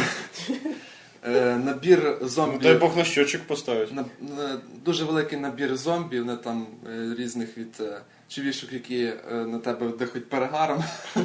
Е, 1.27 1.55
набір 1.65 2.17
Ну, 2.21 2.27
зомбі. 2.27 2.57
дай 2.63 2.75
Бог 2.75 2.97
на 2.97 3.03
щочик 3.03 3.41
поставить. 3.43 3.93
На, 3.93 4.05
на- 4.19 4.61
дуже 4.85 5.03
великий 5.05 5.39
набір 5.39 5.77
зомбі, 5.77 6.19
вони 6.19 6.35
там 6.35 6.67
е, 6.89 7.15
різних 7.17 7.57
від 7.57 7.75
е, 7.79 8.01
човішок, 8.27 8.73
які 8.73 9.03
е, 9.03 9.33
на 9.33 9.59
тебе 9.59 9.87
дихають 9.87 10.29
перегаром. 10.29 10.83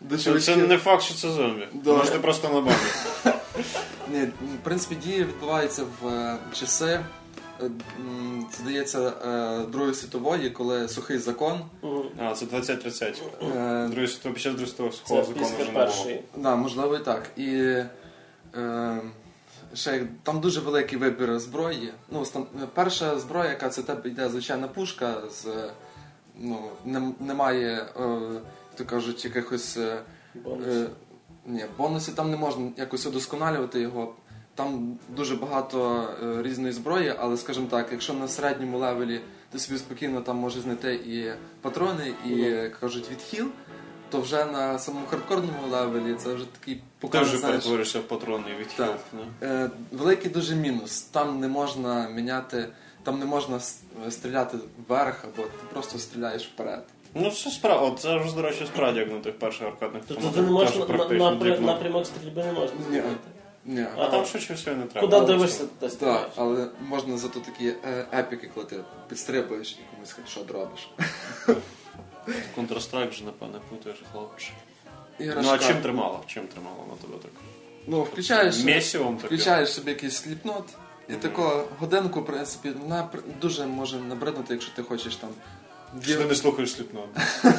До 0.00 0.16
Це, 0.16 0.22
це 0.22 0.24
чувачків. 0.24 0.68
не 0.68 0.78
факт, 0.78 1.02
що 1.02 1.14
це 1.14 1.30
зомбі. 1.30 1.68
Да. 1.72 1.96
Може, 1.96 2.10
ти 2.10 2.18
просто 2.18 2.48
на. 2.48 3.32
Ні, 4.12 4.20
в 4.60 4.64
принципі, 4.64 4.96
дія 5.04 5.18
відбувається 5.18 5.82
в 6.02 6.08
е, 6.08 6.36
часи, 6.52 7.00
е, 7.62 7.70
здається, 8.60 9.12
е, 9.26 9.66
Другої 9.66 9.94
світової, 9.94 10.50
коли 10.50 10.88
сухий 10.88 11.18
закон. 11.18 11.60
А, 12.18 12.34
це 12.34 12.46
20-30. 12.46 13.22
Е, 13.56 13.88
Другий 13.88 14.08
світовий, 14.08 14.34
під 14.34 14.42
час 14.42 14.52
другого 14.54 14.68
світового 14.68 14.94
сухого 14.94 15.24
закону 15.24 15.38
після 15.38 15.56
вже 15.56 15.64
не 15.64 15.72
було. 15.72 15.84
першої. 15.84 16.22
Да, 16.36 16.56
можливо 16.56 16.96
і 16.96 17.04
так. 17.04 17.30
І 17.36 17.76
ще 19.74 20.06
там 20.22 20.40
дуже 20.40 20.60
великий 20.60 20.98
вибір 20.98 21.38
зброї. 21.38 21.92
Ну, 22.10 22.24
перша 22.74 23.18
зброя, 23.18 23.50
яка 23.50 23.68
це 23.68 23.82
тебе 23.82 24.08
йде 24.08 24.28
звичайна 24.28 24.68
пушка, 24.68 25.22
з, 25.30 25.46
ну, 26.38 26.70
немає, 27.20 27.86
то 28.74 28.84
кажуть, 28.86 29.24
якихось. 29.24 29.78
Бонус. 30.34 30.66
Е, 30.66 30.86
ні, 31.46 31.64
бонуси 31.78 32.12
там 32.12 32.30
не 32.30 32.36
можна 32.36 32.70
якось 32.76 33.06
удосконалювати 33.06 33.80
його. 33.80 34.14
Там 34.58 34.98
дуже 35.16 35.34
багато 35.36 36.08
е, 36.22 36.42
різної 36.42 36.72
зброї, 36.72 37.14
але 37.18 37.36
скажімо 37.36 37.66
так, 37.70 37.88
якщо 37.92 38.12
на 38.14 38.28
середньому 38.28 38.78
левелі 38.78 39.20
ти 39.52 39.58
собі 39.58 39.78
спокійно 39.78 40.20
там 40.20 40.36
можеш 40.36 40.62
знайти 40.62 40.94
і 40.94 41.32
патрони, 41.62 42.12
і 42.26 42.28
Мгм. 42.28 42.44
е, 42.44 42.72
кажуть 42.80 43.10
відхил, 43.10 43.46
то 44.10 44.20
вже 44.20 44.44
на 44.44 44.78
самому 44.78 45.06
хардкорному 45.06 45.58
левелі 45.70 46.14
це 46.14 46.34
вже 46.34 46.44
такий 46.60 46.74
Ти 46.74 46.80
показує, 46.98 47.28
вже 47.30 47.38
знаєш, 47.38 47.56
перетворишся 47.56 47.98
в 47.98 48.02
патронний 48.02 48.54
відхил. 48.60 48.86
Так. 48.86 48.98
да? 49.40 49.46
е, 49.46 49.70
великий 49.92 50.30
дуже 50.30 50.54
мінус. 50.56 51.02
Там 51.02 51.40
не 51.40 51.48
можна 51.48 52.08
міняти, 52.08 52.68
там 53.02 53.18
не 53.18 53.24
можна 53.24 53.56
с- 53.56 53.80
стріляти 54.10 54.58
вверх, 54.88 55.24
або 55.24 55.42
ти 55.42 55.66
просто 55.72 55.98
стріляєш 55.98 56.46
вперед. 56.46 56.84
Ну, 57.14 57.30
це 57.30 57.50
справа. 57.50 57.86
От 57.88 58.00
це 58.00 58.18
ж, 58.18 58.34
до 58.34 58.42
речі, 58.42 58.66
справді, 58.74 59.00
як 59.00 59.12
на 59.12 59.18
тих 59.18 59.38
перших 59.38 59.66
аркадних 59.66 60.02
Тобто 60.08 60.28
ти 60.28 60.40
не 60.42 60.50
можеш 60.50 60.70
теж 60.70 60.78
на, 60.80 60.86
на, 60.86 60.94
практично 60.94 61.30
напря- 61.30 61.38
кнопки. 61.38 61.60
напрямок 61.66 62.06
стрільби 62.06 62.44
не 62.44 62.52
можна 62.52 62.76
Ні. 62.90 63.02
Ні. 63.68 63.86
А 63.96 64.06
там 64.06 64.26
швидше 64.26 64.54
всього 64.54 64.76
не 64.76 64.86
треба. 64.86 65.08
Куди 65.08 65.26
дивишся, 65.26 65.64
що? 65.80 65.88
Так, 65.88 66.30
але 66.36 66.66
можна 66.80 67.18
зато 67.18 67.40
такі 67.40 67.74
е, 67.84 68.06
епіки, 68.12 68.50
коли 68.54 68.66
ти 68.66 68.76
підстрибуєш 69.08 69.72
і 69.72 69.94
комусь 69.94 70.12
хедшот 70.12 70.50
робиш. 70.50 70.90
Counter-Strike 72.56 73.10
вже, 73.10 73.24
напевне, 73.24 73.58
путаєш 73.70 73.98
хлопче. 74.12 74.52
Ну, 75.20 75.50
а 75.50 75.58
чим 75.58 75.76
тримало? 75.76 76.24
Чим 76.26 76.46
тримало 76.46 76.86
на 76.88 76.94
тебе 76.94 77.22
так? 77.22 77.30
Ну, 77.86 78.02
включаєш, 78.02 78.64
Месівом 78.64 79.16
включаєш 79.16 79.72
собі 79.72 79.90
якийсь 79.90 80.16
сліпнот, 80.16 80.64
і 81.08 81.12
таку 81.12 81.42
годинку, 81.78 82.20
в 82.20 82.26
принципі, 82.26 82.72
вона 82.82 83.08
дуже 83.40 83.66
може 83.66 83.96
набриднути, 83.96 84.54
якщо 84.54 84.72
ти 84.76 84.82
хочеш 84.82 85.16
там. 85.16 85.30
Чи 86.06 86.14
ти 86.14 86.24
не 86.24 86.34
слухаєш 86.34 86.72
сліпно? 86.72 87.08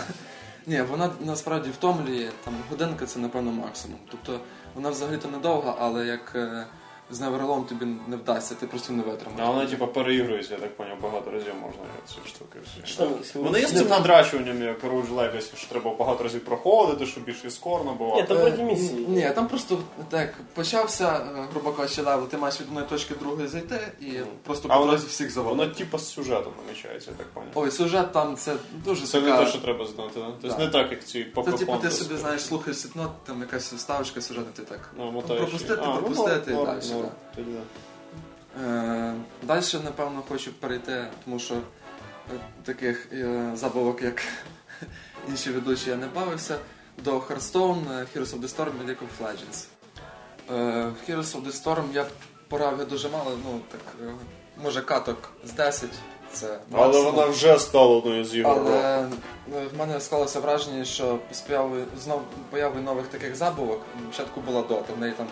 Ні, 0.67 0.81
вона 0.81 1.09
насправді 1.25 1.69
втомлює, 1.69 2.29
там 2.45 2.53
годинка 2.69 3.05
це 3.05 3.19
напевно 3.19 3.51
максимум. 3.51 3.99
Тобто 4.11 4.39
вона 4.75 4.89
взагалі-то 4.89 5.27
недовга, 5.27 5.75
але 5.79 6.05
як 6.05 6.31
е, 6.35 6.65
з 7.11 7.19
Never 7.19 7.41
Alone 7.41 7.63
тобі 7.63 7.85
не 8.07 8.15
вдасться, 8.15 8.55
ти 8.55 8.67
просто 8.67 8.93
не 8.93 9.03
витримаєш. 9.03 9.47
А 9.47 9.51
вони, 9.51 9.67
типу, 9.67 9.87
переігруються, 9.87 10.53
я 10.53 10.59
так 10.59 10.75
поняв, 10.75 10.97
багато 11.01 11.31
разів 11.31 11.53
можна 11.61 11.81
ці 12.07 12.29
штуки 12.29 12.59
всі. 12.65 12.93
Що 12.93 13.09
Вони 13.33 13.59
є 13.59 13.67
з 13.67 13.77
цим 13.77 13.87
надрачуванням, 13.87 14.61
як 14.61 14.83
Rogue 14.83 15.15
Legacy, 15.15 15.55
що 15.55 15.69
треба 15.69 15.93
багато 15.93 16.23
разів 16.23 16.45
проходити, 16.45 17.05
щоб 17.05 17.23
більше 17.23 17.51
score 17.51 17.81
Ні, 18.15 18.23
там 18.23 18.37
вроде 18.37 18.63
місії. 18.63 19.05
Ні, 19.07 19.31
там 19.35 19.47
просто 19.47 19.79
так 20.09 20.33
почався, 20.53 21.27
е, 21.37 21.47
грубо 21.51 21.71
кажучи, 21.71 22.01
level, 22.01 22.27
ти 22.27 22.37
маєш 22.37 22.61
від 22.61 22.67
одної 22.67 22.87
точки 22.87 23.13
до 23.13 23.19
другої 23.19 23.47
зайти 23.47 23.79
і 24.01 24.11
просто 24.43 24.69
по 24.69 24.85
дорозі 24.85 25.07
всіх 25.07 25.31
завалити. 25.31 25.61
Воно 25.61 25.75
типу 25.75 25.97
з 25.97 26.09
сюжетом 26.09 26.53
намічається, 26.65 27.11
я 27.11 27.17
так 27.17 27.27
поняв. 27.27 27.49
Ой, 27.55 27.71
сюжет 27.71 28.11
там 28.11 28.35
це 28.35 28.55
дуже 28.85 29.05
Це 29.05 29.21
не 29.21 29.37
те, 29.37 29.47
що 29.47 29.59
треба 29.59 29.85
знати, 29.85 30.11
да? 30.15 30.33
Тобто 30.41 30.57
не 30.57 30.67
так, 30.67 30.91
як 30.91 31.05
ці 31.05 31.27
Це 31.45 31.51
типу 31.51 31.77
ти 31.81 31.91
собі 31.91 32.17
знаєш, 32.17 32.41
слухаєш 32.41 32.77
сітно, 32.79 33.11
там 33.25 33.41
якась 33.41 33.73
вставочка 33.73 34.21
сюжету, 34.21 34.47
ти 34.55 34.61
так. 34.61 34.89
Ну, 34.97 35.23
пропустити, 35.27 35.81
ну, 35.85 35.97
пропустити 35.97 36.51
і 36.51 36.55
далі. 36.55 36.81
Тоді 37.35 37.51
да. 37.51 37.61
Е, 38.63 39.13
далі, 39.43 39.63
напевно, 39.83 40.23
хочу 40.27 40.53
перейти, 40.53 41.07
тому 41.25 41.39
що 41.39 41.55
таких 42.63 43.07
е, 43.13 43.51
забавок, 43.53 44.01
як 44.01 44.21
інші 45.29 45.51
ведучі, 45.51 45.89
я 45.89 45.95
не 45.95 46.07
бавився. 46.07 46.57
До 47.03 47.19
Hearthstone, 47.19 47.91
е, 47.91 48.05
Heroes 48.15 48.35
of 48.35 48.41
the 48.41 48.55
Storm 48.55 48.71
і 48.83 48.87
League 48.87 48.97
of 48.97 49.25
Legends. 49.25 49.65
Е, 50.51 50.85
В 50.85 51.11
Heroes 51.11 51.35
of 51.35 51.45
the 51.45 51.63
Storm 51.63 51.93
я 51.93 52.05
порав 52.47 52.87
дуже 52.87 53.09
мало, 53.09 53.31
ну 53.45 53.59
так, 53.71 53.81
е, 54.07 54.13
може 54.63 54.81
каток 54.81 55.29
з 55.45 55.51
10. 55.51 55.89
Це 56.33 56.59
Але 56.71 57.01
вона 57.01 57.25
вже 57.25 57.59
стала 57.59 57.97
одною 57.97 58.25
з 58.25 58.35
ігор. 58.35 58.57
Але 58.57 58.99
е, 58.99 59.07
в 59.73 59.77
мене 59.77 60.01
склалося 60.01 60.39
враження, 60.39 60.85
що 60.85 61.19
з 61.31 61.39
появи, 61.39 61.83
знов 62.03 62.21
появи 62.49 62.81
нових 62.81 63.07
таких 63.07 63.35
забавок, 63.35 63.81
спочатку 64.03 64.41
була 64.41 64.61
дота, 64.61 64.93
в 64.97 64.99
неї 64.99 65.13
там 65.17 65.27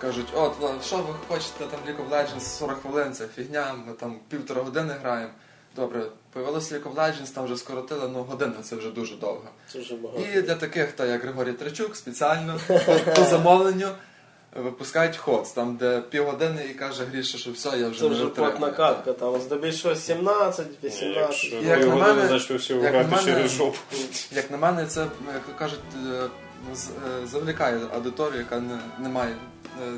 кажуть, 0.00 0.26
от 0.34 0.52
що 0.84 0.96
ви 0.96 1.14
хочете, 1.28 1.64
там 1.70 1.80
League 1.88 2.08
of 2.08 2.10
Legends 2.10 2.40
40 2.40 2.80
хвилин, 2.82 3.12
це 3.12 3.26
фігня, 3.36 3.74
ми 3.86 3.92
там 3.92 4.16
півтора 4.28 4.62
години 4.62 4.94
граємо. 5.02 5.30
Добре, 5.76 6.06
появилося 6.32 6.74
League 6.74 6.82
of 6.82 6.94
Legends, 6.94 7.34
там 7.34 7.44
вже 7.44 7.56
скоротили, 7.56 8.08
ну 8.12 8.22
годину 8.22 8.54
це 8.62 8.76
вже 8.76 8.90
дуже 8.90 9.16
довго. 9.16 9.44
Це 9.72 9.78
вже 9.78 9.94
багато. 9.94 10.22
І 10.34 10.42
для 10.42 10.54
таких, 10.54 10.92
та 10.92 11.06
як 11.06 11.22
Григорій 11.22 11.52
Трачук, 11.52 11.96
спеціально 11.96 12.60
по, 12.66 12.80
по 13.16 13.24
замовленню 13.24 13.88
випускають 14.56 15.16
ходс, 15.16 15.52
там 15.52 15.76
де 15.76 16.00
півгодини 16.00 16.64
і 16.70 16.74
каже 16.74 17.04
Гріша, 17.04 17.38
що 17.38 17.52
все, 17.52 17.78
я 17.78 17.88
вже 17.88 17.98
Це 18.00 18.08
не 18.08 18.14
вже 18.14 18.24
витримую. 18.24 18.52
плотна 18.56 18.76
катка, 18.76 19.12
там 19.12 19.40
здебільшого 19.40 19.94
17, 19.94 20.66
18. 20.84 21.52
Якщо 21.52 21.56
Як 21.56 21.86
на 21.86 21.94
мене- 21.94 22.26
значить 22.28 22.50
ви 22.50 22.56
всі 22.56 22.72
як 22.74 22.82
на 22.82 22.88
грати 22.90 23.10
мене- 23.10 23.22
через 23.24 23.50
жопу. 23.50 23.78
Як 24.32 24.50
на 24.50 24.56
мене, 24.56 24.86
це, 24.86 25.00
як 25.34 25.56
кажуть, 25.58 25.80
е, 26.06 26.22
е, 26.72 27.26
завлікає 27.26 27.80
аудиторію, 27.94 28.38
яка 28.38 28.60
не, 28.60 28.78
не 28.98 29.08
має 29.08 29.34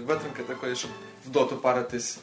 витримки 0.07 0.43
такої, 0.43 0.77
щоб 0.77 0.91
в 1.27 1.31
доту 1.31 1.57
паритись 1.57 2.19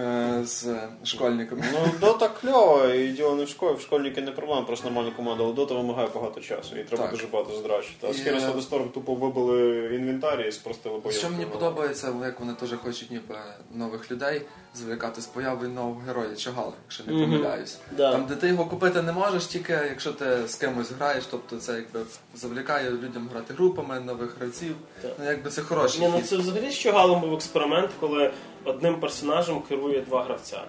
е, 0.00 0.40
з 0.44 0.66
школьниками. 1.04 1.62
Ну, 1.72 1.78
дота 2.00 2.28
кльова, 2.28 2.94
і 2.94 3.08
діло 3.08 3.34
не 3.34 3.44
в 3.44 3.48
школі. 3.48 3.74
В 3.76 3.80
школьники 3.80 4.20
не 4.22 4.32
проблема, 4.32 4.62
просто 4.62 4.84
нормальна 4.90 5.10
команда, 5.16 5.44
але 5.44 5.52
дота 5.52 5.74
вимагає 5.74 6.08
багато 6.14 6.40
часу, 6.40 6.76
і 6.76 6.84
треба 6.84 7.02
Так. 7.02 7.12
дуже 7.12 7.26
багато 7.26 7.56
здрачити. 7.56 8.06
А 8.10 8.12
з 8.12 8.20
Heroes 8.20 8.40
of 8.40 8.50
е, 8.56 8.60
the 8.60 8.68
Storm 8.70 8.90
тупо 8.90 9.14
вибили 9.14 9.90
інвентарі 9.94 10.48
і 10.48 10.52
спростили 10.52 10.98
бойовку. 10.98 11.18
Що 11.20 11.30
мені 11.30 11.46
подобається, 11.46 12.14
як 12.24 12.40
вони 12.40 12.52
теж 12.54 12.70
хочуть 12.84 13.10
ніби 13.10 13.34
нових 13.74 14.10
людей 14.10 14.42
завлікати 14.74 15.20
з 15.20 15.26
появою 15.26 15.70
нового 15.70 16.00
героя 16.06 16.36
Чагала, 16.36 16.72
якщо 16.84 17.04
не 17.04 17.12
Мгм. 17.12 17.22
помиляюсь. 17.22 17.78
Да. 17.96 18.12
Там, 18.12 18.26
де 18.26 18.34
ти 18.34 18.48
його 18.48 18.64
купити 18.66 19.02
не 19.02 19.12
можеш, 19.12 19.46
тільки 19.46 19.72
якщо 19.72 20.12
ти 20.12 20.48
з 20.48 20.54
кимось 20.54 20.90
граєш, 20.90 21.24
тобто 21.30 21.56
це 21.56 21.72
якби 21.72 22.00
завлікає 22.34 22.90
людям 22.90 23.28
грати 23.32 23.54
групами, 23.54 24.00
нових 24.00 24.36
гравців. 24.38 24.74
Так. 25.02 25.12
Ну 25.18 25.24
якби 25.30 25.50
це 25.50 25.62
хороший 25.62 26.00
Ні, 26.00 26.08
ну 26.12 26.20
це 26.22 26.36
взагалі 26.36 26.70
з 26.70 26.78
Чогалом 26.78 27.20
був 27.20 27.34
експеримент, 27.34 27.90
коли 28.00 28.32
одним 28.64 29.00
персонажем 29.00 29.60
керує 29.62 30.00
два 30.00 30.22
гравця. 30.24 30.62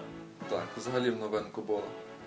Так, 0.50 0.64
взагалі 0.76 1.10
в 1.10 1.16
новинку 1.16 1.62
було. 1.62 1.82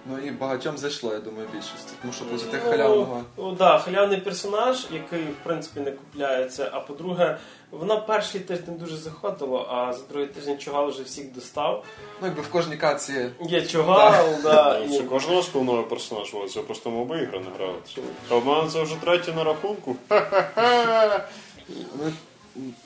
Ну 0.06 0.18
і 0.20 0.32
багатьом 0.32 0.78
зайшло, 0.78 1.14
я 1.14 1.20
думаю, 1.20 1.48
більшості. 1.54 1.94
Тому 2.02 2.14
що 2.14 2.26
проти 2.26 2.46
тих 2.46 2.62
Ну, 2.66 2.72
халявного. 2.72 3.24
Ну, 3.38 3.52
да, 3.52 3.80
халявний 3.80 4.18
персонаж, 4.22 4.88
який 4.94 5.24
в 5.24 5.36
принципі 5.44 5.80
не 5.80 5.92
купляється. 5.92 6.70
А 6.74 6.80
по-друге, 6.80 7.38
вона 7.72 7.98
перший 7.98 8.42
тиждень 8.42 8.78
дуже 8.78 8.98
заходила, 8.98 9.66
а 9.70 9.94
за 9.94 10.04
другий 10.10 10.28
тиждень 10.28 10.58
Чогал 10.58 10.90
вже 10.90 11.04
всіх 11.04 11.34
достав. 11.34 11.86
Ну 12.22 12.28
якби 12.28 12.42
в 12.42 12.50
кожній 12.50 12.78
каці. 12.78 13.30
Є 13.42 13.66
Чогал, 13.66 14.26
да, 14.44 14.88
Це 14.90 15.04
кожного 15.04 15.44
новий 15.64 15.84
персонаж, 15.84 16.32
але 16.36 16.48
це 16.50 16.62
просто 16.62 16.90
моби 16.90 17.18
ігри 17.22 17.40
не 17.40 17.52
грають. 17.58 18.00
А 18.32 18.36
в 18.36 18.46
мене 18.46 18.70
це 18.70 18.84
вже 18.84 18.96
третій 18.96 19.32
на 19.34 19.44
рахунку. 19.44 19.96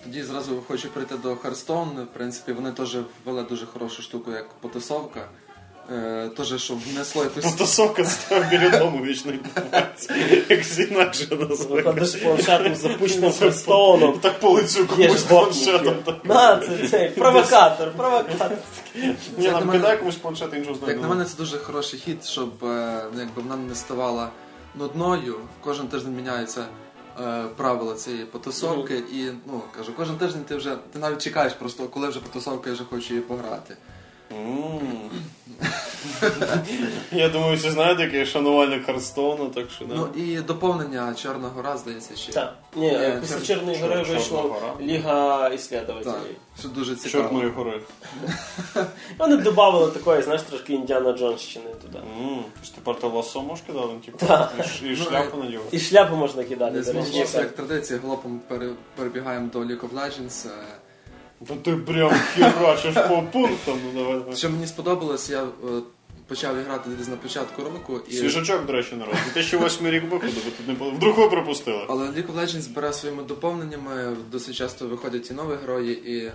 Тоді 0.04 0.24
зразу 0.24 0.64
хочу 0.68 0.90
прийти 0.90 1.16
до 1.18 1.34
Hearthstone. 1.34 2.04
В 2.04 2.08
принципі, 2.08 2.52
вони 2.52 2.72
теж 2.72 2.98
ввели 3.26 3.44
дуже 3.44 3.66
хорошу 3.66 4.02
штуку, 4.02 4.32
як 4.32 4.50
потасовка. 4.50 5.28
Е, 5.92 6.30
теж, 6.38 6.64
щоб 6.64 6.78
внесло 6.94 7.24
якусь. 7.24 7.44
Потасовка 7.52 8.04
тебе 8.30 8.48
біля 8.50 8.80
дому 8.80 9.04
вічно 9.06 9.32
відбувається. 9.32 10.16
Якось 10.50 10.80
інакше 10.80 11.28
називається. 11.32 11.68
Виходиш 11.70 12.16
планшетом 12.16 12.76
з 12.76 12.80
запущеним 12.80 13.32
фрестоуном. 13.32 14.20
Так 14.20 14.40
по 14.40 14.50
лицю 14.50 14.88
комусь 14.88 15.24
планшетом. 15.24 15.96
гопники. 16.06 16.28
На, 16.28 16.58
це 16.58 16.88
цей 16.88 17.10
провокатор, 17.10 17.92
провокатор. 17.92 18.58
Ні, 18.96 19.16
Як 19.38 19.54
нам 19.54 19.54
на 19.54 19.60
мене- 19.60 19.72
кидай 19.80 19.98
комусь 20.00 20.16
планшет 20.16 20.54
іншого. 20.54 20.78
Як 20.88 21.02
на 21.02 21.08
мене, 21.08 21.26
це 21.26 21.38
дуже 21.38 21.58
хороший 21.58 22.00
хід, 22.00 22.26
щоб 22.26 22.66
е, 22.66 23.04
якби 23.18 23.42
вона 23.42 23.56
не 23.56 23.76
ставала 23.76 24.30
нудною. 24.76 25.36
Кожен 25.62 25.88
тиждень 25.88 26.16
міняються 26.16 26.66
е, 27.22 27.44
правила 27.56 27.96
цієї 27.96 28.26
потусовки, 28.26 28.98
і 28.98 29.32
ну 29.46 29.62
кажу, 29.78 29.94
кожен 29.98 30.16
тиждень 30.16 30.44
ти 30.44 30.56
вже 30.56 30.76
ти 30.94 31.00
навіть 31.00 31.22
чекаєш 31.22 31.54
просто, 31.54 31.88
коли 31.88 32.08
вже 32.10 32.20
потусовка, 32.20 32.70
я 32.70 32.74
вже 32.74 32.84
хочу 32.84 33.14
її 33.14 33.22
пограти. 33.22 33.78
Я 37.12 37.30
думаю, 37.30 37.58
всі 37.58 37.72
знаєте, 37.72 38.04
який 38.04 38.20
я 38.20 38.26
шанувальник 38.26 38.86
Харстоуна, 38.86 39.50
так 39.50 39.70
що 39.70 39.86
да. 39.86 39.96
Ну 39.96 40.08
і 40.24 40.38
доповнення 40.38 41.14
Чорна 41.14 41.48
гора, 41.48 41.78
здається, 41.78 42.16
ще. 42.16 42.32
Так, 42.32 42.54
ні, 42.76 43.00
після 43.22 43.42
Чорної 43.56 43.78
гори 43.82 44.04
вийшла 44.04 44.44
Ліга 44.82 45.50
іслідователів. 45.50 46.16
що 46.60 46.68
дуже 46.68 46.96
цікаво. 46.96 47.24
Чорної 47.24 47.50
гори. 47.50 47.82
Вони 49.18 49.38
додали 49.38 49.92
такої, 49.92 50.22
знаєш, 50.22 50.42
трошки 50.42 50.74
Індіана 50.74 51.14
Джонщини 51.14 51.70
туди. 51.82 52.00
Тепер 52.76 53.00
ти 53.00 53.08
ласо 53.08 53.42
можеш 53.42 53.66
кидати, 53.68 53.88
типу, 54.06 54.26
і 54.84 54.90
і 54.92 54.96
шляпу 54.96 55.38
надівати. 55.38 55.78
І 55.78 55.80
шляпу 55.80 56.16
можна 56.16 56.44
кидати, 56.44 56.78
як 57.40 57.52
традиція, 57.52 58.00
галопом 58.04 58.42
пере- 58.48 58.74
перебігаємо 58.96 59.50
до 59.54 59.60
League 59.60 59.80
of 59.82 59.90
Legends. 59.90 60.48
Та 61.48 61.56
ти 61.56 61.76
прям 61.76 62.12
херачиш 62.12 62.94
по 62.94 63.24
пунктам, 63.32 63.80
ну 63.86 64.02
давай. 64.02 64.20
давай. 64.20 64.36
Що 64.36 64.50
мені 64.50 64.68
сподобалось, 64.68 65.30
я 65.30 65.44
е, 65.44 65.48
почав 66.28 66.56
грати 66.56 66.90
десь 66.90 67.08
на 67.08 67.16
початку 67.16 67.64
року. 67.64 68.00
І... 68.10 68.14
Свіжачок, 68.14 68.66
до 68.66 68.74
речі, 68.74 68.96
народ. 68.96 69.16
2008 69.34 69.88
рік 69.88 70.04
виходу, 70.04 70.34
ви 70.46 70.52
тут 70.58 70.68
не 70.68 70.74
були. 70.74 70.92
Вдруг 70.92 71.18
ви 71.18 71.30
пропустили. 71.30 71.86
Але 71.90 72.06
League 72.08 72.34
of 72.34 72.36
Legends 72.36 72.74
бере 72.74 72.94
своїми 72.94 73.24
доповненнями, 73.24 74.16
досить 74.32 74.56
часто 74.56 74.88
виходять 74.88 75.32
і 75.32 75.34
нові 75.34 75.56
герої, 75.62 76.12
і 76.12 76.32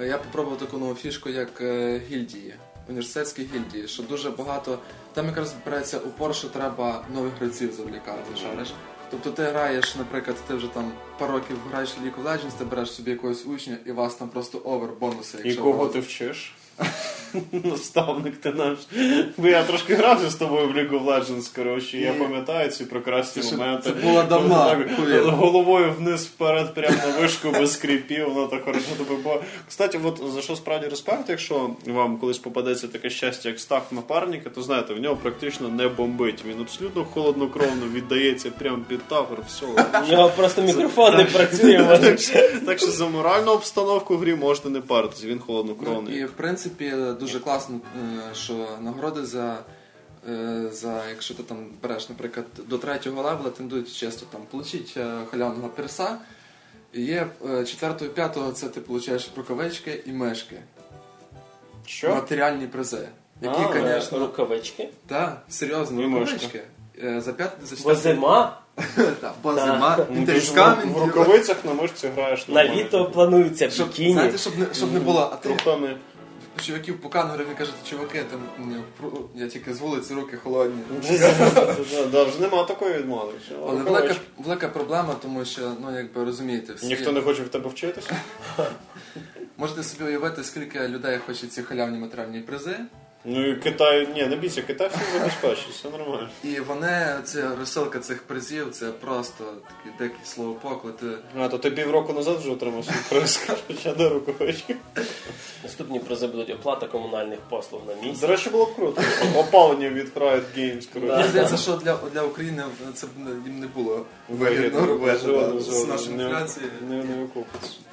е, 0.00 0.06
я 0.06 0.18
попробував 0.18 0.58
таку 0.58 0.78
нову 0.78 0.94
фішку, 0.94 1.28
як 1.28 1.60
е, 1.60 2.02
гільдії, 2.10 2.54
університетські 2.88 3.42
гільдії, 3.54 3.88
що 3.88 4.02
дуже 4.02 4.30
багато. 4.30 4.78
Там 5.12 5.26
якраз 5.26 5.54
береться 5.64 5.98
упор, 5.98 6.34
що 6.34 6.48
треба 6.48 7.04
нових 7.14 7.32
гравців 7.38 7.72
завлікати, 7.72 8.36
шариш. 8.42 8.68
Тобто 9.10 9.30
ти 9.30 9.42
граєш, 9.42 9.96
наприклад, 9.96 10.36
ти 10.48 10.54
вже 10.54 10.66
там 10.66 10.92
пару 11.18 11.32
років 11.32 11.56
граєш 11.70 11.90
в 11.90 12.04
League 12.04 12.24
of 12.24 12.28
Legends, 12.28 12.58
ти 12.58 12.64
береш 12.64 12.92
собі 12.92 13.10
якогось 13.10 13.46
учня, 13.46 13.76
і 13.86 13.92
вас 13.92 14.14
там 14.14 14.28
просто 14.28 14.60
овер 14.64 14.90
бонуси. 15.00 15.38
І 15.44 15.54
кого 15.54 15.88
ти 15.88 16.00
вчиш? 16.00 16.54
Наставник 17.52 18.36
ти 18.36 18.50
наш. 18.52 18.78
Бо 19.36 19.48
я 19.48 19.62
трошки 19.64 19.94
грався 19.94 20.30
з 20.30 20.34
тобою 20.34 20.68
в 20.68 20.70
League 20.76 20.90
of 20.90 21.04
Legends, 21.04 21.54
коротше, 21.56 21.98
я 21.98 22.12
пам'ятаю 22.12 22.70
ці 22.70 22.84
прекрасні 22.84 23.42
Це 23.42 23.56
моменти. 23.56 23.82
це 23.82 24.06
було 24.06 24.22
давно, 24.22 24.76
Головою 25.24 25.94
вниз 25.98 26.24
вперед, 26.26 26.74
прямо 26.74 26.96
на 26.96 27.20
вишку, 27.20 27.50
без 27.50 27.72
скріпів, 27.72 28.32
воно 28.34 28.46
так 28.46 28.64
хорошо 28.64 28.86
тебе 28.98 29.22
було. 29.22 29.42
Кстати, 29.68 30.00
от 30.04 30.22
за 30.34 30.42
що 30.42 30.56
справді 30.56 30.86
респект, 30.88 31.28
якщо 31.28 31.70
вам 31.86 32.16
колись 32.18 32.38
попадеться 32.38 32.88
таке 32.88 33.10
щастя, 33.10 33.48
як 33.48 33.60
став 33.60 33.82
напарника, 33.90 34.50
то 34.50 34.62
знаєте, 34.62 34.94
в 34.94 35.00
нього 35.00 35.16
практично 35.16 35.68
не 35.68 35.88
бомбить. 35.88 36.44
Він 36.48 36.60
абсолютно 36.60 37.04
холоднокровно 37.04 37.86
віддається 37.94 38.50
прямо 38.58 38.78
під 38.88 39.02
тавр, 39.08 39.38
все. 39.48 39.66
У 40.08 40.10
нього 40.10 40.30
просто 40.36 40.62
мікрофон 40.62 41.16
не 41.16 41.24
працює. 41.24 41.98
Так 42.66 42.78
що 42.78 42.90
за 42.90 43.06
моральну 43.06 43.52
обстановку 43.52 44.16
в 44.16 44.20
грі 44.20 44.34
можете 44.34 44.68
не 44.70 44.80
паритись, 44.80 45.24
він 45.24 45.36
Ну, 45.40 45.42
холоднокровний. 45.46 46.18
і 46.18 46.24
в 46.24 46.30
принципі 46.30 46.69
дуже 47.20 47.40
класно, 47.40 47.80
е, 48.30 48.34
що 48.34 48.66
нагороди 48.80 49.24
за, 49.26 49.58
е, 50.30 50.68
за 50.72 51.08
якщо 51.08 51.34
ти 51.34 51.42
там 51.42 51.66
береш, 51.82 52.08
наприклад, 52.08 52.46
до 52.66 52.78
третього 52.78 53.22
левела, 53.22 53.50
тендують 53.50 53.96
часто 53.96 54.26
там 54.32 54.40
получить 54.50 54.94
е, 54.96 55.12
халявного 55.30 55.68
перса. 55.68 56.18
І 56.92 57.02
є 57.02 57.26
четвертого 57.66 58.10
п'ятого, 58.10 58.52
це 58.52 58.68
ти 58.68 58.80
получаєш 58.80 59.30
рукавички 59.36 60.02
і 60.06 60.12
мишки. 60.12 60.56
Що? 61.86 62.14
Матеріальні 62.14 62.66
призи. 62.66 63.08
Які, 63.42 63.60
А, 63.60 63.94
звісно, 64.00 64.18
Рукавички. 64.18 64.88
так, 65.06 65.42
серйозно, 65.48 66.02
І 66.02 66.04
рукавички. 66.04 66.62
За 67.18 67.32
п'ят, 67.32 67.52
за 67.64 67.76
четвертий- 67.76 68.02
зима 68.02 68.60
Так, 69.20 69.34
бо 69.42 69.54
зима, 69.54 69.96
ти 69.96 70.04
ж 70.12 70.18
інтерскамінг. 70.18 70.92
в 70.94 71.02
рукавицях 71.06 71.64
на 71.64 71.74
мишці 71.74 72.08
граєш 72.08 72.48
на 72.48 72.64
літо 72.64 73.10
планується 73.10 73.66
бікіні. 73.66 74.12
знаєте, 74.12 74.38
щоб 74.72 74.92
не, 74.92 75.00
було, 75.00 75.36
Трухани. 75.42 75.96
Чуваків 76.62 77.00
по 77.00 77.08
кангурах 77.08 77.46
і 77.52 77.58
кажете, 77.58 77.76
чуваки, 77.90 78.24
там 78.30 78.40
я 79.34 79.48
тільки 79.48 79.74
з 79.74 79.80
вулиці 79.80 80.14
руки 80.14 80.36
холодні. 80.36 80.82
Да, 82.12 82.24
вже 82.24 82.40
нема 82.40 82.64
такої 82.64 82.98
відмови. 82.98 83.32
Але 83.62 83.82
велика, 83.82 84.14
велика 84.38 84.68
проблема, 84.68 85.14
тому 85.22 85.44
що, 85.44 85.72
ну 85.80 85.96
якби 85.96 86.24
розумієте, 86.24 86.72
всі 86.72 86.86
Ніхто 86.86 87.12
не 87.12 87.20
хоче 87.20 87.42
в 87.42 87.48
тебе 87.48 87.68
вчитися? 87.70 88.16
можете 89.56 89.82
собі 89.82 90.04
уявити, 90.04 90.44
скільки 90.44 90.88
людей 90.88 91.18
хоче 91.26 91.46
ці 91.46 91.62
халявні 91.62 91.98
матеріальні 91.98 92.40
призи. 92.40 92.76
Ну 93.24 93.46
і 93.46 93.54
Китай, 93.56 94.08
ні, 94.14 94.26
не 94.26 94.36
бійся, 94.36 94.62
Китай 94.62 94.88
все 94.88 95.18
забезпечить, 95.18 95.68
все 95.74 95.90
нормально. 95.90 96.28
І 96.44 96.60
вони, 96.60 97.14
ця 97.24 97.50
розсилка 97.58 97.98
цих 97.98 98.22
призів, 98.22 98.70
це 98.72 98.86
просто 98.86 99.44
такий 99.44 99.92
дикий 99.98 100.24
словопоклад. 100.26 100.96
Ти 100.96 101.06
А, 101.38 101.48
то 101.48 101.58
ти 101.58 101.70
півроку 101.70 102.12
назад 102.12 102.38
вже 102.38 102.50
отримав 102.50 102.84
свій 102.84 102.92
приз, 103.08 103.40
хоча 103.66 103.92
до 103.94 104.08
рукавички. 104.08 104.76
Наступні 105.62 105.98
призи 105.98 106.26
будуть 106.26 106.50
оплата 106.50 106.86
комунальних 106.86 107.38
послуг 107.48 107.80
на 107.88 108.06
місці. 108.08 108.20
До 108.20 108.26
речі, 108.32 108.50
було 108.50 108.64
б 108.64 108.74
круто. 108.76 109.02
Опалення 109.36 109.88
від 109.90 110.08
Riot 110.16 110.42
Games, 110.58 110.86
Да. 110.94 111.16
Мені 111.16 111.28
здається, 111.28 111.56
що 111.56 111.76
для, 111.76 111.98
для 112.12 112.22
України 112.22 112.64
це 112.94 113.06
б 113.06 113.10
їм 113.46 113.60
не 113.60 113.66
було 113.66 114.06
Вигідно, 114.28 114.86
робити 114.86 115.18
з 115.18 115.22
жодно. 115.22 115.86
нашою 115.86 116.16
Не- 116.16 116.28
Не, 116.88 117.04
не 117.04 117.26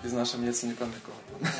і 0.05 0.07
з 0.09 0.13
нашим 0.13 0.45
яценюком 0.45 0.87
якого. 1.01 1.53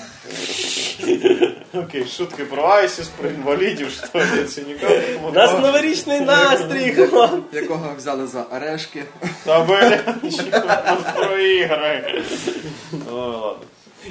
Окей, 1.73 2.05
шутки 2.05 2.45
про 2.45 2.63
Айсіс, 2.63 3.07
про 3.07 3.29
інвалідів, 3.29 3.91
що 3.91 4.07
це 4.47 4.61
ніколи. 4.61 5.19
У 5.23 5.31
нас 5.31 5.53
новорічний 5.53 6.21
настрій, 6.21 6.91
хлопці! 6.91 7.55
Якого 7.55 7.93
взяли 7.97 8.27
за 8.27 8.43
орешки. 8.43 9.03
Та 9.45 9.63
бля, 9.63 9.97
про 11.15 11.37
ігри. 11.39 12.23
Ладно. 13.11 13.57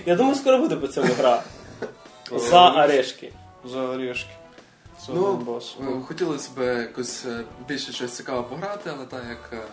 Я 0.07 0.15
думаю, 0.17 0.37
скоро 0.37 0.59
буде 0.59 0.77
по 0.77 0.87
цьому 0.89 1.13
гра. 1.19 1.43
За 2.31 2.71
орешки. 2.71 3.33
За 3.65 3.81
орешки. 3.81 4.31
Ну, 5.09 5.61
е, 5.81 6.01
хотілося 6.09 6.51
б 6.57 6.81
якось 6.81 7.25
е, 7.25 7.41
більше 7.69 7.93
щось 7.93 8.13
цікаве 8.13 8.43
пограти, 8.43 8.91
але 8.97 9.07
так 9.07 9.23
як. 9.29 9.69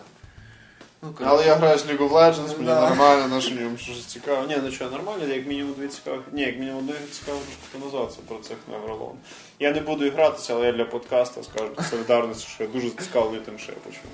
Ну, 1.04 1.14
Але 1.24 1.46
я 1.46 1.54
граю 1.54 1.78
з 1.78 1.86
League 1.86 1.98
of 1.98 2.10
Legends, 2.12 2.52
мені 2.52 2.64
Да. 2.66 2.88
нормально, 2.88 3.28
на 3.28 3.40
що 3.40 3.54
ньому 3.54 3.76
щось 3.76 4.04
цікаво. 4.04 4.46
Ні, 4.48 4.56
ну 4.64 4.70
що, 4.70 4.90
нормально, 4.90 5.26
як 5.34 5.46
мінімум 5.46 5.72
дві 5.78 5.88
цікаві. 5.88 6.20
Ні, 6.32 6.42
як 6.42 6.58
мінімум 6.58 6.86
дві 6.86 6.94
цікавих 7.12 7.42
назад 7.84 8.18
про 8.28 8.38
цих 8.38 8.56
Невролон. 8.72 9.12
Я 9.58 9.72
не 9.72 9.80
буду 9.80 10.10
гратися, 10.10 10.54
але 10.54 10.66
я 10.66 10.72
для 10.72 10.84
подкаста 10.84 11.42
скажу 11.42 11.70
солідарності, 11.90 12.48
що 12.54 12.62
я 12.64 12.68
дуже 12.70 12.88
зацікавлений 12.88 13.40
тим, 13.40 13.58
що 13.58 13.72
я 13.72 13.78
почув. 13.78 14.10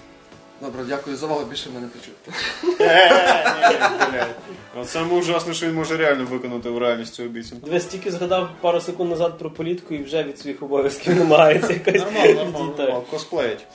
Добре, 0.61 0.85
дякую 0.89 1.17
за 1.17 1.27
увагу, 1.27 1.45
більше 1.45 1.71
мене 1.71 1.89
почути. 1.89 2.33
Саме 4.85 5.15
ужасне, 5.19 5.55
що 5.55 5.67
він 5.67 5.75
може 5.75 5.97
реально 5.97 6.25
виконати 6.25 6.71
в 6.71 6.79
реальність 6.79 7.15
цю 7.15 7.25
обіцянку. 7.25 7.67
Дивись, 7.67 7.85
тільки 7.85 8.11
згадав 8.11 8.51
пару 8.61 8.81
секунд 8.81 9.11
назад 9.11 9.39
про 9.39 9.51
політику 9.51 9.95
і 9.95 10.03
вже 10.03 10.23
від 10.23 10.39
своїх 10.39 10.63
обов'язків 10.63 11.17
намагається 11.17 11.73
якось. 11.73 11.95
Нормально, 11.95 12.35
нормально, 12.35 12.59
відійти. 12.65 12.83
нормально. 12.83 13.05
Косплеїть. 13.11 13.67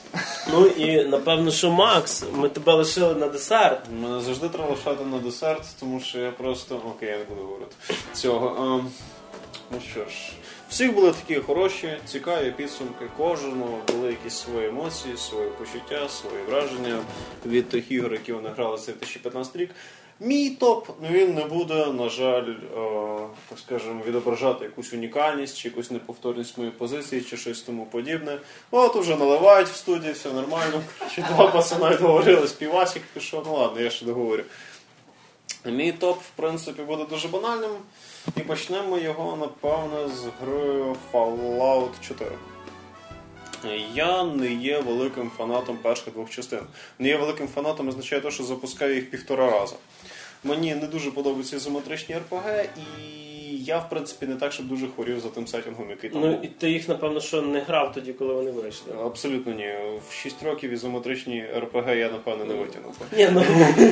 Ну 0.52 0.66
і 0.66 1.04
напевно, 1.04 1.50
що 1.50 1.70
Макс, 1.70 2.24
ми 2.34 2.48
тебе 2.48 2.74
лишили 2.74 3.14
на 3.14 3.28
десерт. 3.28 3.80
Мене 4.02 4.20
завжди 4.20 4.48
треба 4.48 4.70
лишати 4.70 5.04
на 5.04 5.18
десерт, 5.18 5.62
тому 5.80 6.00
що 6.00 6.18
я 6.18 6.30
просто. 6.30 6.80
Окей, 6.96 7.08
я 7.08 7.18
не 7.18 7.24
буду 7.24 7.40
говорити 7.42 7.74
цього. 8.12 8.56
Ем, 8.78 8.88
ну 9.70 9.78
що 9.90 10.00
ж, 10.00 10.32
всіх 10.70 10.94
були 10.94 11.12
такі 11.12 11.40
хороші, 11.40 11.98
цікаві 12.06 12.50
підсумки. 12.50 13.04
Кожного 13.16 13.78
були 13.92 14.08
якісь 14.10 14.34
свої 14.34 14.68
емоції, 14.68 15.16
свої 15.16 15.50
почуття, 15.50 16.08
свої 16.08 16.44
враження 16.48 16.98
від 17.46 17.68
тих 17.68 17.90
ігор, 17.90 18.12
які 18.12 18.32
вони 18.32 18.48
грали 18.48 18.76
за 18.76 18.86
2015 18.86 19.56
рік. 19.56 19.70
Мій 20.20 20.50
топ 20.50 20.88
ну, 21.02 21.08
він 21.10 21.34
не 21.34 21.44
буде, 21.44 21.86
на 21.86 22.08
жаль, 22.08 22.50
е, 22.50 22.56
так 23.48 23.58
скажемо, 23.58 24.02
відображати 24.06 24.64
якусь 24.64 24.92
унікальність 24.92 25.58
чи 25.58 25.68
якусь 25.68 25.90
неповторність 25.90 26.58
моєї 26.58 26.76
позиції, 26.76 27.22
чи 27.22 27.36
щось 27.36 27.62
тому 27.62 27.86
подібне. 27.86 28.38
От 28.70 28.96
уже 28.96 29.16
наливають 29.16 29.68
в 29.68 29.76
студії, 29.76 30.12
все 30.12 30.32
нормально. 30.32 30.82
Чи 31.14 31.22
два 31.22 31.46
пацана 31.46 31.96
договорили, 31.96 32.48
співасик 32.48 33.02
пішов. 33.14 33.42
Ну 33.46 33.54
ладно, 33.56 33.80
я 33.80 33.90
ще 33.90 34.04
договорю. 34.04 34.42
Мій 35.64 35.92
топ, 35.92 36.18
в 36.22 36.30
принципі, 36.36 36.82
буде 36.82 37.04
дуже 37.10 37.28
банальним. 37.28 37.70
І 38.36 38.40
почнемо 38.40 38.98
його, 38.98 39.36
напевно, 39.36 40.08
з 40.08 40.24
грою 40.40 40.96
Fallout 41.12 41.90
4. 42.08 42.30
Я 43.94 44.24
не 44.24 44.52
є 44.52 44.80
великим 44.80 45.30
фанатом 45.36 45.76
перших 45.76 46.12
двох 46.12 46.30
частин. 46.30 46.60
Не 46.98 47.08
є 47.08 47.16
великим 47.16 47.48
фанатом 47.48 47.88
означає 47.88 48.22
те, 48.22 48.30
що 48.30 48.44
запускаю 48.44 48.94
їх 48.94 49.10
півтора 49.10 49.50
рази. 49.50 49.76
Мені 50.44 50.74
не 50.74 50.86
дуже 50.86 51.10
подобаються 51.10 51.56
ізометричні 51.56 52.14
РПГ, 52.14 52.68
і 52.76 53.25
я, 53.66 53.78
в 53.78 53.88
принципі, 53.90 54.26
не 54.26 54.34
так, 54.34 54.52
щоб 54.52 54.66
дуже 54.66 54.86
хворів 54.88 55.20
за 55.20 55.28
тим 55.28 55.46
сетінгом, 55.46 55.90
який 55.90 56.10
там 56.10 56.20
Ну 56.20 56.30
був. 56.30 56.44
і 56.44 56.48
ти 56.48 56.70
їх, 56.70 56.88
напевно, 56.88 57.20
що 57.20 57.42
не 57.42 57.60
грав 57.60 57.92
тоді, 57.92 58.12
коли 58.12 58.34
вони 58.34 58.50
вийшли. 58.50 58.92
Абсолютно 59.04 59.52
ні. 59.52 59.74
В 60.08 60.12
6 60.14 60.42
років 60.42 60.70
ізометричні 60.70 61.44
РПГ 61.58 61.96
я, 61.96 62.10
напевно, 62.10 62.44
не 62.44 62.54
витягнув. 62.54 62.94
Ні, 63.16 63.28
ну, 63.32 63.42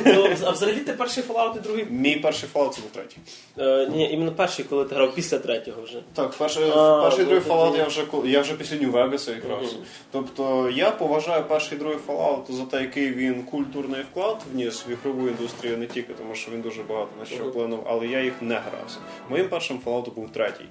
ну 0.07 0.29
а 0.45 0.51
взагалі 0.51 0.77
ти 0.77 0.93
перший 0.93 1.25
Fallout 1.25 1.57
і 1.57 1.61
другий. 1.61 1.87
Мій 1.91 2.17
перший 2.17 2.49
Fallout 2.55 2.71
це 2.71 2.81
був 2.81 2.91
третій. 2.93 3.17
Е, 3.59 3.89
ні, 3.97 4.11
іменно 4.13 4.33
перший, 4.33 4.65
коли 4.65 4.85
ти 4.85 4.95
грав 4.95 5.15
після 5.15 5.39
третього 5.39 5.83
вже. 5.83 6.03
Так, 6.15 6.31
перший, 6.39 6.65
А, 6.75 7.03
перший 7.03 7.21
ну, 7.25 7.31
другий 7.31 7.41
тоді- 7.49 7.55
Fallout 7.55 7.77
я 7.79 7.85
вже 7.87 8.05
я 8.25 8.41
вже 8.41 8.55
після 8.55 8.77
Нью-Вегаса 8.77 9.31
якраз. 9.35 9.77
Тобто 10.13 10.71
я 10.75 10.91
поважаю 10.91 11.45
перший 11.45 11.77
і 11.79 11.81
другий 11.81 11.99
Fallout 12.09 12.53
за 12.53 12.65
те, 12.65 12.81
який 12.81 13.13
він 13.13 13.43
культурний 13.43 14.01
вклад 14.13 14.37
вніс 14.53 14.85
в 14.89 14.91
ігрову 14.91 15.29
індустрію 15.29 15.79
не 15.79 15.87
тільки 15.87 16.13
тому, 16.13 16.35
що 16.35 16.51
він 16.51 16.61
дуже 16.61 16.83
багато 16.83 17.09
на 17.21 17.25
що 17.25 17.45
вплинув, 17.45 17.81
але 17.87 18.07
я 18.07 18.23
їх 18.23 18.33
не 18.41 18.55
грався. 18.55 18.99
Моїм 19.31 19.49
першим 19.49 19.64
Fallout 19.73 20.15
був 20.15 20.31
третій. 20.33 20.65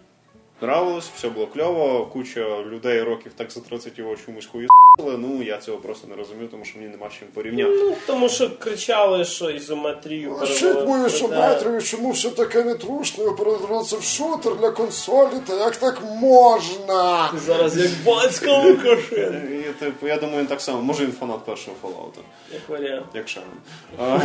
Нравилось, 0.61 1.09
все 1.15 1.29
було 1.29 1.47
кльово, 1.47 2.05
куча 2.05 2.59
людей 2.61 3.01
років 3.01 3.31
так 3.35 3.51
за 3.51 3.59
30 3.59 3.99
його 3.99 4.15
чомусь 4.25 4.45
хуїсили. 4.45 5.17
Ну 5.17 5.43
я 5.43 5.57
цього 5.57 5.77
просто 5.77 6.07
не 6.07 6.15
розумів, 6.15 6.47
тому 6.51 6.65
що 6.65 6.79
мені 6.79 6.91
нема 6.91 7.09
з 7.09 7.13
чим 7.13 7.27
порівняти. 7.33 7.69
Ну, 7.71 7.95
тому 8.07 8.29
що 8.29 8.57
кричали, 8.59 9.25
що 9.25 9.49
ізометрію 9.49 10.33
Лишіть 10.33 10.63
мою 10.87 11.03
в 11.03 11.07
3D. 11.07 11.09
шометрію, 11.19 11.81
чому 11.81 12.11
все 12.11 12.29
таке 12.29 12.63
нетрушно 12.63 13.31
перетворилося 13.35 13.97
в 13.97 14.03
шутер 14.03 14.55
для 14.55 14.71
консолі, 14.71 15.35
та 15.47 15.55
як 15.59 15.75
так 15.75 16.01
можна? 16.03 17.29
Ти 17.31 17.37
зараз 17.37 17.77
як 17.77 17.91
батько 18.05 18.51
Лукашенко. 18.51 19.47
І, 19.53 19.63
типу, 19.79 20.07
я 20.07 20.17
думаю, 20.17 20.39
він 20.39 20.47
так 20.47 20.61
само. 20.61 20.81
Може 20.81 21.05
він 21.05 21.11
фанат 21.11 21.45
першого 21.45 21.77
Fallout. 21.83 22.13
Як 22.53 22.69
варіант. 22.69 23.05
як 23.13 23.27
Шеннон. 23.29 24.21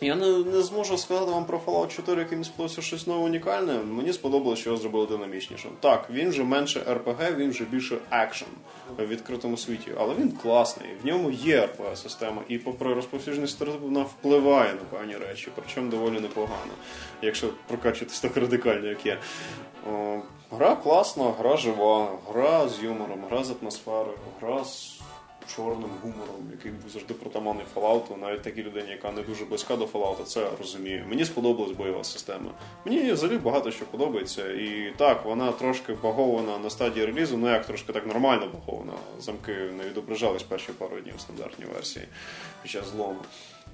Я 0.00 0.14
не, 0.14 0.38
не 0.38 0.62
зможу 0.62 0.98
сказати 0.98 1.30
вам 1.30 1.44
про 1.44 1.58
Fallout 1.58 1.96
4, 1.96 2.22
який 2.22 2.36
мені 2.36 2.44
сподобався 2.44 2.82
щось 2.82 3.06
нове 3.06 3.24
унікальне. 3.24 3.72
Мені 3.72 4.12
сподобалося, 4.12 4.60
що 4.60 4.70
його 4.70 4.82
зробили 4.82 5.06
динамічнішим. 5.06 5.70
Так, 5.80 6.10
він 6.10 6.30
вже 6.30 6.44
менше 6.44 6.80
RPG, 6.80 7.36
він 7.36 7.50
вже 7.50 7.64
більше 7.64 7.98
екшен 8.10 8.48
в 8.98 9.06
відкритому 9.06 9.56
світі, 9.56 9.90
але 9.98 10.14
він 10.14 10.32
класний. 10.32 10.88
В 11.02 11.06
ньому 11.06 11.30
є 11.30 11.60
RPG 11.60 11.96
система, 11.96 12.42
і 12.48 12.58
попри 12.58 12.94
розповсюдженість 12.94 13.60
вона 13.82 14.02
впливає 14.02 14.74
на 14.74 14.98
певні 14.98 15.16
речі, 15.16 15.48
причому 15.54 15.90
доволі 15.90 16.20
непогано, 16.20 16.72
якщо 17.22 17.48
прокачуватись 17.66 18.20
так 18.20 18.36
радикально, 18.36 18.86
як 18.86 19.06
я. 19.06 19.18
Гра 20.50 20.76
класна, 20.76 21.32
гра 21.38 21.56
жива, 21.56 22.08
гра 22.32 22.68
з 22.68 22.82
юмором, 22.82 23.24
гра 23.30 23.44
з 23.44 23.50
атмосферою, 23.50 24.18
гра 24.40 24.64
з 24.64 24.95
чорним 25.56 25.90
гумором, 26.02 26.50
який 26.52 26.72
був 26.72 26.90
завжди 26.90 27.14
протаманний 27.14 27.66
Fallout, 27.74 28.20
навіть 28.20 28.42
такій 28.42 28.62
людині, 28.62 28.90
яка 28.90 29.12
не 29.12 29.22
дуже 29.22 29.44
близька 29.44 29.76
до 29.76 29.84
Fallout, 29.84 30.24
це 30.24 30.48
розуміє. 30.58 31.04
Мені 31.08 31.24
сподобалась 31.24 31.72
бойова 31.72 32.04
система. 32.04 32.50
Мені 32.84 33.12
взагалі 33.12 33.38
багато 33.38 33.70
що 33.70 33.84
подобається. 33.84 34.52
І 34.52 34.92
так, 34.96 35.24
вона 35.24 35.52
трошки 35.52 35.92
багована 36.02 36.58
на 36.58 36.70
стадії 36.70 37.06
релізу, 37.06 37.36
ну 37.36 37.50
як 37.50 37.66
трошки 37.66 37.92
так 37.92 38.06
нормально 38.06 38.50
багована. 38.54 38.92
Замки 39.20 39.52
не 39.52 39.84
відображались 39.84 40.42
перші 40.42 40.72
пару 40.72 41.00
днів 41.00 41.14
в 41.16 41.20
стандартній 41.20 41.64
версії 41.74 42.06
під 42.62 42.70
час 42.70 42.86
злому. 42.86 43.18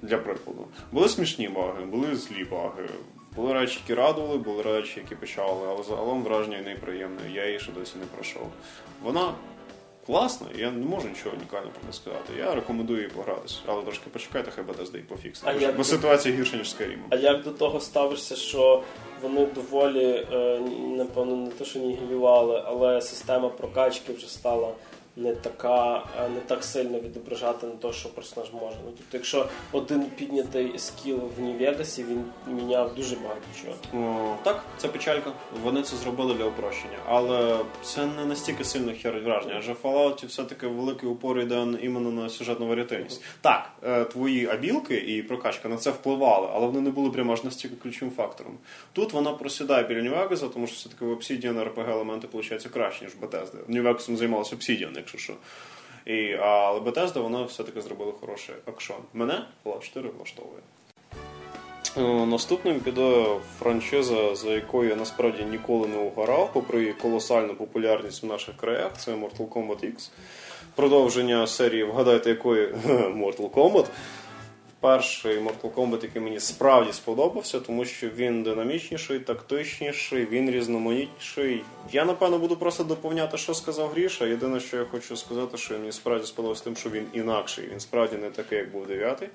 Для 0.01 0.17
прикладу. 0.17 0.67
Були 0.91 1.09
смішні 1.09 1.49
баги, 1.49 1.85
були 1.85 2.15
злі 2.15 2.43
баги. 2.51 2.89
Були 3.35 3.53
речі, 3.53 3.79
які 3.83 4.01
радували, 4.01 4.37
були 4.37 4.63
речі, 4.63 4.99
які 4.99 5.15
печали, 5.15 5.67
але 5.69 5.83
загалом 5.83 6.23
враження 6.23 6.61
неприємне. 6.61 7.21
Я 7.33 7.45
її 7.45 7.59
ще 7.59 7.71
досі 7.71 7.97
не 7.97 8.05
пройшов. 8.05 8.51
Вона 9.03 9.33
класна, 10.05 10.47
я 10.55 10.71
не 10.71 10.85
можу 10.85 11.07
нічого 11.09 11.35
унікального 11.35 11.71
про 11.71 11.81
неї 11.81 11.93
сказати. 11.93 12.33
Я 12.37 12.55
рекомендую 12.55 12.99
її 12.99 13.11
погратися, 13.11 13.59
але 13.65 13.81
трошки 13.81 14.09
почекайте, 14.13 14.51
хай 14.51 14.63
Bethesda 14.63 14.91
її 14.93 15.03
пофіксить. 15.03 15.75
Бо- 15.77 15.83
ситуація 15.83 16.35
гірша, 16.35 16.57
ніж 16.57 16.69
з 16.71 16.75
Skyrim. 16.81 16.97
А 17.09 17.15
як 17.15 17.43
до 17.43 17.51
того 17.51 17.79
ставишся, 17.79 18.35
що 18.35 18.83
вони 19.21 19.45
доволі, 19.45 20.25
е, 20.33 20.59
напевно, 20.97 21.35
не 21.35 21.49
те, 21.51 21.65
що 21.65 21.79
нігілювали, 21.79 22.63
але 22.65 23.01
система 23.01 23.49
прокачки 23.49 24.13
вже 24.13 24.27
стала 24.27 24.73
не 25.15 25.35
така, 25.35 26.03
е, 26.19 26.29
не 26.29 26.39
так 26.39 26.63
сильно 26.63 26.99
відображати 26.99 27.67
на 27.67 27.73
те, 27.73 27.93
що 27.93 28.09
персонаж 28.09 28.53
може. 28.53 28.75
Ну, 28.85 28.91
тобто, 28.97 29.17
якщо 29.17 29.49
один 29.71 30.05
піднятий 30.05 30.79
скіл 30.79 31.19
в 31.37 31.41
Нью-Вегасі, 31.41 32.03
він 32.03 32.23
міняв 32.47 32.95
дуже 32.95 33.15
багато 33.15 33.41
чого. 33.61 34.03
О, 34.03 34.35
так, 34.43 34.63
це 34.77 34.87
печалька. 34.87 35.31
Вони 35.63 35.81
це 35.81 35.95
зробили 35.95 36.33
для 36.33 36.45
упрощення. 36.45 36.97
Але 37.07 37.59
це 37.83 38.05
не 38.05 38.25
настільки 38.25 38.63
сильно 38.63 38.93
херить 39.01 39.23
враження. 39.23 39.55
Адже 39.57 39.73
в 39.73 39.77
Fallout 39.83 40.25
все-таки 40.27 40.67
великий 40.67 41.09
упор 41.09 41.39
йде 41.39 41.67
іменно 41.81 42.11
на 42.11 42.29
сюжетну 42.29 42.67
варіативність. 42.67 43.23
Так, 43.41 43.71
е, 43.83 44.05
твої 44.05 44.47
абілки 44.47 44.95
і 44.95 45.23
прокачка 45.23 45.69
на 45.69 45.77
це 45.77 45.91
впливали, 45.91 46.47
але 46.53 46.67
вони 46.67 46.81
не 46.81 46.89
були 46.89 47.09
прямо 47.09 47.33
аж 47.33 47.43
настільки 47.43 47.75
ключовим 47.75 48.15
фактором. 48.15 48.57
Тут 48.93 49.13
вона 49.13 49.31
просідає 49.31 49.83
біля 49.83 50.01
Нью-Вегаса, 50.01 50.49
тому 50.49 50.67
що 50.67 50.75
все-таки 50.75 51.05
в 51.05 51.11
Obsidian 51.11 51.73
RPG 51.73 51.91
елементи 51.91 52.27
получаються 52.27 52.69
краще, 52.69 53.05
ніж 53.05 53.13
Bethesda. 53.21 53.57
Нью-Вегасом 53.67 54.15
займалася 54.15 54.55
Obsidian, 54.55 55.02
якщо 55.03 55.17
що. 55.17 55.33
І, 56.05 56.33
але 56.33 56.79
Bethesda, 56.79 57.21
вона 57.21 57.43
все-таки 57.43 57.81
зробила 57.81 58.11
хороший 58.19 58.55
акшон. 58.65 58.97
Мене 59.13 59.45
Fallout 59.65 59.79
4 59.79 60.09
влаштовує. 60.17 60.59
Е, 61.97 62.25
Наступним 62.25 62.79
піде 62.79 63.25
франшиза, 63.59 64.35
за 64.35 64.49
якою 64.51 64.89
я 64.89 64.95
насправді 64.95 65.43
ніколи 65.43 65.87
не 65.87 65.97
угорав, 65.97 66.49
попри 66.53 66.93
колосальну 66.93 67.55
популярність 67.55 68.23
в 68.23 68.25
наших 68.25 68.57
краях. 68.57 68.91
Це 68.97 69.11
Mortal 69.11 69.47
Kombat 69.47 69.85
X. 69.85 70.09
Продовження 70.75 71.47
серії, 71.47 71.83
вгадайте, 71.83 72.29
якої 72.29 72.67
Mortal 72.93 73.49
Kombat. 73.49 73.85
Перший 74.83 75.39
Mortal 75.39 75.73
Kombat, 75.73 76.03
який 76.03 76.21
мені 76.21 76.39
справді 76.39 76.93
сподобався, 76.93 77.59
тому 77.59 77.85
що 77.85 78.09
він 78.09 78.43
динамічніший, 78.43 79.19
тактичніший, 79.19 80.25
він 80.25 80.51
різноманітніший. 80.51 81.63
Я 81.91 82.05
напевно 82.05 82.37
буду 82.37 82.55
просто 82.55 82.83
доповняти, 82.83 83.37
що 83.37 83.53
сказав 83.53 83.89
Гріша. 83.89 84.25
Єдине, 84.25 84.59
що 84.59 84.77
я 84.77 84.85
хочу 84.85 85.17
сказати, 85.17 85.57
що 85.57 85.73
мені 85.73 85.91
справді 85.91 86.27
сподобався 86.27 86.63
тим, 86.63 86.75
що 86.75 86.89
він 86.89 87.05
інакший. 87.13 87.67
Він 87.71 87.79
справді 87.79 88.17
не 88.17 88.29
такий, 88.29 88.57
як 88.57 88.71
був 88.71 88.87
дев'ятий. 88.87 89.29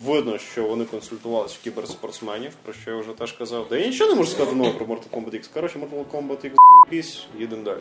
Видно, 0.00 0.38
що 0.38 0.64
вони 0.64 0.84
консультувалися 0.84 1.56
в 1.60 1.64
кіберспортсменів, 1.64 2.52
про 2.62 2.72
що 2.72 2.90
я 2.90 2.96
вже 2.96 3.12
теж 3.12 3.32
казав. 3.32 3.66
Да 3.70 3.78
я 3.78 3.86
нічого 3.86 4.10
не 4.10 4.16
можу 4.16 4.30
сказати 4.30 4.56
нового 4.56 4.78
про 4.78 4.86
Mortal 4.86 5.10
Kombat 5.10 5.34
X. 5.34 5.54
Коротше, 5.54 5.78
Mortal 5.78 6.04
Kombat 6.04 6.50
X 6.92 7.24
їдемо 7.38 7.62
далі. 7.62 7.80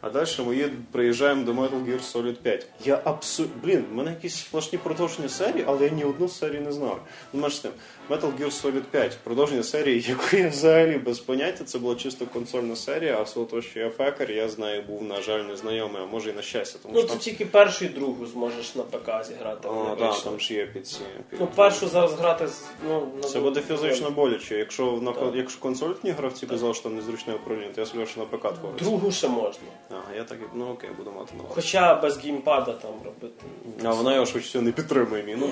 А 0.00 0.10
далі 0.10 0.28
ми 0.46 0.70
приїжджаємо 0.92 1.44
до 1.44 1.52
Metal 1.52 1.84
Gear 1.86 2.12
Solid 2.12 2.34
5. 2.34 2.66
Я 2.84 3.00
абсолютно. 3.04 3.56
Блін, 3.62 3.84
в 3.92 3.94
мене 3.94 4.10
якісь 4.10 4.36
сплошні 4.36 4.78
продовження 4.78 5.28
серії, 5.28 5.64
але 5.68 5.84
я 5.84 5.90
ні 5.90 6.04
одну 6.04 6.28
серію 6.28 6.62
не 6.62 6.72
знав. 6.72 7.00
Ну, 7.32 7.50
з 7.50 7.58
тим, 7.60 7.70
Metal 8.10 8.32
Gear 8.40 8.62
Solid 8.62 8.82
5, 8.90 9.18
продовження 9.24 9.62
серії, 9.62 10.00
яку 10.08 10.36
я 10.36 10.48
взагалі 10.48 10.98
без 10.98 11.18
поняття, 11.18 11.64
це 11.64 11.78
була 11.78 11.94
чисто 11.94 12.26
консольна 12.26 12.76
серія, 12.76 13.16
а 13.18 13.22
все 13.22 13.34
того, 13.44 13.62
що 13.62 13.80
я 13.80 13.90
пекар, 13.90 14.30
я 14.30 14.48
з 14.48 14.58
нею 14.58 14.82
був, 14.82 15.02
на 15.02 15.22
жаль, 15.22 15.40
незнайомий, 15.40 16.02
а 16.02 16.06
може 16.06 16.30
і 16.30 16.32
на 16.32 16.42
щастя. 16.42 16.78
Тому 16.82 16.94
Ну, 16.94 17.00
що 17.00 17.08
ти 17.08 17.14
там, 17.14 17.22
тільки 17.22 17.46
першу 17.46 17.84
і 17.84 17.88
другу 17.88 18.26
зможеш 18.26 18.74
на 18.74 18.82
ПК 18.82 19.24
зіграти. 19.24 19.68
О, 19.68 19.96
да, 19.98 20.12
там 20.12 20.40
ж 20.40 20.54
є 20.54 20.66
під 20.66 20.86
ці. 20.86 21.00
Під... 21.30 21.40
Ну, 21.40 21.48
першу 21.54 21.88
зараз 21.88 22.12
грати 22.14 22.48
ну, 22.88 23.08
на 23.22 23.28
Це 23.28 23.40
буде 23.40 23.60
фізично 23.60 24.10
боляче. 24.10 24.58
Якщо 24.58 24.98
на 25.02 25.12
Так. 25.12 25.34
якщо 25.34 25.60
консольні 25.60 26.10
гравці 26.10 26.46
казали, 26.46 26.74
що 26.74 26.82
там 26.82 26.96
незручне 26.96 27.34
управління, 27.34 27.72
то 27.74 27.80
я 27.80 27.86
собі 27.86 28.06
що 28.06 28.20
на 28.20 28.26
ПК 28.26 28.40
твориться. 28.42 28.84
Другу 28.84 29.12
ще 29.12 29.28
можна. 29.28 29.64
Ага, 29.90 30.16
я 30.16 30.24
так 30.24 30.38
ну 30.54 30.70
окей, 30.70 30.90
буду 30.96 31.10
мати 31.10 31.32
на 31.34 31.40
увазі. 31.40 31.54
Хоча 31.54 31.94
без 31.94 32.18
геймпада 32.18 32.72
там 32.72 32.90
робити. 33.04 33.44
А 33.84 33.92
вона 33.92 34.14
його 34.14 34.24
всього 34.24 34.64
не 34.64 34.72
підтримує. 34.72 35.36
Ну, 35.38 35.50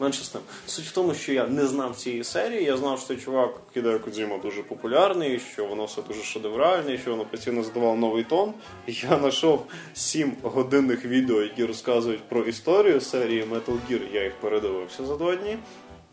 менше 0.00 0.24
з 0.24 0.28
тим. 0.28 0.40
Суть 0.66 0.84
в 0.84 0.92
тому, 0.92 1.14
що 1.14 1.32
я 1.32 1.46
не 1.46 1.66
знав 1.82 1.96
цієї 1.96 2.24
серії. 2.24 2.64
Я 2.64 2.76
знав, 2.76 2.98
що 2.98 3.08
цей 3.08 3.16
чувак 3.16 3.60
Кідео 3.74 3.98
Кодзіма 3.98 4.38
дуже 4.38 4.62
популярний, 4.62 5.38
що 5.38 5.66
воно 5.66 5.84
все 5.84 6.02
дуже 6.02 6.22
шедевральне, 6.22 6.98
що 6.98 7.10
воно 7.10 7.24
постійно 7.24 7.62
задавало 7.62 7.96
новий 7.96 8.24
тон. 8.24 8.52
Я 8.86 9.18
знайшов 9.18 9.66
сім 9.94 10.32
годинних 10.42 11.04
відео, 11.04 11.42
які 11.42 11.64
розказують 11.64 12.20
про 12.20 12.42
історію 12.42 13.00
серії 13.00 13.44
Metal 13.44 13.78
Gear. 13.90 14.00
Я 14.12 14.24
їх 14.24 14.32
передивився 14.40 15.04
за 15.06 15.16
два 15.16 15.36
дні. 15.36 15.58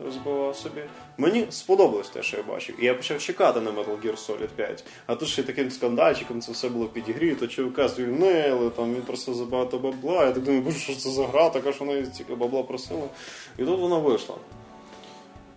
Розбивав 0.04 0.56
собі. 0.56 0.80
Мені 1.18 1.46
сподобалось 1.50 2.08
те, 2.08 2.22
що 2.22 2.36
я 2.36 2.42
бачив. 2.42 2.74
І 2.82 2.84
я 2.86 2.94
почав 2.94 3.18
чекати 3.18 3.60
на 3.60 3.70
Metal 3.70 4.06
Gear 4.06 4.26
Solid 4.26 4.48
5. 4.56 4.84
А 5.06 5.14
тут 5.14 5.28
ще 5.28 5.42
таким 5.42 5.70
скандальчиком 5.70 6.40
це 6.40 6.52
все 6.52 6.68
було 6.68 6.86
підігріто, 6.86 7.46
чувака 7.46 7.88
звільнили, 7.88 8.70
там 8.70 8.94
він 8.94 9.02
просив 9.02 9.34
забагато 9.34 9.78
бабла. 9.78 10.24
Я 10.24 10.32
так 10.32 10.42
думаю, 10.42 10.62
боже, 10.62 10.78
що 10.78 10.94
це 10.94 11.10
за 11.10 11.26
гра, 11.26 11.50
така 11.50 11.72
що 11.72 11.84
вона 11.84 12.04
стільки 12.04 12.34
бабла 12.34 12.62
просила. 12.62 13.08
І 13.58 13.64
тут 13.64 13.80
вона 13.80 13.98
вийшла. 13.98 14.34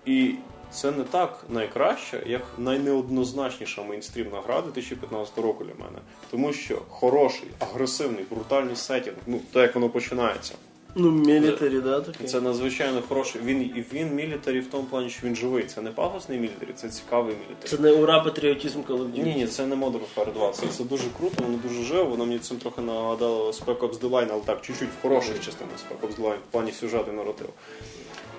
І 0.05 0.35
це 0.71 0.91
не 0.91 1.03
так 1.03 1.43
найкраще, 1.49 2.23
як 2.25 2.41
найнеоднозначніша 2.57 3.83
мейнстрімна 3.83 4.41
гра 4.47 4.61
2015 4.61 5.37
року 5.37 5.63
для 5.63 5.85
мене. 5.85 5.99
Тому 6.31 6.53
що 6.53 6.81
хороший, 6.89 7.47
агресивний, 7.59 8.25
брутальний 8.31 8.75
сетінг, 8.75 9.15
ну, 9.27 9.39
так 9.51 9.61
як 9.63 9.75
воно 9.75 9.89
починається. 9.89 10.53
Ну, 10.95 11.11
мілітарі, 11.11 11.79
да, 11.79 12.01
таке. 12.01 12.23
Це 12.23 12.41
надзвичайно 12.41 13.01
хороший. 13.09 13.41
Він 13.45 13.61
і 13.61 13.85
він 13.93 14.15
мілітарі 14.15 14.59
в 14.59 14.67
тому 14.67 14.83
плані, 14.83 15.09
що 15.09 15.27
він 15.27 15.35
живий. 15.35 15.63
Це 15.63 15.81
не 15.81 15.91
пафосний 15.91 16.39
мілітарі, 16.39 16.69
це 16.75 16.89
цікавий 16.89 17.35
мілітарі. 17.35 17.69
Це 17.69 17.77
не 17.77 17.91
ура 17.91 18.19
патріотизм 18.19 18.79
Call 18.79 18.97
of 18.97 19.11
Duty. 19.11 19.23
Ні, 19.23 19.35
ні, 19.35 19.47
це 19.47 19.65
не 19.65 19.75
Modern 19.75 19.99
Warfare 20.15 20.33
2. 20.33 20.51
Це, 20.51 20.67
це 20.67 20.83
дуже 20.83 21.03
круто, 21.17 21.43
воно 21.43 21.57
дуже 21.67 21.83
живо. 21.83 22.05
Воно 22.05 22.25
мені 22.25 22.39
цим 22.39 22.57
трохи 22.57 22.81
нагадало 22.81 23.51
Spec 23.51 23.77
Ops 23.77 23.99
The 23.99 24.09
Line, 24.09 24.27
але 24.31 24.41
так, 24.41 24.61
чуть-чуть 24.61 24.89
в 24.99 25.01
хороших 25.01 25.39
частинах 25.39 25.73
Spec 25.73 26.07
Ops 26.07 26.21
The 26.21 26.25
Line, 26.25 26.37
в 26.49 26.51
плані 26.51 26.71
сюжету 26.71 27.11
і 27.11 27.15
наративу. 27.15 27.49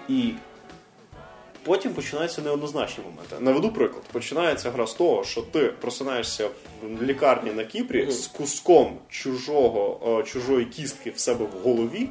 І 0.09 0.33
потім 1.65 1.93
починаються 1.93 2.43
неоднозначні 2.43 3.05
моменти. 3.05 3.37
Наведу 3.41 3.71
приклад. 3.71 4.03
Починається 4.13 4.71
гра 4.71 4.87
з 4.87 4.95
того, 4.95 5.25
що 5.25 5.43
ти 5.43 5.61
просинаєшся 5.61 6.49
в 6.83 7.03
лікарні 7.03 7.53
на 7.53 7.65
Кіпрі 7.65 8.11
з 8.11 8.27
куском 8.27 8.99
чужого, 9.09 10.01
е, 10.21 10.23
чужої 10.23 10.65
кістки 10.65 11.11
в 11.11 11.19
себе 11.19 11.45
в 11.45 11.65
голові. 11.65 12.09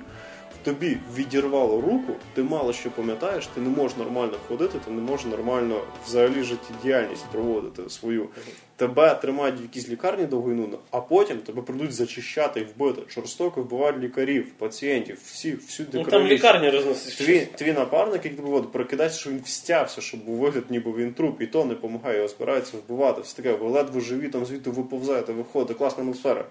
Тобі 0.64 0.98
відірвало 1.16 1.82
руку, 1.82 2.14
ти 2.34 2.44
мало 2.44 2.74
що 2.74 2.92
пам'ятаєш, 2.92 3.48
ти 3.48 3.62
не 3.62 3.70
можеш 3.70 3.98
нормально 3.98 4.34
ходити, 4.48 4.80
ти 4.86 4.92
не 4.92 5.02
можеш 5.02 5.26
нормально 5.26 5.82
взагалі 6.06 6.44
життєдіяльність 6.44 7.26
проводити 7.32 7.90
свою. 7.90 8.30
Тебе 8.76 9.16
тримають 9.16 9.60
в 9.60 9.62
якійсь 9.62 9.90
лікарні 9.90 10.26
довгойнуно, 10.26 10.80
а 10.92 11.02
потім 11.02 11.38
тебе 11.38 11.62
прийдуть 11.62 11.94
зачищати 11.94 12.60
і 12.60 12.64
вбити. 12.64 13.02
Жорстоко 13.10 13.62
вбивають 13.62 13.98
лікарів, 13.98 14.52
пацієнтів, 14.58 15.20
всі, 15.26 15.56
всюди 15.56 15.90
Ну, 15.98 16.04
там 16.04 16.28
лікарні 16.28 16.70
розносить. 16.70 17.18
Твій, 17.18 17.48
твій 17.56 17.74
напарник, 17.74 18.14
який 18.14 18.32
тебе 18.32 18.50
водить, 18.50 18.72
прокидається, 18.72 19.20
що 19.20 19.30
він 19.30 19.42
встявся, 19.46 20.02
щоб 20.02 20.20
був 20.20 20.38
вигляд, 20.38 20.64
ніби 20.70 20.92
він 20.92 21.14
труп, 21.14 21.42
і 21.42 21.48
то 21.48 21.66
не 21.66 21.74
допомагає, 21.74 22.16
його 22.16 22.28
збираються 22.28 22.78
вбивати. 22.78 23.22
Все 23.22 23.36
таке, 23.36 23.52
ви 23.54 23.70
ледве 23.70 24.02
живі, 24.02 24.30
там 24.30 24.46
звідти 24.46 24.70
виповзаєте, 24.70 25.34
виходите, 25.34 25.74
класна 25.74 26.04
атмосфера. 26.04 26.46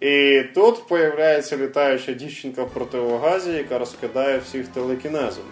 І 0.00 0.42
тут 0.54 0.88
появляється 0.88 1.56
літаюча 1.56 2.12
дівчинка 2.12 2.62
в 2.62 2.70
противогазі, 2.70 3.50
яка 3.50 3.78
розкидає 3.78 4.38
всіх 4.38 4.68
телекінезом. 4.68 5.44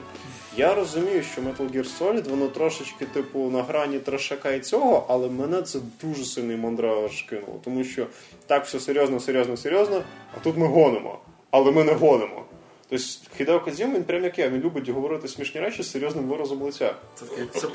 Я 0.57 0.75
розумію, 0.75 1.23
що 1.23 1.41
Metal 1.41 1.73
Gear 1.77 1.99
Solid, 1.99 2.29
воно 2.29 2.49
трошечки, 2.49 3.07
типу, 3.07 3.51
на 3.51 3.63
грані 3.63 3.99
трешака 3.99 4.51
і 4.51 4.61
цього, 4.61 5.07
але 5.09 5.29
мене 5.29 5.63
це 5.63 5.79
дуже 6.03 6.25
сильний 6.25 6.57
мандраж 6.57 7.23
кинуло. 7.23 7.61
Тому 7.65 7.85
що 7.85 8.07
так 8.47 8.65
все 8.65 8.81
серйозно, 8.81 9.21
серйозно, 9.21 9.57
серйозно, 9.57 10.03
а 10.37 10.41
тут 10.45 10.57
ми 10.57 10.67
гонимо. 10.67 11.19
Але 11.51 11.73
ми 11.73 11.85
не 11.85 11.93
гонимо. 11.93 12.45
Тобто 12.91 13.05
Хідео 13.37 13.61
Кодзіма, 13.61 13.95
він 13.95 14.05
прям 14.05 14.25
як 14.25 14.39
я, 14.39 14.49
він 14.49 14.61
любить 14.61 14.89
говорити 14.89 15.29
смішні 15.29 15.61
речі 15.61 15.83
з 15.83 15.91
серйозним 15.91 16.25
виразом 16.25 16.63
лиця. 16.63 16.95
Це 17.15 17.25
такий 17.25 17.45
surprise. 17.45 17.71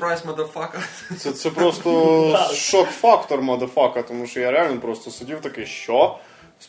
Це, 1.18 1.32
це 1.32 1.50
просто 1.50 2.38
шок-фактор 2.54 3.42
мадафака, 3.42 4.02
тому 4.02 4.26
що 4.26 4.40
я 4.40 4.50
реально 4.50 4.80
просто 4.80 5.10
сидів 5.10 5.40
такий, 5.40 5.66
що? 5.66 6.18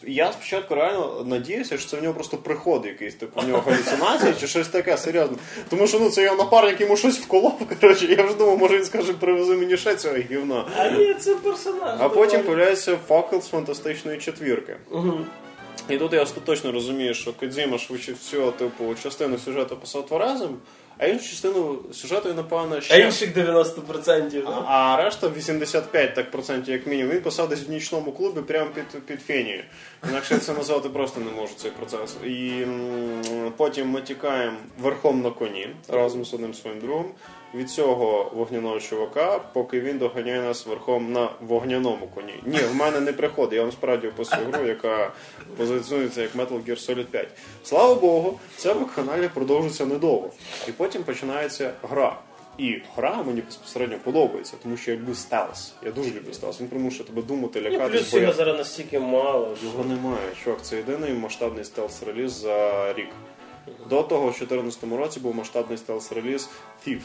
Я 0.03 0.31
спочатку 0.31 0.75
реально 0.75 1.23
надіявся, 1.25 1.77
що 1.77 1.89
це 1.89 1.97
в 1.97 2.03
нього 2.03 2.13
просто 2.13 2.37
приход 2.37 2.85
якийсь, 2.85 3.15
типу 3.15 3.41
в 3.41 3.47
нього 3.47 3.63
галюцинації 3.65 4.33
чи 4.39 4.47
щось 4.47 4.67
таке, 4.67 4.97
серйозно. 4.97 5.37
Тому 5.69 5.87
що 5.87 5.99
ну 5.99 6.09
це 6.09 6.23
його 6.23 6.35
напарник 6.35 6.81
йому 6.81 6.97
щось 6.97 7.19
вколов, 7.19 7.59
коротше, 7.81 8.05
я 8.05 8.23
вже 8.23 8.35
думав, 8.35 8.57
може 8.57 8.77
він 8.77 8.85
скаже, 8.85 9.13
привези 9.13 9.55
мені 9.55 9.77
ще 9.77 9.95
цього 9.95 10.15
гівна. 10.15 10.65
А 10.77 10.89
ні, 10.89 11.13
це 11.13 11.35
персонаж. 11.35 11.97
А 11.99 12.09
потім 12.09 12.43
появляється 12.43 12.97
факел 13.07 13.41
з 13.41 13.47
фантастичної 13.47 14.17
четвірки. 14.17 14.75
І 15.89 15.97
тут 15.97 16.13
я 16.13 16.23
остаточно 16.23 16.71
розумію, 16.71 17.13
що 17.13 17.33
Кодзіма 17.33 17.77
швидше 17.77 18.13
всього, 18.13 18.51
типу, 18.51 18.95
частину 19.03 19.37
сюжету 19.37 19.77
писав 19.77 20.05
тверезим, 20.05 20.57
а 20.97 21.05
іншу 21.07 21.29
частину 21.29 21.79
сюжету, 21.93 22.33
напевно, 22.33 22.75
А 22.75 22.81
ще. 22.81 22.99
інших 22.99 23.37
90%. 23.37 24.41
А, 24.45 24.49
да? 24.49 24.63
а 24.67 25.03
решта 25.03 25.29
85 25.29 26.15
так 26.15 26.31
процентів, 26.31 26.73
як 26.73 26.87
мінімум, 26.87 27.11
він 27.13 27.21
писав 27.21 27.49
десь 27.49 27.67
в 27.67 27.69
нічному 27.69 28.11
клубі 28.11 28.41
прямо 28.41 28.69
під, 28.69 29.05
під 29.05 29.21
фенією. 29.21 29.63
Інакше 30.09 30.37
це 30.37 30.53
назвати 30.53 30.89
просто 30.89 31.19
не 31.19 31.31
можу 31.41 31.53
цей 31.57 31.71
процес. 31.71 32.15
І 32.25 32.49
м, 32.63 33.21
потім 33.57 33.89
ми 33.89 34.01
тікаємо 34.01 34.57
верхом 34.79 35.21
на 35.21 35.31
коні 35.31 35.67
разом 35.87 36.25
з 36.25 36.33
одним 36.33 36.53
своїм 36.53 36.79
другом 36.79 37.05
від 37.55 37.69
цього 37.69 38.31
вогняного 38.35 38.79
чувака, 38.79 39.39
поки 39.53 39.79
він 39.81 39.97
доганяє 39.97 40.41
нас 40.41 40.65
верхом 40.65 41.11
на 41.11 41.29
вогняному 41.41 42.07
коні. 42.15 42.33
Ні, 42.45 42.57
в 42.57 42.75
мене 42.75 42.99
не 42.99 43.13
приходить. 43.13 43.53
Я 43.53 43.61
вам 43.61 43.71
справді 43.71 44.07
описую 44.07 44.47
гру, 44.51 44.65
яка 44.67 45.11
позиціонується 45.57 46.21
як 46.21 46.35
Metal 46.35 46.65
Gear 46.65 46.89
Solid 46.89 47.05
5. 47.05 47.27
Слава 47.63 47.95
Богу, 47.95 48.39
це 48.57 48.73
в 48.73 48.95
каналі 48.95 49.29
продовжується 49.33 49.85
недовго. 49.85 50.29
І 50.67 50.71
потім 50.71 51.03
починається 51.03 51.73
гра. 51.83 52.17
І 52.57 52.81
гра 52.95 53.23
мені 53.23 53.41
безпосередньо 53.41 53.97
подобається, 54.03 54.53
тому 54.63 54.77
що 54.77 54.91
я 54.91 54.97
люблю 54.97 55.15
stealth. 55.15 55.73
Я 55.85 55.91
дуже 55.91 56.09
люблю 56.09 56.33
stealth. 56.33 56.61
Він 56.61 56.67
примушує 56.67 57.03
тебе 57.03 57.21
думати, 57.21 57.61
лякати. 57.61 57.91
плюс 57.97 58.13
його 58.13 58.33
зараз 58.33 58.57
настільки 58.57 58.99
мало. 58.99 59.55
Його 59.63 59.83
немає. 59.83 60.27
Чувак, 60.43 60.61
це 60.61 60.75
єдиний 60.75 61.13
масштабний 61.13 61.63
stealth-реліз 61.63 62.29
за 62.29 62.93
рік. 62.93 63.09
До 63.89 64.03
того, 64.03 64.21
в 64.21 64.39
2014 64.39 64.83
році 64.83 65.19
був 65.19 65.35
масштабний 65.35 65.77
stealth-реліз 65.77 66.47
Thief. 66.87 66.99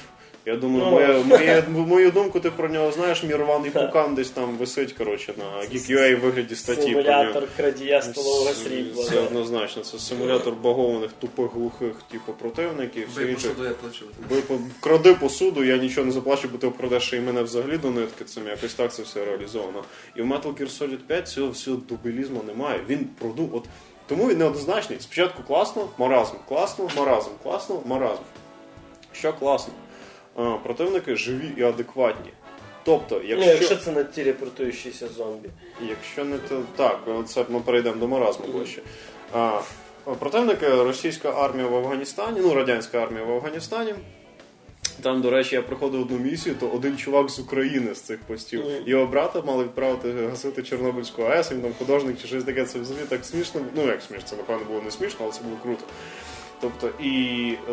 Я 0.47 0.57
думаю, 0.57 0.85
Ну. 0.85 0.91
моя, 0.91 1.23
моя, 1.27 1.65
мою 1.69 2.11
думку 2.11 2.41
ти 2.41 2.51
про 2.51 2.69
нього 2.69 2.93
знаєш, 2.93 3.23
мій 3.25 3.35
рваний 3.35 3.71
пукан 3.71 4.15
десь 4.15 4.31
там 4.31 4.57
висить, 4.57 4.93
коротше, 4.93 5.35
на 5.39 5.45
Geek.ua 5.61 6.17
в 6.17 6.21
вигляді 6.21 6.55
статті 6.55 6.93
про 6.93 7.03
нього. 7.03 7.03
Симулятор 7.23 7.49
крадія 7.57 8.03
столового 8.03 8.51
срібла. 8.51 9.05
Це 9.05 9.21
однозначно. 9.21 9.83
Це 9.83 9.99
симулятор 9.99 10.55
багованих, 10.55 11.11
тупих, 11.13 11.53
глухих, 11.53 11.93
типу, 12.13 12.33
противників. 12.33 13.09
Бий 13.17 13.35
посуду, 13.35 13.65
я 13.65 13.71
плачу. 13.71 14.05
По- 14.49 14.59
кради 14.81 15.15
посуду, 15.15 15.65
я 15.65 15.77
нічого 15.77 16.07
не 16.07 16.13
заплачу, 16.13 16.49
бо 16.53 16.59
ти 16.59 16.67
вкрадеш 16.67 17.13
і 17.13 17.21
мене 17.21 17.43
взагалі 17.43 17.79
до 17.79 17.91
нитки. 17.91 18.25
Цим 18.25 18.47
якось 18.47 18.75
так 18.75 18.93
це 18.95 19.03
все 19.03 19.25
реалізовано. 19.25 19.85
І 20.17 20.23
в 20.23 20.27
Metal 20.27 20.55
Gear 20.55 20.79
Solid 20.83 20.97
5 21.07 21.29
цього 21.29 21.51
всього 21.51 21.77
дубілізму 21.89 22.43
немає. 22.47 22.81
Він 22.89 23.09
продумав. 23.19 23.55
От 23.55 23.65
тому 24.07 24.29
він 24.29 24.39
неоднозначний. 24.39 24.99
Спочатку 25.01 25.43
класно, 25.43 25.89
маразм, 25.99 26.35
класно, 26.49 26.89
маразм, 26.97 27.31
класно, 27.43 27.83
маразм. 27.87 28.23
Що 29.13 29.33
класно? 29.33 29.73
Противники 30.63 31.17
живі 31.17 31.51
і 31.57 31.63
адекватні. 31.63 32.31
Тобто, 32.85 33.15
Ну, 33.25 33.29
якщо, 33.29 33.51
якщо 33.51 33.77
це 33.77 33.93
не 33.93 34.05
телепортуючіся 34.05 35.09
зомбі. 35.09 35.49
якщо 35.89 36.25
не 36.25 36.39
то 36.39 36.63
так, 36.77 37.01
це 37.27 37.45
ми 37.49 37.61
перейдемо 37.61 37.97
до 37.97 38.09
маразму 38.09 38.47
ближче. 38.47 38.83
А, 39.33 39.61
противники 40.19 40.69
російська 40.69 41.31
армія 41.31 41.67
в 41.69 41.75
Афганістані, 41.77 42.41
ну 42.43 42.55
радянська 42.55 42.99
армія 43.03 43.25
в 43.25 43.31
Афганістані. 43.33 43.95
Там, 45.03 45.21
до 45.23 45.31
речі, 45.31 45.55
я 45.55 45.63
проходив 45.63 46.01
одну 46.01 46.19
місію, 46.19 46.55
то 46.61 46.69
один 46.69 46.97
чувак 46.97 47.31
з 47.31 47.39
України 47.39 47.95
з 47.95 48.01
цих 48.01 48.19
постів. 48.21 48.61
Мгм. 48.61 48.73
Його 48.87 49.07
брата 49.07 49.43
мали 49.43 49.65
відправити 49.65 50.13
гасити 50.31 50.63
Чорнобильську 50.63 51.23
АЕС, 51.23 51.53
він 51.53 51.61
там 51.63 51.73
художник 51.79 52.21
чи 52.21 52.27
щось 52.29 52.45
таке. 52.45 52.65
Це 52.65 52.79
взагалі 52.79 53.05
так 53.09 53.25
смішно. 53.25 53.61
Ну 53.77 53.87
як 53.87 54.03
смішно, 54.03 54.27
це 54.31 54.37
напевно 54.37 54.65
було 54.65 54.83
не 54.83 54.91
смішно, 54.91 55.19
але 55.23 55.33
це 55.33 55.41
було 55.43 55.57
круто. 55.63 55.85
Тобто, 56.61 56.91
і 57.05 57.55
е, 57.71 57.73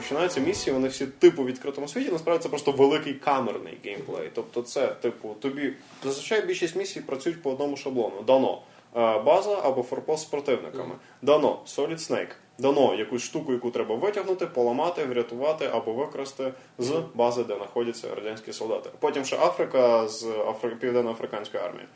починаються 0.00 0.40
місії, 0.40 0.74
вони 0.74 0.88
всі 0.88 1.06
типу 1.06 1.42
в 1.42 1.46
відкритому 1.46 1.88
світі, 1.88 2.12
насправді 2.12 2.42
це 2.42 2.48
просто 2.48 2.72
великий 2.72 3.14
камерний 3.14 3.78
геймплей. 3.84 4.30
Тобто, 4.34 4.62
це, 4.62 4.86
типу, 4.86 5.36
тобі 5.40 5.72
зазвичай 6.04 6.46
більшість 6.46 6.76
місій 6.76 7.00
працюють 7.00 7.42
по 7.42 7.50
одному 7.50 7.76
шаблону. 7.76 8.22
Дано 8.26 8.62
е, 8.96 9.18
база 9.18 9.60
або 9.62 9.82
форпост 9.82 10.22
з 10.22 10.26
противниками. 10.26 10.94
Дано 11.22 11.60
Solid 11.66 11.98
Snake. 11.98 12.30
Дано 12.58 12.94
якусь 12.94 13.22
штуку, 13.22 13.52
яку 13.52 13.70
треба 13.70 13.94
витягнути, 13.94 14.46
поламати, 14.46 15.04
врятувати 15.04 15.70
або 15.72 15.92
викрасти 15.92 16.52
з 16.78 17.02
бази, 17.14 17.44
де 17.44 17.56
знаходяться 17.56 18.14
радянські 18.14 18.52
солдати. 18.52 18.90
Потім 18.98 19.24
ще 19.24 19.36
Африка 19.36 20.08
з 20.08 20.26
Афри... 20.26 20.70
Південно-Африканської 20.70 21.62
армії. 21.62 21.86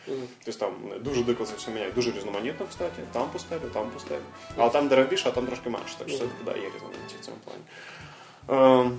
Тобто 0.45 0.61
там 0.61 0.75
дуже 1.01 1.23
дико 1.23 1.45
це 1.45 1.57
все 1.57 1.71
міняють, 1.71 1.95
дуже 1.95 2.11
різноманітно, 2.11 2.67
кстати. 2.71 3.03
Там 3.13 3.29
пустелі, 3.33 3.61
там 3.73 3.91
пустелі. 3.91 4.19
Але 4.57 4.71
там 4.71 4.89
дерев 4.89 5.09
більше, 5.09 5.29
а 5.29 5.33
там 5.33 5.47
трошки 5.47 5.71
менше. 5.71 5.95
Так 5.99 6.09
що 6.09 6.19
це 6.19 6.25
да, 6.45 6.51
є 6.51 6.71
різноманітність 6.75 7.21
в 7.21 7.25
цьому 7.25 7.37
плані. 7.45 8.91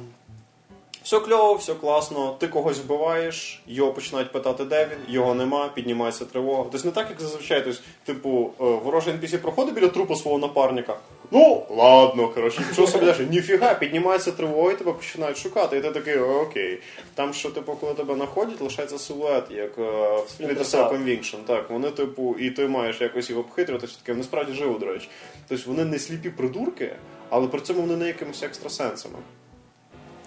Все 1.03 1.19
кльово, 1.19 1.53
все 1.55 1.73
класно. 1.73 2.35
Ти 2.39 2.47
когось 2.47 2.79
вбиваєш, 2.79 3.61
його 3.67 3.93
починають 3.93 4.31
питати, 4.31 4.65
де 4.65 4.85
він, 4.85 5.13
його 5.13 5.33
нема, 5.33 5.69
піднімається 5.75 6.25
тривога. 6.25 6.65
Тобто 6.71 6.87
не 6.87 6.93
так, 6.93 7.09
як 7.09 7.21
зазвичай. 7.21 7.61
Тобто, 7.63 7.79
типу, 8.05 8.51
е, 8.59 8.63
ворожий 8.63 9.13
NPC 9.13 9.37
проходить 9.37 9.73
біля 9.73 9.87
трупу 9.87 10.15
свого 10.15 10.37
напарника. 10.37 10.97
Ну, 11.31 11.65
ладно, 11.69 12.27
коротше, 12.27 12.61
що 12.73 12.87
собі 12.87 13.05
далі? 13.05 13.27
Ніфіга, 13.29 13.73
піднімається 13.73 14.31
тривога, 14.31 14.71
і 14.71 14.75
тебе 14.75 14.93
починають 14.93 15.37
шукати. 15.37 15.77
І 15.77 15.81
ти 15.81 15.91
такий, 15.91 16.17
окей. 16.17 16.79
Там, 17.15 17.33
що, 17.33 17.49
типу, 17.49 17.73
коли 17.73 17.93
тебе 17.93 18.15
знаходять, 18.15 18.61
лишається 18.61 18.99
силует, 18.99 19.43
як 19.51 19.77
е, 19.77 19.81
в 19.81 20.41
Splinter 20.41 20.63
Cell 20.63 20.89
Conviction. 20.89 21.37
Так, 21.47 21.69
вони, 21.69 21.91
типу, 21.91 22.35
і 22.39 22.49
ти 22.49 22.67
маєш 22.67 23.01
якось 23.01 23.29
їх 23.29 23.39
обхитрювати, 23.39 23.87
що 23.87 23.97
таке, 23.97 24.11
вони 24.11 24.23
справді 24.23 24.53
живуть, 24.53 24.79
до 24.79 24.85
речі. 24.85 25.09
Тобто 25.47 25.63
вони 25.67 25.85
не 25.85 25.99
сліпі 25.99 26.29
придурки, 26.29 26.95
але 27.29 27.47
при 27.47 27.61
цьому 27.61 27.81
вони 27.81 27.95
не 27.95 28.07
якимись 28.07 28.43
екстрасенсами. 28.43 29.15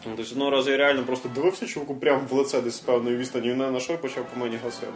Ну, 0.07 0.13
Тобто 0.17 0.33
одного 0.33 0.51
разу 0.51 0.71
я 0.71 0.77
реально 0.77 1.03
просто 1.03 1.29
дивився 1.29 1.67
чуваку 1.67 1.95
прямо 1.95 2.27
в 2.31 2.33
лице 2.33 2.61
десь 2.61 2.75
з 2.75 2.81
певної 2.81 3.17
відстані, 3.17 3.51
він 3.51 3.59
не 3.59 3.71
на 3.71 3.81
що 3.81 3.93
і 3.93 3.97
почав 3.97 4.25
по 4.25 4.41
мені 4.41 4.57
гасити. 4.65 4.93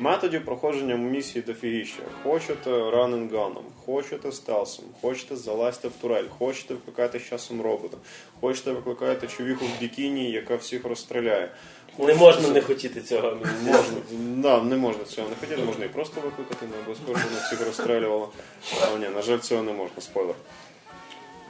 Методів 0.00 0.44
проходження 0.44 0.96
місії 0.96 1.44
дофігіще. 1.46 2.02
Хочете 2.22 2.90
раненганом, 2.90 3.64
хочете 3.86 4.32
стелсом, 4.32 4.84
хочете 5.00 5.36
залазьте 5.36 5.88
в 5.88 5.92
турель, 5.92 6.28
хочете 6.38 6.74
викликати 6.74 7.18
з 7.18 7.22
часом 7.22 7.62
робота, 7.62 7.96
хочете 8.40 8.72
викликати 8.72 9.26
човіху 9.26 9.64
в 9.64 9.80
бікіні, 9.80 10.30
яка 10.30 10.56
всіх 10.56 10.84
розстріляє. 10.84 11.50
Не 11.98 12.14
можна 12.14 12.48
не 12.48 12.60
хотіти 12.60 13.00
цього. 13.00 13.36
Можна, 13.64 13.96
да, 14.20 14.62
не 14.62 14.76
можна 14.76 15.04
цього 15.04 15.28
не 15.28 15.34
хотіти, 15.34 15.62
можна 15.62 15.84
і 15.84 15.88
просто 15.88 16.20
викликати, 16.20 16.66
не 16.66 16.78
обов'язково 16.78 17.18
всіх 17.46 17.66
розстрілювала. 17.66 18.28
А, 18.82 18.98
ні, 18.98 19.08
на 19.08 19.22
жаль, 19.22 19.38
цього 19.38 19.62
не 19.62 19.72
можна, 19.72 20.02
спойлер. 20.02 20.34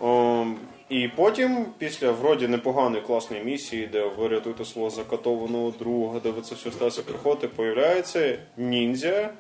О, 0.03 0.47
і 0.89 1.09
потім, 1.09 1.67
після 1.79 2.11
вроді 2.11 2.49
непоганої 2.49 3.03
класної 3.03 3.45
місії, 3.45 3.89
де 3.93 4.07
ви 4.19 4.29
рятуєте 4.29 4.65
свого 4.65 4.91
закатованого 4.91 5.71
друга, 5.79 6.21
де 6.21 6.31
ви 6.31 6.43
це 6.43 6.55
все 6.55 6.71
сталося 6.71 7.03
приходите, 7.03 7.49
появляється 7.49 8.39
ніндзя, 8.57 9.31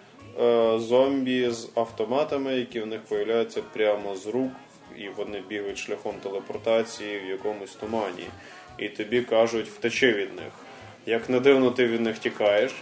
е, 0.40 0.78
зомбі 0.78 1.50
з 1.50 1.70
автоматами, 1.74 2.54
які 2.54 2.80
в 2.80 2.86
них 2.86 3.00
появляються 3.00 3.62
прямо 3.72 4.16
з 4.16 4.26
рук, 4.26 4.50
і 4.98 5.08
вони 5.08 5.42
бігають 5.48 5.78
шляхом 5.78 6.14
телепортації 6.22 7.20
в 7.20 7.30
якомусь 7.30 7.74
тумані. 7.74 8.26
І 8.78 8.88
тобі 8.88 9.22
кажуть, 9.22 9.68
втечи 9.68 10.12
від 10.12 10.34
них. 10.36 10.52
Як 11.06 11.30
не 11.30 11.40
дивно, 11.40 11.70
ти 11.70 11.86
від 11.86 12.00
них 12.00 12.18
тікаєш. 12.18 12.72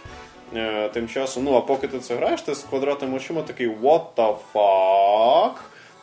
Е, 0.55 0.89
тим 0.89 1.07
часом, 1.07 1.43
ну 1.43 1.55
а 1.55 1.61
поки 1.61 1.87
ти 1.87 1.99
це 1.99 2.15
граєш, 2.15 2.41
ти 2.41 2.55
з 2.55 2.63
квадратними 2.63 3.17
очима 3.17 3.41
такий 3.41 3.69
what 3.69 4.03
the 4.15 4.35
fuck? 4.53 5.53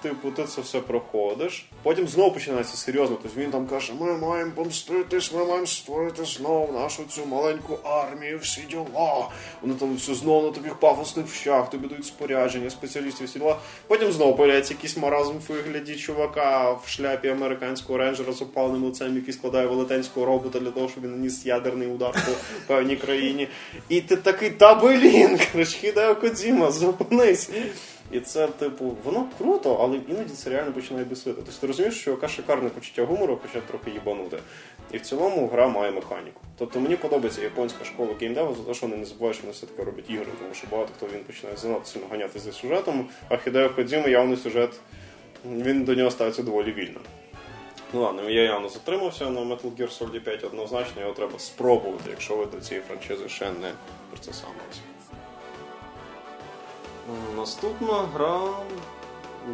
Типу, 0.02 0.30
ти 0.30 0.44
це 0.44 0.60
все 0.60 0.80
проходиш. 0.80 1.66
Потім 1.82 2.08
знову 2.08 2.32
починається 2.32 2.76
серйозно. 2.76 3.18
Тобто 3.22 3.40
він 3.40 3.50
там 3.50 3.66
каже, 3.66 3.92
ми 4.00 4.18
маємо 4.18 4.52
помститись, 4.54 5.32
ми 5.32 5.44
маємо 5.44 5.66
створити 5.66 6.24
знову 6.24 6.72
нашу 6.72 7.04
цю 7.04 7.26
маленьку 7.26 7.78
армію, 7.84 8.38
всі 8.38 8.60
діла. 8.70 9.28
Вони 9.62 9.74
там 9.74 9.96
все 9.96 10.14
знову 10.14 10.46
на 10.46 10.52
тобі 10.52 10.68
пафосних 10.80 11.26
вщах, 11.26 11.70
тобі 11.70 11.88
дають 11.88 12.06
спорядження, 12.06 12.70
спеціалістів, 12.70 13.26
всі 13.26 13.38
діла. 13.38 13.56
Потім 13.86 14.12
знову 14.12 14.36
появляється 14.36 14.74
якийсь 14.74 14.96
маразм 14.96 15.32
в 15.32 15.52
вигляді 15.52 15.96
чувака 15.96 16.72
в 16.72 16.88
шляпі 16.88 17.28
американського 17.28 17.98
рейнджера 17.98 18.32
з 18.32 18.42
опаленим 18.42 18.84
лицем, 18.84 19.16
який 19.16 19.34
складає 19.34 19.66
велетенського 19.66 20.26
робота 20.26 20.60
для 20.60 20.70
того, 20.70 20.88
щоб 20.88 21.04
він 21.04 21.10
наніс 21.10 21.46
ядерний 21.46 21.88
удар 21.88 22.12
по 22.12 22.32
певній 22.74 22.96
країні. 22.96 23.48
І 23.88 24.00
ти 24.00 24.16
такий, 24.16 24.50
та 24.50 24.74
блін, 24.74 25.38
коротше, 25.52 25.78
Хідео 25.78 26.14
Кодзіма, 26.14 26.70
зупинись. 26.70 27.50
І 28.12 28.20
це, 28.20 28.46
типу, 28.46 28.96
воно 29.04 29.26
круто, 29.38 29.78
але 29.80 29.96
іноді 30.08 30.34
це 30.34 30.50
реально 30.50 30.72
починає 30.72 31.04
бісити. 31.04 31.32
Тобто 31.36 31.52
ти 31.60 31.66
розумієш, 31.66 32.00
що 32.00 32.10
яка 32.10 32.28
шикарне 32.28 32.68
почуття 32.68 33.04
гумору, 33.04 33.38
хоча 33.42 33.60
трохи 33.66 33.90
їбанути. 33.90 34.38
І 34.92 34.96
в 34.96 35.00
цілому 35.00 35.48
гра 35.48 35.68
має 35.68 35.90
механіку. 35.90 36.40
Тобто 36.58 36.80
мені 36.80 36.96
подобається 36.96 37.42
японська 37.42 37.84
школа 37.84 38.14
геймдеву 38.20 38.54
за 38.54 38.62
те, 38.62 38.74
що 38.74 38.86
вони 38.86 38.98
не 38.98 39.04
забувають, 39.04 39.36
що 39.36 39.42
вони 39.42 39.52
все-таки 39.52 39.84
роблять 39.84 40.10
ігри, 40.10 40.26
тому 40.38 40.54
що 40.54 40.66
багато 40.70 40.92
хто 40.96 41.06
він 41.06 41.24
починає 41.24 41.56
занадто 41.56 41.86
сильно 41.86 42.06
ганяти 42.10 42.38
за 42.38 42.52
сюжетом, 42.52 43.08
а 43.28 43.36
Хідео 43.36 43.70
Кодзіма 43.70 44.08
явно 44.08 44.36
сюжет, 44.36 44.70
він 45.44 45.84
до 45.84 45.94
нього 45.94 46.10
ставиться 46.10 46.42
доволі 46.42 46.72
вільно. 46.72 47.00
Ну 47.92 48.00
ладно, 48.02 48.30
я 48.30 48.42
явно 48.42 48.68
затримався 48.68 49.30
на 49.30 49.40
Metal 49.40 49.76
Gear 49.76 49.98
Solid 49.98 50.20
5 50.20 50.44
однозначно, 50.44 51.02
його 51.02 51.14
треба 51.14 51.38
спробувати, 51.38 52.10
якщо 52.10 52.36
ви 52.36 52.46
до 52.46 52.60
цієї 52.60 52.86
франшизи 52.86 53.28
ще 53.28 53.44
не 53.44 53.72
процесамилися. 54.10 54.80
Наступна 57.36 58.08
гра, 58.14 58.40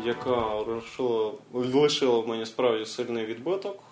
яка 0.04 0.54
лишила, 0.54 1.32
лишила 1.52 2.18
в 2.18 2.28
мені 2.28 2.46
справді 2.46 2.86
сильний 2.86 3.24
відбиток. 3.24 3.82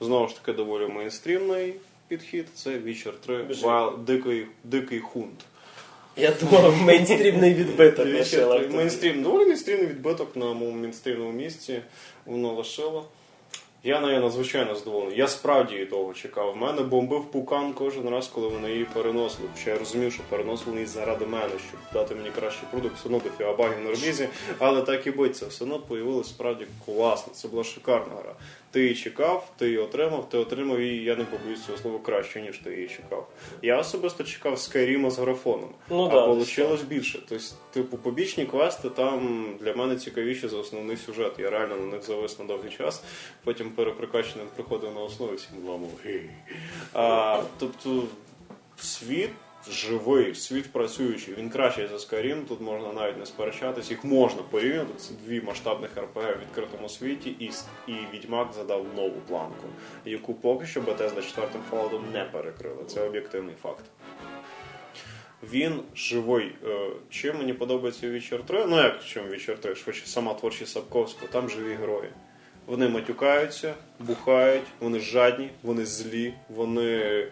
Знову 0.00 0.28
ж 0.28 0.34
таки, 0.34 0.52
доволі 0.52 0.86
мейнстрімний 0.86 1.74
підхід. 2.08 2.46
Це 2.54 2.70
Witcher 2.70 3.12
3 3.26 3.44
Wild, 3.44 3.98
дикий, 3.98 4.46
дикий 4.64 5.00
хунт. 5.00 5.44
Я 6.16 6.32
думав, 6.40 6.82
мейнстрімний 6.82 7.54
відбиток. 7.54 8.06
Лишила. 8.06 8.58
мейнстрім, 8.70 9.22
доволі 9.22 9.44
мейнстрімний 9.44 9.86
відбиток 9.86 10.36
на 10.36 10.52
моєму 10.52 10.78
мейнстрімному 10.80 11.32
місці. 11.32 11.82
Воно 12.26 12.54
лишило. 12.54 13.04
Я 13.86 14.00
нею 14.00 14.20
надзвичайно 14.20 14.74
задоволений. 14.74 15.18
Я 15.18 15.28
справді 15.28 15.74
її 15.74 15.86
довго 15.86 16.14
чекав. 16.14 16.52
В 16.52 16.56
мене 16.56 16.82
бомбив 16.82 17.24
пукан 17.24 17.72
кожен 17.72 18.08
раз, 18.08 18.28
коли 18.28 18.48
вони 18.48 18.70
її 18.70 18.84
переносили. 18.84 19.48
Хоча 19.54 19.70
я 19.70 19.78
розумів, 19.78 20.12
що 20.12 20.22
переносили 20.28 20.76
її 20.76 20.86
заради 20.86 21.26
мене, 21.26 21.48
щоб 21.68 21.80
дати 21.92 22.14
мені 22.14 22.30
кращий 22.30 22.68
продукт, 22.70 22.96
все 22.96 23.04
одно 23.04 23.18
до 23.18 23.30
фіабагів 23.30 23.80
на 23.84 23.90
релізі. 23.90 24.28
Але 24.58 24.82
так 24.82 25.06
і 25.06 25.10
бить, 25.10 25.36
це 25.36 25.46
все 25.46 25.64
одно 25.64 25.78
появилось 25.78 26.28
справді 26.28 26.66
класно. 26.86 27.32
Це 27.32 27.48
була 27.48 27.64
шикарна 27.64 28.14
гра. 28.22 28.34
Ти 28.70 28.82
її 28.82 28.94
чекав, 28.94 29.52
ти 29.56 29.66
її 29.66 29.78
отримав, 29.78 30.28
ти 30.28 30.38
отримав 30.38 30.80
її, 30.80 31.04
я 31.04 31.16
не 31.16 31.24
побоюсь 31.24 31.64
цього 31.64 31.78
слова 31.78 31.98
краще, 32.02 32.42
ніж 32.42 32.58
ти 32.58 32.74
її 32.74 32.88
чекав. 32.88 33.28
Я 33.62 33.78
особисто 33.78 34.24
чекав 34.24 34.54
Skyrim 34.54 35.10
з 35.10 35.18
графоном. 35.18 35.70
Ну 35.90 36.06
а 36.06 36.08
да, 36.08 36.26
вийшло 36.26 36.78
більше. 36.88 37.18
Тобто, 37.28 37.44
типу, 37.72 37.96
побічні 37.98 38.46
квести 38.46 38.90
там 38.90 39.46
для 39.60 39.74
мене 39.74 39.96
цікавіші 39.96 40.48
за 40.48 40.56
основний 40.56 40.96
сюжет. 40.96 41.32
Я 41.38 41.50
реально 41.50 41.76
на 41.76 41.86
них 41.86 42.02
завис 42.02 42.38
на 42.38 42.44
довгий 42.44 42.70
час. 42.70 43.02
Потім 43.44 43.70
переприкаченим 43.70 44.46
приходив 44.54 44.94
на 44.94 45.00
основу 45.00 45.34
всім. 45.34 45.56
А, 46.94 47.42
тобто, 47.58 48.02
світ. 48.76 49.30
Живий, 49.70 50.34
світ 50.34 50.72
працюючий, 50.72 51.34
він 51.34 51.50
кращий 51.50 51.86
за 51.86 51.96
Skyrim, 51.96 52.44
тут 52.44 52.60
можна 52.60 52.92
навіть 52.92 53.18
не 53.18 53.26
сперечатись, 53.26 53.90
їх 53.90 54.04
можна 54.04 54.42
порівняти. 54.42 54.94
Це 54.96 55.14
дві 55.26 55.40
масштабних 55.40 55.90
РПГ 55.96 56.36
в 56.36 56.40
відкритому 56.40 56.88
світі, 56.88 57.30
і, 57.40 57.50
і 57.92 57.96
Відьмак 58.14 58.52
задав 58.52 58.86
нову 58.96 59.20
планку, 59.28 59.66
яку 60.04 60.34
поки 60.34 60.66
що 60.66 60.80
Bethesda 60.80 61.26
четвертим 61.26 61.60
Fallout 61.70 62.12
не 62.12 62.24
перекрила. 62.24 62.84
Це 62.86 63.00
об'єктивний 63.00 63.54
факт. 63.62 63.84
Він 65.52 65.80
живий. 65.94 66.52
Е, 66.66 66.90
Чим 67.10 67.38
мені 67.38 67.52
подобається 67.52 68.06
Witcher 68.06 68.44
3? 68.44 68.66
Ну 68.66 68.76
як 68.76 69.04
чим 69.04 69.24
Witcher 69.24 69.56
3? 69.56 69.74
Швидше 69.74 70.06
сама 70.06 70.34
творчість 70.34 70.72
Сапковського, 70.72 71.26
там 71.32 71.48
живі 71.50 71.74
герої. 71.74 72.10
Вони 72.66 72.88
матюкаються, 72.88 73.74
бухають, 74.00 74.66
вони 74.80 75.00
жадні, 75.00 75.50
вони 75.62 75.84
злі, 75.84 76.34
вони 76.48 76.98
е, 76.98 77.28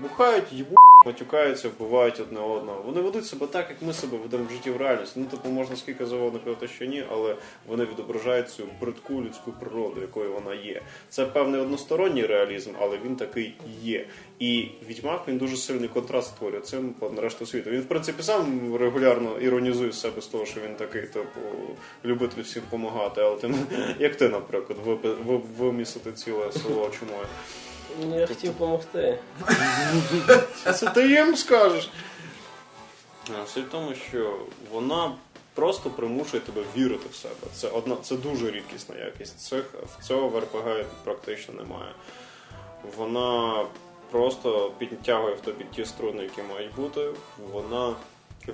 бухають, 0.00 0.52
їбуть 0.52 0.81
матюкаються, 1.06 1.68
вбивають 1.68 2.20
одне 2.20 2.40
одного. 2.40 2.82
Вони 2.86 3.00
ведуть 3.00 3.26
себе 3.26 3.46
так, 3.46 3.66
як 3.70 3.82
ми 3.82 3.92
себе 3.92 4.18
ведемо 4.18 4.44
в 4.44 4.52
житті 4.52 4.70
в 4.70 4.76
реальності. 4.76 5.20
Ну, 5.20 5.26
типу, 5.26 5.48
можна 5.48 5.76
скільки 5.76 6.06
завгодно 6.06 6.40
казати, 6.44 6.68
що 6.68 6.84
ні, 6.84 7.04
але 7.10 7.36
вони 7.66 7.84
відображають 7.84 8.50
цю 8.50 8.64
бридку 8.80 9.14
людську 9.22 9.52
природу, 9.52 10.00
якою 10.00 10.32
вона 10.32 10.54
є. 10.54 10.82
Це 11.08 11.26
певний 11.26 11.60
односторонній 11.60 12.26
реалізм, 12.26 12.70
але 12.80 12.98
він 13.04 13.16
такий 13.16 13.54
є. 13.82 14.06
І 14.38 14.68
відьмак 14.88 15.22
він 15.28 15.38
дуже 15.38 15.56
сильний 15.56 15.88
контраст 15.88 16.28
створює 16.28 16.60
цим 16.60 16.94
на 17.14 17.22
решту 17.22 17.46
світу. 17.46 17.70
Він, 17.70 17.80
в 17.80 17.84
принципі, 17.88 18.22
сам 18.22 18.76
регулярно 18.76 19.38
іронізує 19.38 19.92
себе 19.92 20.22
з 20.22 20.26
того, 20.26 20.46
що 20.46 20.60
він 20.60 20.74
такий, 20.74 21.02
типу, 21.02 21.40
любитель 22.04 22.42
всім 22.42 22.62
допомагати. 22.62 23.20
Але 23.20 23.36
тим, 23.36 23.54
як 23.98 24.16
ти, 24.16 24.28
наприклад, 24.28 24.78
вимісити 25.58 26.12
ціле 26.12 26.52
село 26.52 26.90
чумою. 26.98 27.26
Ну, 28.00 28.20
я 28.20 28.26
хотів 28.26 28.52
допомогти. 28.52 29.18
Це 30.74 30.90
ти 30.90 31.08
їм 31.08 31.36
скажеш. 31.36 31.90
А, 33.42 33.46
Суть 33.46 33.66
в 33.66 33.70
тому, 33.70 33.94
що 33.94 34.38
вона 34.72 35.12
просто 35.54 35.90
примушує 35.90 36.42
тебе 36.42 36.62
вірити 36.76 37.08
в 37.12 37.14
себе. 37.14 37.46
Це 37.54 37.68
одна, 37.68 37.96
це 38.02 38.16
дуже 38.16 38.50
рідкісна 38.50 38.94
якість. 38.98 39.40
Цих 39.40 39.64
в 39.98 40.04
цього 40.04 40.28
в 40.28 40.38
РПГ 40.38 40.84
практично 41.04 41.54
немає. 41.54 41.92
Вона 42.96 43.64
просто 44.10 44.72
підтягує 44.78 45.34
в 45.34 45.40
тобі 45.40 45.64
ті 45.74 45.84
струни, 45.84 46.22
які 46.22 46.42
мають 46.42 46.74
бути. 46.74 47.10
Вона 47.52 47.94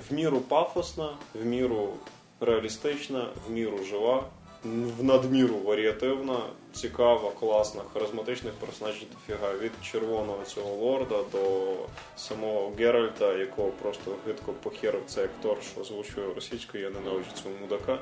в 0.09 0.13
міру 0.13 0.39
пафосна, 0.39 1.09
в 1.33 1.45
міру 1.45 1.93
реалістична, 2.39 3.27
в 3.47 3.51
міру 3.51 3.79
жива, 3.89 4.23
в 4.63 5.03
надміру 5.03 5.57
варіативна, 5.57 6.39
цікава, 6.73 7.31
класна, 7.39 7.81
харизматичних 7.93 8.53
персонажів 8.53 9.07
дофіга. 9.13 9.53
Від 9.53 9.71
червоного 9.91 10.43
цього 10.45 10.75
лорда 10.75 11.19
до 11.31 11.73
самого 12.17 12.71
Геральта, 12.79 13.33
якого 13.33 13.69
просто 13.69 14.15
гидко 14.27 14.53
похерив 14.63 15.01
цей 15.07 15.25
актор, 15.25 15.57
що 15.71 15.81
озвучує 15.81 16.33
російською, 16.35 16.83
я 16.83 16.89
ненавиджу 16.89 17.29
цього 17.43 17.55
мудака, 17.61 17.99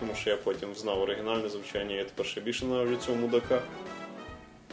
тому 0.00 0.14
що 0.14 0.30
я 0.30 0.36
потім 0.36 0.74
знав 0.74 1.00
оригінальне 1.00 1.48
звучання, 1.48 1.94
я 1.94 2.04
тепер 2.04 2.26
ще 2.26 2.40
більше 2.40 2.66
ненавиджу 2.66 2.96
цього 2.96 3.18
мудака. 3.18 3.62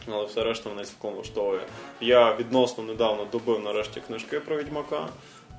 Але 0.08 0.24
все 0.24 0.44
решта 0.44 0.70
мене 0.70 0.84
цілком 0.84 1.14
влаштовує. 1.14 1.60
Я 2.00 2.36
відносно 2.36 2.84
недавно 2.84 3.24
добив 3.32 3.60
нарешті 3.60 4.00
книжки 4.00 4.40
про 4.40 4.56
відьмака. 4.56 5.08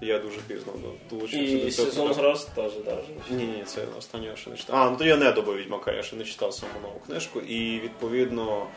Я 0.01 0.19
дуже 0.19 0.39
пізно 0.47 0.73
долучився 1.09 1.37
І 1.55 1.65
до 1.65 1.71
цього. 1.71 1.89
сезон 1.89 2.13
гроз 2.13 2.47
теж 2.55 2.71
даже. 2.85 3.07
Ні, 3.29 3.43
ні, 3.43 3.63
це 3.65 3.81
останнє 3.97 4.25
я 4.27 4.35
ще 4.35 4.49
не 4.49 4.57
читав. 4.57 4.75
А, 4.75 4.89
ну 4.89 4.97
то 4.97 5.05
я 5.05 5.17
не 5.17 5.31
до 5.31 5.41
відьмака, 5.41 5.91
я 5.91 6.03
ще 6.03 6.15
не 6.15 6.23
читав 6.23 6.53
саму 6.53 6.71
нову 6.83 6.99
книжку. 6.99 7.39
І 7.39 7.79
відповідно 7.79 8.67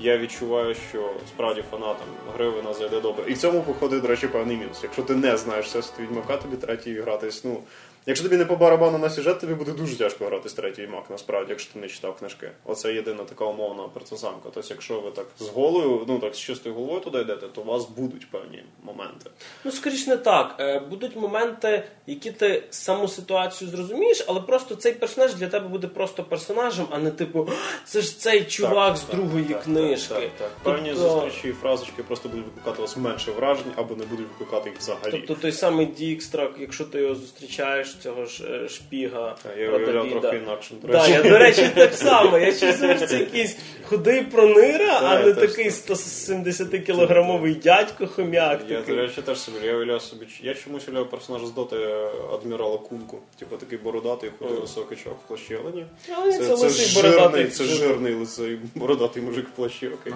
я 0.00 0.18
відчуваю, 0.18 0.74
що 0.90 1.10
справді 1.28 1.64
фанатам 1.70 2.06
гри 2.34 2.48
вона 2.48 2.74
зайде 2.74 3.00
добре. 3.00 3.24
І 3.28 3.32
в 3.32 3.38
цьому 3.38 3.62
походить, 3.62 4.02
до 4.02 4.08
речі, 4.08 4.28
певний 4.28 4.56
мінус. 4.56 4.80
Якщо 4.82 5.02
ти 5.02 5.14
не 5.14 5.36
знаєш 5.36 5.66
всесвіт 5.66 6.00
відьмака, 6.00 6.36
тобі 6.36 6.56
третій 6.56 7.00
гратись. 7.00 7.44
Ну, 7.44 7.62
якщо 8.08 8.24
тобі 8.24 8.36
не 8.36 8.44
по 8.44 8.56
барабану 8.56 8.98
на 8.98 9.10
сюжет, 9.10 9.40
тобі 9.40 9.54
буде 9.54 9.72
дуже 9.72 9.96
тяжко 9.98 10.24
грати 10.26 10.48
з 10.48 10.52
третій 10.52 10.82
відьмак, 10.82 11.04
насправді, 11.10 11.50
якщо 11.50 11.72
ти 11.72 11.78
не 11.78 11.88
читав 11.88 12.16
книжки. 12.16 12.50
Оце 12.64 12.94
єдина 12.94 13.24
така 13.24 13.44
умовна 13.44 13.82
партизанка. 13.82 14.38
Тобто, 14.54 14.70
якщо 14.70 15.00
ви 15.00 15.10
так 15.10 15.26
з 15.38 15.48
голою, 15.48 16.04
ну 16.08 16.18
так 16.18 16.34
з 16.34 16.38
чистою 16.38 16.74
головою 16.74 17.00
туди 17.00 17.18
йдете, 17.18 17.46
то 17.48 17.60
у 17.60 17.64
вас 17.64 17.88
будуть 17.88 18.30
певні 18.30 18.64
моменти. 18.82 19.30
Ну, 19.64 19.72
скоріш 19.72 20.06
не 20.06 20.16
так. 20.16 20.54
Е, 20.60 20.80
Будуть 20.90 21.16
моменти, 21.16 21.84
які 22.06 22.30
ти 22.30 22.62
саму 22.70 23.08
ситуацію 23.08 23.70
зрозумієш, 23.70 24.24
але 24.28 24.40
просто 24.40 24.74
цей 24.74 24.92
персонаж 24.92 25.34
для 25.34 25.46
тебе 25.46 25.68
буде 25.68 25.86
просто 25.86 26.24
персонажем, 26.24 26.86
а 26.90 26.98
не 26.98 27.10
типу, 27.10 27.48
це 27.84 28.00
ж 28.00 28.18
цей 28.18 28.44
чувак 28.44 28.96
з 28.96 29.00
Так, 29.00 29.16
другої 29.16 29.44
так, 29.44 29.62
книжки. 29.62 30.14
Так, 30.14 30.22
так, 30.22 30.30
так. 30.38 30.50
Певні 30.62 30.90
Тобто- 30.94 31.10
зустрічі 31.10 31.48
і 31.48 31.52
фразочки 31.52 32.02
просто 32.02 32.28
будуть 32.28 32.44
викликати 32.46 32.78
у 32.78 32.82
вас 32.82 32.96
менше 32.96 33.30
вражень 33.32 33.72
або 33.76 33.94
не 33.94 34.04
будуть 34.04 34.26
викликати 34.38 34.70
їх 34.70 34.78
взагалі. 34.78 35.10
Тобто 35.10 35.34
той 35.34 35.52
самий 35.52 35.86
Дікстрак, 35.86 36.50
якщо 36.58 36.84
ти 36.84 37.00
його 37.00 37.14
зустрічаєш, 37.14 37.94
цього 38.02 38.26
ж 38.26 38.44
е, 38.44 38.68
шпіга. 38.68 39.36
Та, 39.42 39.54
я 39.60 39.70
уявляв 39.70 40.10
трохи 40.10 40.36
інакше. 40.36 40.74
До 40.82 40.88
Так, 40.88 41.00
речі. 41.08 41.12
я, 41.12 41.22
до 41.22 41.38
речі, 41.38 41.70
так 41.74 41.94
само. 41.94 42.38
Я 42.38 42.52
чувствую, 42.52 42.96
що 42.96 43.06
це 43.06 43.18
якийсь 43.18 43.56
худий 43.84 44.22
пронира, 44.22 45.00
а 45.02 45.18
не 45.18 45.32
такий 45.32 45.70
170 45.70 46.68
кілограмовий 46.68 47.54
дядько 47.54 48.06
хомяк. 48.06 48.60
Я, 48.68 48.78
такий. 48.80 48.94
до 48.94 49.02
речі, 49.02 49.22
теж 49.22 49.38
собі 49.38 49.66
я 49.66 49.74
уявляв 49.74 50.02
собі. 50.02 50.26
Я 50.42 50.54
чомусь 50.54 50.88
уявляв 50.88 51.10
персонажа 51.10 51.46
з 51.46 51.50
доти 51.50 51.76
е, 51.76 52.08
адмірала 52.34 52.78
Кунку. 52.78 53.18
Типу 53.38 53.56
такий 53.56 53.78
бородатий, 53.78 54.30
худий 54.38 54.60
високий 54.60 54.98
чувак 54.98 55.18
в 55.24 55.28
плащі, 55.28 55.58
але 55.62 55.72
ні. 55.72 55.86
Це, 56.06 56.38
це, 56.38 56.44
це, 56.44 56.54
лисий 56.54 57.02
бородатий. 57.02 57.42
жирний, 57.42 57.50
це 57.50 57.64
жирний 57.64 58.14
лисий 58.14 58.58
бородатий 58.74 59.22
мужик 59.22 59.46
в 59.48 59.56
плащі, 59.56 59.88
окей. 59.88 60.12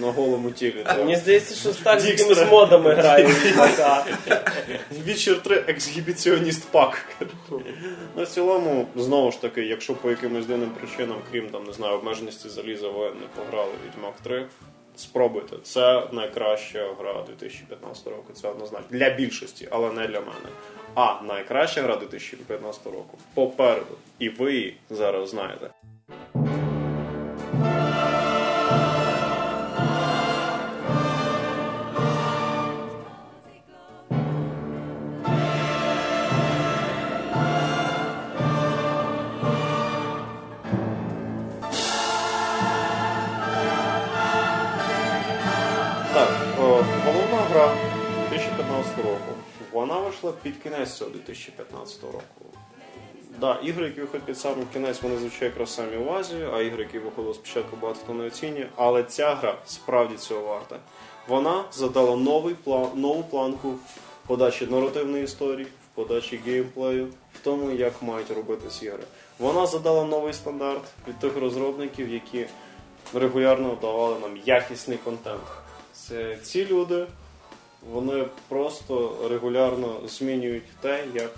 На 0.00 0.12
голому 0.12 0.50
тілі. 0.50 0.86
Мені 0.98 1.16
здається, 1.16 1.54
що 1.54 1.84
так 1.84 2.00
з 2.00 2.06
якимись 2.06 2.50
модами 2.50 2.94
грає. 2.94 3.30
Вічер 5.06 5.42
3 5.42 5.64
ексгібіціоніст 5.66 6.51
пак. 6.58 7.06
Ну, 8.16 8.26
цілому, 8.26 8.86
знову 8.96 9.32
ж 9.32 9.40
таки, 9.40 9.62
якщо 9.62 9.94
по 9.94 10.10
якимось 10.10 10.46
дивним 10.46 10.70
причинам, 10.70 11.18
крім 11.30 11.50
там, 11.50 11.64
не 11.64 11.72
знаю, 11.72 11.94
обмеженості 11.94 12.48
заліза, 12.48 12.88
ви 12.88 13.06
не 13.06 13.26
пограли 13.36 13.72
Відьмак 13.86 14.14
3, 14.22 14.46
спробуйте. 14.96 15.56
Це 15.62 16.08
найкраща 16.12 16.94
гра 16.98 17.24
2015 17.26 18.06
року. 18.06 18.32
Це 18.32 18.48
однозначно. 18.48 18.86
Для 18.90 19.10
більшості, 19.10 19.68
але 19.70 19.92
не 19.92 20.06
для 20.06 20.20
мене. 20.20 20.48
А 20.94 21.22
найкраща 21.22 21.82
гра 21.82 21.96
2015 21.96 22.86
року 22.86 23.18
попереду. 23.34 23.96
І 24.18 24.28
ви 24.28 24.54
її 24.54 24.76
зараз 24.90 25.28
знаєте. 25.28 25.70
Вона 49.82 49.98
вийшла 50.00 50.32
під 50.42 50.56
кінець 50.62 50.92
цього 50.92 51.10
2015 51.10 52.02
року. 52.02 52.44
Да, 53.40 53.54
ігри, 53.54 53.86
які 53.86 54.00
виходять 54.00 54.26
під 54.26 54.38
самий 54.38 54.66
кінець, 54.72 55.02
вони 55.02 55.18
звучать 55.18 55.42
якраз 55.42 55.74
самі 55.74 55.96
в 55.96 56.12
Азії, 56.12 56.48
а 56.52 56.60
ігри, 56.60 56.82
які 56.82 56.98
виходили 56.98 57.34
спочатку, 57.34 57.76
багато 57.76 58.00
хто 58.04 58.14
не 58.14 58.26
оцінює. 58.26 58.66
Але 58.76 59.04
ця 59.04 59.34
гра 59.34 59.58
справді 59.66 60.16
цього 60.16 60.42
варта. 60.42 60.78
Вона 61.28 61.64
задала 61.72 62.16
новий 62.16 62.54
план, 62.54 62.88
нову 62.94 63.22
планку 63.22 63.70
в 63.70 63.78
подачі 64.26 64.66
наративної 64.66 65.24
історії, 65.24 65.66
в 65.66 65.94
подачі 65.94 66.40
геймплею, 66.46 67.06
в 67.34 67.44
тому, 67.44 67.70
як 67.70 68.02
мають 68.02 68.30
робитись 68.30 68.82
ігри. 68.82 69.02
Вона 69.38 69.66
задала 69.66 70.04
новий 70.04 70.32
стандарт 70.32 70.82
від 71.08 71.18
тих 71.18 71.36
розробників, 71.36 72.12
які 72.12 72.46
регулярно 73.14 73.78
давали 73.80 74.18
нам 74.18 74.36
якісний 74.44 74.98
контент. 74.98 75.42
Це 75.92 76.36
ці 76.42 76.66
люди, 76.66 77.06
вони 77.90 78.24
просто 78.48 79.16
регулярно 79.30 80.00
змінюють 80.06 80.62
те, 80.80 81.04
як 81.14 81.30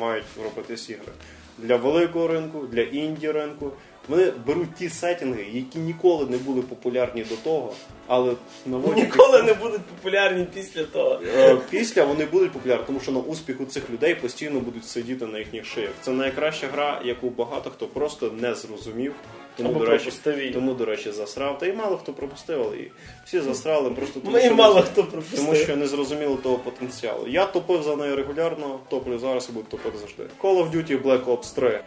мають 0.00 0.24
робитись 0.44 0.90
ігри. 0.90 1.12
Для 1.58 1.76
великого 1.76 2.28
ринку, 2.28 2.66
для 2.66 2.82
інді 2.82 3.30
ринку. 3.30 3.72
Вони 4.08 4.32
беруть 4.46 4.74
ті 4.74 4.88
сеттинги, 4.88 5.46
які 5.52 5.78
ніколи 5.78 6.26
не 6.26 6.38
були 6.38 6.62
популярні 6.62 7.24
до 7.24 7.36
того, 7.36 7.74
але 8.06 8.32
наводять 8.66 8.96
Ніколи 8.96 9.42
не 9.42 9.54
будуть 9.54 9.80
популярні 9.82 10.46
після 10.54 10.84
того. 10.84 11.20
Е, 11.36 11.56
Після 11.70 12.04
вони 12.04 12.24
будуть 12.24 12.52
популярні, 12.52 12.84
тому 12.86 13.00
що 13.00 13.12
на 13.12 13.20
успіху 13.20 13.64
цих 13.64 13.90
людей 13.90 14.14
постійно 14.14 14.60
будуть 14.60 14.86
сидіти 14.86 15.26
на 15.26 15.38
їхніх 15.38 15.64
шиях. 15.64 15.90
Це 16.00 16.10
найкраща 16.10 16.66
гра, 16.66 17.00
яку 17.04 17.30
багато 17.30 17.70
хто 17.70 17.86
просто 17.86 18.30
не 18.40 18.54
зрозумів. 18.54 19.14
Тому, 19.56 19.68
Або 19.68 19.78
до 19.78 19.86
речі, 19.86 20.04
пропустив 20.04 20.52
тому, 20.52 20.74
до 20.74 20.84
речі, 20.84 21.12
засрав. 21.12 21.58
Та 21.58 21.66
й 21.66 21.72
мало 21.72 21.96
хто 21.96 22.12
пропустив, 22.12 22.62
але 22.62 22.76
і 22.76 22.90
всі 23.24 23.40
засрали 23.40 23.90
просто 23.90 24.20
тому, 24.20 24.38
що 24.38 24.54
мало 24.54 24.74
не- 24.74 24.82
хто 24.82 25.04
пропустив. 25.04 25.38
тому 25.38 25.54
що 25.54 25.76
не 25.76 25.86
зрозуміли 25.86 26.36
того 26.36 26.58
потенціалу. 26.58 27.28
Я 27.28 27.46
топив 27.46 27.82
за 27.82 27.96
нею 27.96 28.16
регулярно, 28.16 28.80
топлю 28.88 29.18
зараз 29.18 29.48
і 29.48 29.52
буду 29.52 29.66
топити 29.70 29.98
завжди. 29.98 30.22
Call 30.42 30.58
of 30.58 30.70
Duty 30.70 31.02
Black 31.02 31.24
Ops 31.24 31.54
3. 31.54 31.80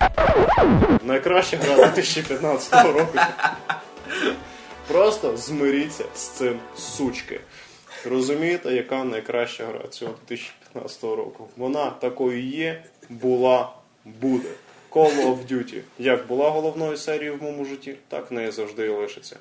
Найкраща 1.03 1.57
гра 1.57 1.75
2015 1.75 2.83
року. 2.93 3.17
Просто 4.87 5.37
змиріться 5.37 6.03
з 6.15 6.19
цим 6.19 6.59
сучки. 6.77 7.39
Розумієте, 8.09 8.73
яка 8.73 9.03
найкраща 9.03 9.65
гра 9.65 9.87
цього 9.89 10.11
2015 10.27 11.03
року? 11.15 11.47
Вона 11.57 11.89
такою 11.89 12.43
є, 12.43 12.83
була, 13.09 13.69
буде. 14.05 14.49
Call 14.95 15.25
of 15.25 15.51
Duty. 15.51 15.81
Як 15.99 16.27
була 16.27 16.49
головною 16.49 16.97
серією 16.97 17.37
в 17.37 17.41
моєму 17.41 17.65
житті, 17.65 17.95
так 18.07 18.31
нею 18.31 18.51
завжди 18.51 18.85
і 18.85 18.89
лишиться. 18.89 19.37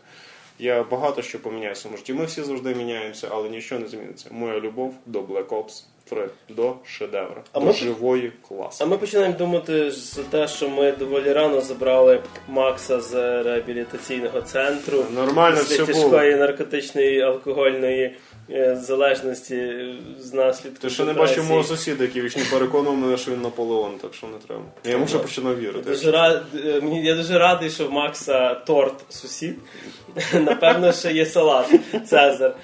Я 0.58 0.82
багато 0.82 1.22
що 1.22 1.42
поміняю 1.42 1.74
в 1.74 1.96
житті. 1.96 2.14
Ми 2.14 2.24
всі 2.24 2.42
завжди 2.42 2.74
міняємося, 2.74 3.28
але 3.30 3.48
нічого 3.48 3.80
не 3.80 3.88
зміниться. 3.88 4.28
Моя 4.30 4.60
любов 4.60 4.94
до 5.06 5.22
Black 5.22 5.46
Ops 5.46 5.82
Фред, 6.06 6.30
до 6.48 6.74
шедевра, 6.86 7.42
А 7.52 7.60
до 7.60 7.66
ми- 7.66 7.72
живої 7.72 8.32
А 8.80 8.84
ми 8.84 8.98
починаємо 8.98 9.36
думати 9.38 9.90
за 9.90 10.22
те, 10.22 10.48
що 10.48 10.68
ми 10.68 10.92
доволі 10.92 11.32
рано 11.32 11.60
забрали 11.60 12.20
Макса 12.48 13.00
з 13.00 13.14
реабілітаційного 13.42 14.42
центру. 14.42 15.04
Нормально 15.14 15.56
після 15.56 15.84
все 15.84 15.92
було. 15.92 16.04
тяжкої 16.10 16.36
наркотичної 16.36 17.20
алкогольної 17.20 18.16
е, 18.50 18.76
залежності 18.76 19.72
з 20.18 20.32
наслідку. 20.32 20.78
Ти 20.80 20.90
ще 20.90 21.04
не 21.04 21.12
бачив 21.12 21.44
мого 21.44 21.64
сусіда, 21.64 22.04
який 22.04 22.22
вічно 22.22 22.42
переконував 22.52 22.96
мене, 22.98 23.16
що 23.16 23.30
він 23.30 23.42
Наполеон, 23.42 23.98
так 24.02 24.14
що 24.14 24.26
не 24.26 24.38
треба. 24.46 24.62
Я 24.84 24.90
йому 24.92 25.04
вже 25.04 25.18
починав 25.18 25.58
вірити. 25.58 25.90
дуже, 25.90 26.10
рад, 26.10 26.42
е, 26.64 26.82
я 27.02 27.14
дуже 27.14 27.38
радий, 27.38 27.70
що 27.70 27.86
в 27.86 27.92
Макса 27.92 28.54
торт 28.54 28.94
сусід. 29.08 29.56
Напевно, 30.34 30.92
ще 30.92 31.12
є 31.12 31.26
салат 31.26 31.66
Цезар. 32.06 32.56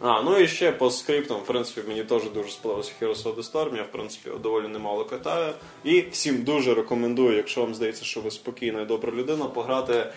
А, 0.00 0.22
ну 0.22 0.38
і 0.38 0.48
ще 0.48 0.72
по 0.72 0.90
скриптам, 0.90 1.36
в 1.36 1.44
принципі, 1.44 1.88
мені 1.88 2.04
теж 2.04 2.22
дуже 2.34 2.50
сподобався 2.50 2.92
Heroes 3.00 3.22
of 3.22 3.34
the 3.34 3.52
Storm, 3.52 3.76
я, 3.76 3.82
в 3.82 3.92
принципі, 3.92 4.30
доволі 4.42 4.68
немало 4.68 5.04
катаю. 5.04 5.52
І 5.84 6.00
всім 6.00 6.42
дуже 6.42 6.74
рекомендую, 6.74 7.36
якщо 7.36 7.60
вам 7.60 7.74
здається, 7.74 8.04
що 8.04 8.20
ви 8.20 8.30
спокійна 8.30 8.80
і 8.80 8.84
добра 8.84 9.12
людина, 9.12 9.44
пограти 9.44 9.94
е, 9.94 10.10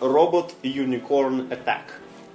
Robot 0.00 0.46
Unicorn 0.64 1.42
Attack. 1.48 1.84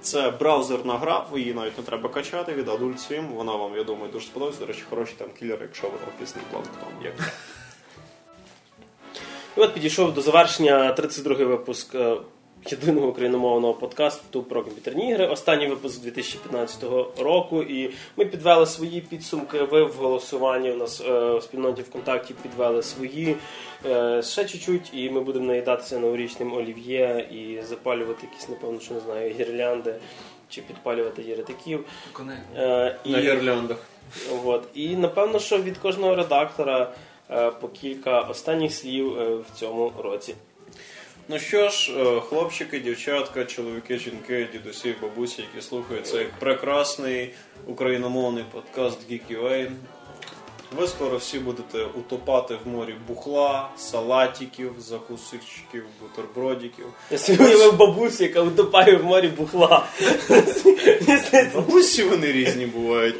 Це 0.02 0.30
браузерна 0.30 0.98
гра, 0.98 1.26
її 1.34 1.54
навіть 1.54 1.78
не 1.78 1.84
треба 1.84 2.08
качати 2.08 2.52
від 2.52 2.68
Adult 2.68 3.10
Swim, 3.10 3.34
вона 3.34 3.56
вам, 3.56 3.76
я 3.76 3.84
думаю, 3.84 4.12
дуже 4.12 4.26
сподобається. 4.26 4.60
До 4.60 4.72
речі, 4.72 4.82
хороші 4.90 5.14
там 5.18 5.28
кілери, 5.38 5.62
якщо 5.62 5.86
ви 5.86 5.94
офісний 6.16 6.44
планктон. 6.50 6.88
Як 7.04 7.14
І 9.56 9.60
от 9.60 9.74
підійшов 9.74 10.14
до 10.14 10.20
завершення 10.20 10.94
32-й 10.98 11.44
випуск 11.44 11.94
е, 11.94 12.16
єдиного 12.66 13.08
україномовного 13.08 13.74
подкасту 13.74 14.42
про 14.42 14.62
комп'ютерні 14.62 15.10
ігри. 15.10 15.26
Останній 15.26 15.66
випуск 15.66 16.02
2015 16.02 16.84
року. 17.18 17.62
І 17.62 17.90
ми 18.16 18.24
підвели 18.24 18.66
свої 18.66 19.00
підсумки. 19.00 19.62
Ви 19.62 19.84
в 19.84 19.92
голосуванні 19.92 20.70
у 20.70 20.76
нас 20.76 21.00
е, 21.00 21.12
у 21.12 21.40
спільноті 21.40 21.82
ВКонтакті 21.82 22.34
підвели 22.42 22.82
свої 22.82 23.36
е, 23.86 24.22
ще 24.22 24.44
чуть-чуть, 24.44 24.90
і 24.94 25.10
ми 25.10 25.20
будемо 25.20 25.46
наїдатися 25.46 25.98
новорічним 25.98 26.52
олів'є 26.52 27.28
і 27.30 27.62
запалювати 27.62 28.26
якісь, 28.32 28.48
напевно, 28.48 28.80
що 28.80 28.94
не 28.94 29.00
знаю, 29.00 29.34
гірлянди 29.38 29.94
чи 30.48 30.62
підпалювати 30.62 31.22
єретиків. 31.22 31.84
Е, 32.56 32.96
і... 33.04 33.10
на 33.10 33.18
гірляндах. 33.18 33.76
От. 34.44 34.68
І 34.74 34.96
напевно, 34.96 35.38
що 35.38 35.58
від 35.58 35.78
кожного 35.78 36.14
редактора 36.14 36.92
е, 37.30 37.50
по 37.50 37.68
кілька 37.68 38.20
останніх 38.20 38.72
слів 38.72 39.18
е, 39.18 39.34
в 39.34 39.46
цьому 39.54 39.92
році. 39.98 40.34
Ну 41.32 41.38
що 41.38 41.68
ж, 41.68 41.92
е, 41.92 42.20
хлопчики, 42.20 42.78
дівчатка, 42.78 43.44
чоловіки, 43.44 43.98
жінки, 43.98 44.48
дідусі, 44.52 44.94
бабусі, 45.02 45.42
які 45.52 45.66
слухають 45.66 46.06
цей 46.06 46.26
прекрасний 46.38 47.30
україномовний 47.66 48.44
подкаст 48.52 48.98
Geek.ua. 49.10 49.70
Ви 50.76 50.88
скоро 50.88 51.16
всі 51.16 51.38
будете 51.38 51.84
утопати 51.84 52.56
в 52.64 52.68
морі 52.68 52.94
бухла, 53.08 53.68
салатиків, 53.76 54.74
закусичків, 54.78 55.84
бутербродиків. 56.00 56.86
Я 57.10 57.18
собі 57.18 57.44
уявив 57.44 57.76
бабусю, 57.76 58.24
яка 58.24 58.42
утопає 58.42 58.96
в 58.96 59.04
морі 59.04 59.28
бухла. 59.28 59.86
Бабусі 61.54 62.02
вони 62.02 62.32
різні 62.32 62.66
бувають. 62.66 63.16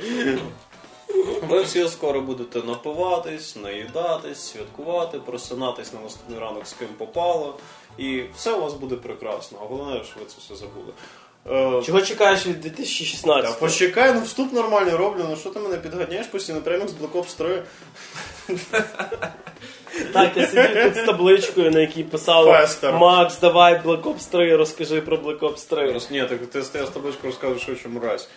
Ви 1.48 1.62
всі 1.62 1.88
скоро 1.88 2.20
будете 2.20 2.62
напиватись, 2.62 3.56
наїдатись, 3.56 4.40
святкувати, 4.40 5.18
просинатись 5.18 5.92
на 5.92 6.00
наступний 6.00 6.38
ранок 6.38 6.66
з 6.66 6.72
ким 6.72 6.88
попало. 6.98 7.58
І 7.98 8.22
все 8.36 8.52
у 8.52 8.60
вас 8.62 8.74
буде 8.74 8.96
прекрасно. 8.96 9.58
А 9.62 9.64
головне, 9.66 9.94
що 10.04 10.20
ви 10.20 10.26
це 10.26 10.34
все 10.38 10.54
забули. 10.56 10.92
Е, 11.80 11.82
Чого 11.86 12.00
чекаєш 12.02 12.46
від 12.46 12.60
2016? 12.60 13.44
Та 13.52 13.58
почекай, 13.60 14.14
ну 14.14 14.20
вступ 14.22 14.52
нормальний 14.52 14.94
роблю, 14.96 15.24
ну 15.30 15.36
що 15.36 15.50
ти 15.50 15.60
мене 15.60 15.76
підганяєш 15.76 16.26
постійно 16.26 16.60
прямо 16.60 16.88
з 16.88 16.92
Black 16.94 17.12
Ops 17.12 17.36
3. 17.36 17.62
Так, 20.12 20.36
я 20.36 20.46
сидів 20.46 20.82
тут 20.84 20.94
з 21.02 21.06
табличкою, 21.06 21.70
на 21.70 21.80
якій 21.80 22.02
писало 22.04 22.52
Фестер. 22.52 22.94
Макс, 22.94 23.38
давай 23.40 23.80
Black 23.84 24.02
Ops 24.02 24.30
3, 24.30 24.56
розкажи 24.56 25.00
про 25.00 25.16
Black 25.16 25.38
Ops 25.38 25.68
3. 25.68 25.92
Роз- 25.92 26.12
Ні, 26.12 26.24
так 26.24 26.46
ти 26.46 26.62
з 26.62 26.68
табличкою 26.68 27.16
розказуєш, 27.32 27.62
що 27.62 27.74
чому 27.74 28.00
раз. 28.00 28.28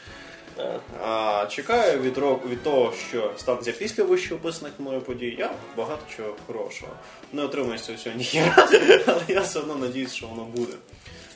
Е, 0.59 0.79
А, 1.05 1.45
чекаю 1.49 1.99
від, 2.01 2.17
року, 2.17 2.49
від 2.49 2.63
того, 2.63 2.93
що 3.09 3.33
станеться 3.37 3.71
після 3.71 4.03
вище 4.03 4.35
описаних 4.35 4.73
мною 4.79 5.01
подій, 5.01 5.35
я 5.39 5.51
багато 5.77 6.01
чого 6.17 6.35
хорошого. 6.47 6.91
Не 7.33 7.41
отримаю 7.43 7.77
з 7.77 7.81
цього 7.81 7.97
всього 7.97 8.15
але 9.07 9.21
я 9.27 9.41
все 9.41 9.59
одно 9.59 9.75
надіюсь, 9.75 10.13
що 10.13 10.27
воно 10.27 10.43
буде. 10.43 10.73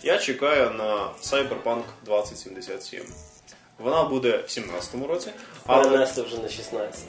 Я 0.03 0.17
чекаю 0.17 0.71
на 0.71 1.09
Cyberpunk 1.23 1.83
2077. 2.05 3.01
Вона 3.79 4.03
буде 4.03 4.37
в 4.37 4.41
17-му 4.49 5.07
році, 5.07 5.29
але 5.65 5.83
Перенесли 5.83 6.23
вже 6.23 6.37
на 6.37 6.49
16. 6.49 7.03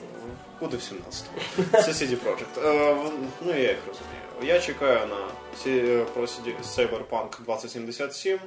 буде 0.60 0.76
в 0.76 0.80
17-му. 0.80 1.64
Це 1.82 1.90
CD 1.92 2.16
Projekt. 2.16 2.64
Е, 2.64 2.96
ну 3.40 3.52
я 3.52 3.60
їх 3.68 3.78
розумію. 3.86 4.54
Я 4.54 4.60
чекаю 4.60 5.06
на 5.06 5.16
сі- 5.64 6.04
про 6.14 6.22
Cyberpunk 6.22 7.28
2077. 7.46 8.38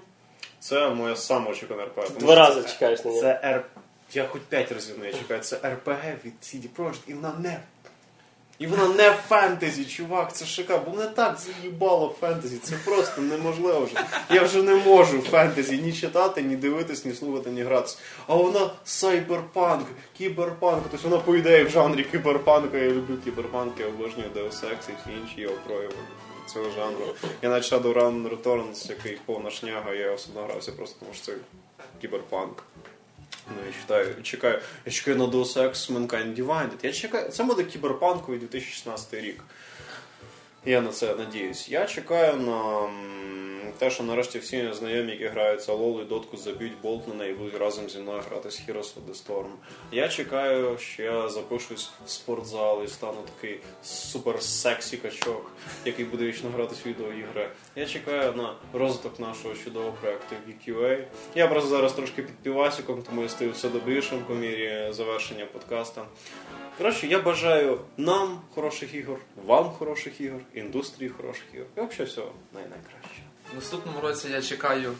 Це 0.61 0.89
моя 0.89 1.15
саме 1.15 1.51
очікувана 1.51 1.85
РПГ. 1.85 2.17
Два 2.19 2.35
рази 2.35 2.63
чекаєш 2.69 3.05
на 3.05 3.11
нього. 3.11 3.21
Це 3.21 3.41
Р. 3.43 3.65
Я 4.13 4.27
хоч 4.27 4.41
5 4.49 4.71
разів 4.71 4.99
не 4.99 5.13
чекаю. 5.13 5.41
Це 5.41 5.55
РПГ 5.55 6.25
від 6.25 6.33
CD 6.41 6.67
Projekt 6.77 6.99
і 7.07 7.13
вона 7.13 7.33
не. 7.39 7.59
І 8.59 8.67
вона 8.67 8.87
не 8.87 9.11
фентезі, 9.11 9.85
чувак, 9.85 10.35
це 10.35 10.45
шикарно. 10.45 10.83
Бо 10.85 10.97
мене 10.97 11.09
так 11.09 11.37
заїбало 11.39 12.15
фентезі. 12.19 12.57
Це 12.57 12.75
просто 12.85 13.21
неможливо 13.21 13.85
вже. 13.85 14.05
Я 14.29 14.43
вже 14.43 14.63
не 14.63 14.75
можу 14.75 15.21
фентезі 15.21 15.77
ні 15.77 15.93
читати, 15.93 16.41
ні 16.41 16.55
дивитись, 16.55 17.05
ні 17.05 17.13
слухати, 17.13 17.49
ні 17.49 17.63
гратись. 17.63 17.97
А 18.27 18.35
вона 18.35 18.69
сайберпанк, 18.85 19.87
кіберпанк. 20.17 20.83
Тобто 20.91 21.09
вона 21.09 21.21
по 21.21 21.35
ідеї 21.35 21.63
в 21.63 21.69
жанрі 21.69 22.03
кіберпанка. 22.03 22.77
Я 22.77 22.89
люблю 22.89 23.17
кіберпанк, 23.23 23.79
я 23.79 23.87
обожнюю 23.87 24.29
Deus 24.35 24.65
Ex 24.65 24.89
і 24.89 24.93
всі 25.01 25.19
інші 25.21 25.41
його 25.41 25.55
прояви 25.67 25.95
цього 26.53 26.69
жанру. 26.71 27.15
Я 27.41 27.49
навіть 27.49 27.71
Shadowrun 27.71 28.29
Returns, 28.29 28.89
який 28.89 29.17
повна 29.25 29.51
шняга, 29.51 29.93
я 29.93 30.11
особливо 30.11 30.47
грався 30.47 30.71
просто 30.71 30.95
тому 30.99 31.13
що 31.13 31.25
це 31.25 31.33
кіберпанк. 32.01 32.63
Ну, 33.47 33.55
я 33.67 33.73
читаю, 33.81 34.15
чекаю, 34.23 34.59
я 34.85 34.91
чекаю 34.91 35.17
на 35.17 35.25
Deus 35.25 35.57
Ex 35.57 35.91
Mankind 35.91 36.35
Divided. 36.45 36.69
Я 36.83 36.91
чекаю, 36.91 37.29
це 37.29 37.43
буде 37.43 37.63
кіберпанковий 37.63 38.39
2016 38.39 39.13
рік. 39.13 39.43
Я 40.65 40.81
на 40.81 40.91
це 40.91 41.15
надіюсь. 41.15 41.69
Я 41.69 41.85
чекаю 41.85 42.35
на 42.37 42.83
м, 42.85 43.50
те, 43.77 43.89
що 43.89 44.03
нарешті 44.03 44.39
всі 44.39 44.73
знайомі, 44.73 45.11
які 45.11 45.27
грають 45.27 45.61
за 45.61 45.73
Лолу 45.73 46.01
і 46.01 46.05
дотку, 46.05 46.37
заб'ють 46.37 46.81
болт 46.81 47.03
і 47.29 47.33
будуть 47.33 47.57
разом 47.57 47.89
зі 47.89 47.99
мною 47.99 48.21
грати 48.29 48.51
з 48.51 48.61
Heroes 48.61 48.93
of 48.95 49.09
the 49.09 49.25
Storm. 49.25 49.49
Я 49.91 50.07
чекаю, 50.07 50.77
що 50.77 51.03
я 51.03 51.29
запишусь 51.29 51.89
в 52.05 52.09
спортзал 52.09 52.83
і 52.83 52.87
стану 52.87 53.17
такий 53.35 53.59
супер 53.83 54.41
сексі 54.41 54.97
качок, 54.97 55.51
який 55.85 56.05
буде 56.05 56.25
вічно 56.25 56.49
грати 56.49 56.75
в 56.75 56.87
відеоігри. 56.87 57.49
Я 57.75 57.85
чекаю 57.85 58.33
на 58.33 58.55
розвиток 58.73 59.19
нашого 59.19 59.55
чудового 59.55 59.97
проекту 60.01 60.35
VQA. 60.47 61.03
Я 61.35 61.47
просто 61.47 61.69
зараз 61.69 61.93
трошки 61.93 62.23
під 62.23 62.35
півасиком, 62.35 63.03
тому 63.03 63.21
я 63.21 63.29
стаю 63.29 63.51
все 63.51 63.69
добрішим 63.69 64.19
по 64.27 64.33
мірі 64.33 64.87
завершення 64.91 65.45
подкаста. 65.45 66.05
Коротше, 66.77 67.07
я 67.07 67.19
бажаю 67.19 67.79
нам 67.97 68.41
хороших 68.55 68.93
ігор, 68.95 69.19
вам 69.45 69.65
хороших 69.69 70.21
ігор, 70.21 70.41
індустрії 70.53 71.09
хороших 71.09 71.45
ігор. 71.53 71.67
І 71.77 71.81
взагалі 71.81 72.09
всього 72.09 72.31
най-найкраще. 72.53 73.00
Наступному 73.55 74.01
році 74.01 74.29
я 74.29 74.41
чекаю 74.41 74.93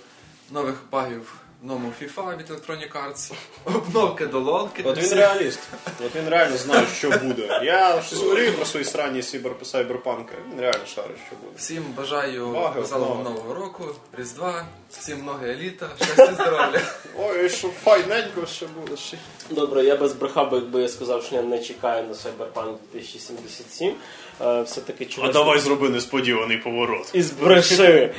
нових 0.52 0.76
багів 0.92 1.41
новому 1.64 1.94
FIFA 2.02 2.38
від 2.38 2.50
Electronic 2.50 2.92
Arts, 2.92 3.34
обновки 3.66 4.26
до 4.26 4.40
лолки. 4.40 4.84
От 4.84 4.98
він 4.98 5.14
реаліст. 5.14 5.60
От 6.06 6.16
він 6.16 6.30
реально 6.30 6.58
знає, 6.58 6.88
що 6.98 7.10
буде. 7.24 7.62
Я 7.64 8.02
щось 8.02 8.24
мрію 8.24 8.54
про 8.54 8.66
свої 8.66 8.86
сранні 8.86 9.24
сібер, 9.24 9.52
сайберпанки. 9.64 10.34
Він 10.52 10.62
реально 10.62 10.86
шарить, 10.96 11.18
що 11.28 11.36
буде. 11.36 11.52
Всім 11.58 11.84
бажаю 11.98 12.72
веселого 12.76 13.24
нового 13.24 13.54
року, 13.54 13.86
Різдва, 14.18 14.66
всім 14.92 15.22
много 15.22 15.46
еліта, 15.46 15.90
щастя, 15.98 16.34
здоров'я. 16.34 16.82
Ой, 17.20 17.50
що 17.50 17.68
файненько 17.68 18.46
ще 18.46 18.68
буде. 18.68 18.98
Ще. 18.98 19.18
Добре, 19.50 19.84
я 19.84 19.96
би, 19.96 20.12
якби 20.52 20.82
я 20.82 20.88
сказав, 20.88 21.24
що 21.24 21.36
я 21.36 21.42
не 21.42 21.60
чекаю 21.60 22.04
на 22.08 22.14
Cyberpunk 22.14 22.76
2077. 22.94 23.94
Е, 24.42 24.62
Все-таки 24.62 25.06
чогось... 25.06 25.62
зроби 25.62 25.90
несподіваний 25.90 26.58
поворот. 26.58 27.10
І 27.14 27.22
збреши. 27.22 28.14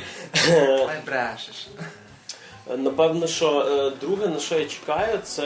Ай, 0.87 1.01
брешеш. 1.05 1.67
Напевно, 2.77 3.27
що 3.27 3.59
е, 3.59 3.91
друге, 4.05 4.27
на 4.27 4.39
що 4.39 4.59
я 4.59 4.65
чекаю, 4.65 5.19
це 5.23 5.43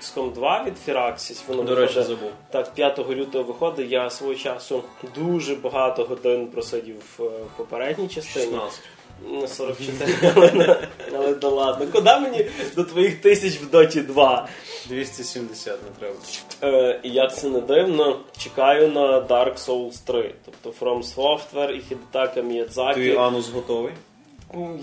XCOM 0.00 0.32
2 0.32 0.64
від 0.66 0.74
Firaxis. 0.88 1.40
Воно 1.48 1.62
До 1.62 1.74
речі, 1.74 1.94
виходить- 1.94 2.06
забув. 2.08 2.30
Так, 2.50 2.74
5 2.74 2.98
лютого 3.10 3.44
виходить. 3.44 3.90
Я 3.90 4.10
свого 4.10 4.34
часу 4.34 4.82
дуже 5.16 5.54
багато 5.54 6.04
годин 6.04 6.46
просидів 6.46 6.96
е, 7.20 7.22
в 7.22 7.56
попередній 7.56 8.08
частині. 8.08 8.44
16. 8.46 8.80
Ну, 9.28 9.46
44, 9.48 10.32
але, 10.36 10.52
не- 10.52 10.76
але 11.16 11.34
да 11.34 11.48
ладно. 11.48 11.86
Куди 11.92 12.16
мені 12.16 12.46
до 12.76 12.84
твоїх 12.84 13.20
тисяч 13.20 13.54
в 13.56 13.70
Доті 13.70 14.00
2? 14.00 14.48
270 14.88 15.78
не 15.82 15.88
треба. 15.98 16.14
Е, 16.62 17.00
і 17.02 17.10
як 17.10 17.36
це 17.36 17.48
не 17.48 17.60
дивно, 17.60 18.20
чекаю 18.38 18.88
на 18.88 19.20
Dark 19.20 19.54
Souls 19.66 20.04
3. 20.06 20.34
Тобто 20.44 20.84
From 20.86 21.14
Software 21.14 21.70
і 21.70 21.80
Хідетака 21.80 22.32
Твій 22.34 22.42
Міядзакі. 22.42 23.16
анус 23.16 23.48
готовий? 23.50 23.92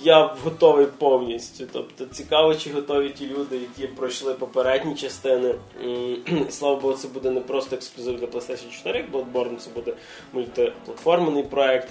Я 0.04 0.36
готовий 0.44 0.86
повністю. 0.98 1.64
Тобто 1.72 2.06
цікаво, 2.06 2.56
чи 2.56 2.72
готові 2.72 3.10
ті 3.10 3.28
люди, 3.28 3.58
які 3.58 3.88
пройшли 3.88 4.34
попередні 4.34 4.96
частини. 4.96 5.56
Слава 6.50 6.76
Богу, 6.76 6.94
це 6.94 7.08
буде 7.08 7.30
не 7.32 7.42
просто 7.42 7.76
ексклюзив 7.76 8.20
для 8.20 8.26
PlayStation 8.26 8.72
4, 8.72 9.00
як 9.00 9.12
Bloodborne, 9.12 9.58
це 9.58 9.70
буде 9.76 9.94
мультиплатформений 10.34 11.44
проект. 11.44 11.88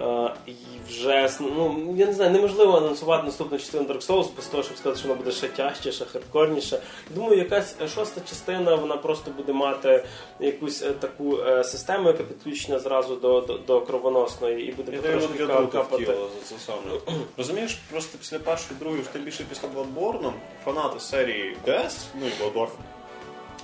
Е, 0.00 0.30
І 0.46 0.52
вже 0.88 1.30
ну, 1.40 1.94
я 1.96 2.06
не 2.06 2.12
знаю, 2.12 2.30
неможливо 2.30 2.76
анонсувати 2.76 3.26
наступну 3.26 3.58
частину 3.58 3.84
Dark 3.84 4.06
Souls 4.06 4.28
без 4.36 4.46
того, 4.46 4.62
щоб 4.62 4.76
сказати, 4.76 4.98
що 4.98 5.08
вона 5.08 5.20
буде 5.20 5.30
ще 5.30 5.48
тяжчіше, 5.48 6.04
хардкорніше. 6.04 6.80
Думаю, 7.10 7.38
якась 7.38 7.76
е, 7.82 7.88
шоста 7.88 8.20
частина 8.28 8.74
вона 8.74 8.96
просто 8.96 9.30
буде 9.30 9.52
мати 9.52 10.04
якусь 10.40 10.82
е, 10.82 10.92
таку 10.92 11.38
систему, 11.64 12.08
яка 12.08 12.24
підключена 12.24 12.78
зразу 12.78 13.16
до, 13.16 13.40
до, 13.40 13.58
до 13.58 13.80
кровоносної 13.80 14.68
і 14.68 14.72
буде 14.72 14.92
потрошки 14.92 15.46
капати. 15.72 16.06
за 16.06 16.44
це 16.44 16.54
саме. 16.66 17.18
Розумієш, 17.36 17.78
просто 17.90 18.18
після 18.18 18.38
першої, 18.38 18.80
другої, 18.80 19.02
тим 19.12 19.22
більше 19.22 19.44
після 19.48 19.68
Bloodborne, 19.68 20.32
фанати 20.64 21.00
серії 21.00 21.56
DS, 21.66 21.92
ну 22.20 22.26
і 22.26 22.42
Bloodborne, 22.42 22.68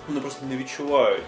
вони 0.09 0.20
просто 0.20 0.47
не 0.47 0.57
відчувають 0.57 1.23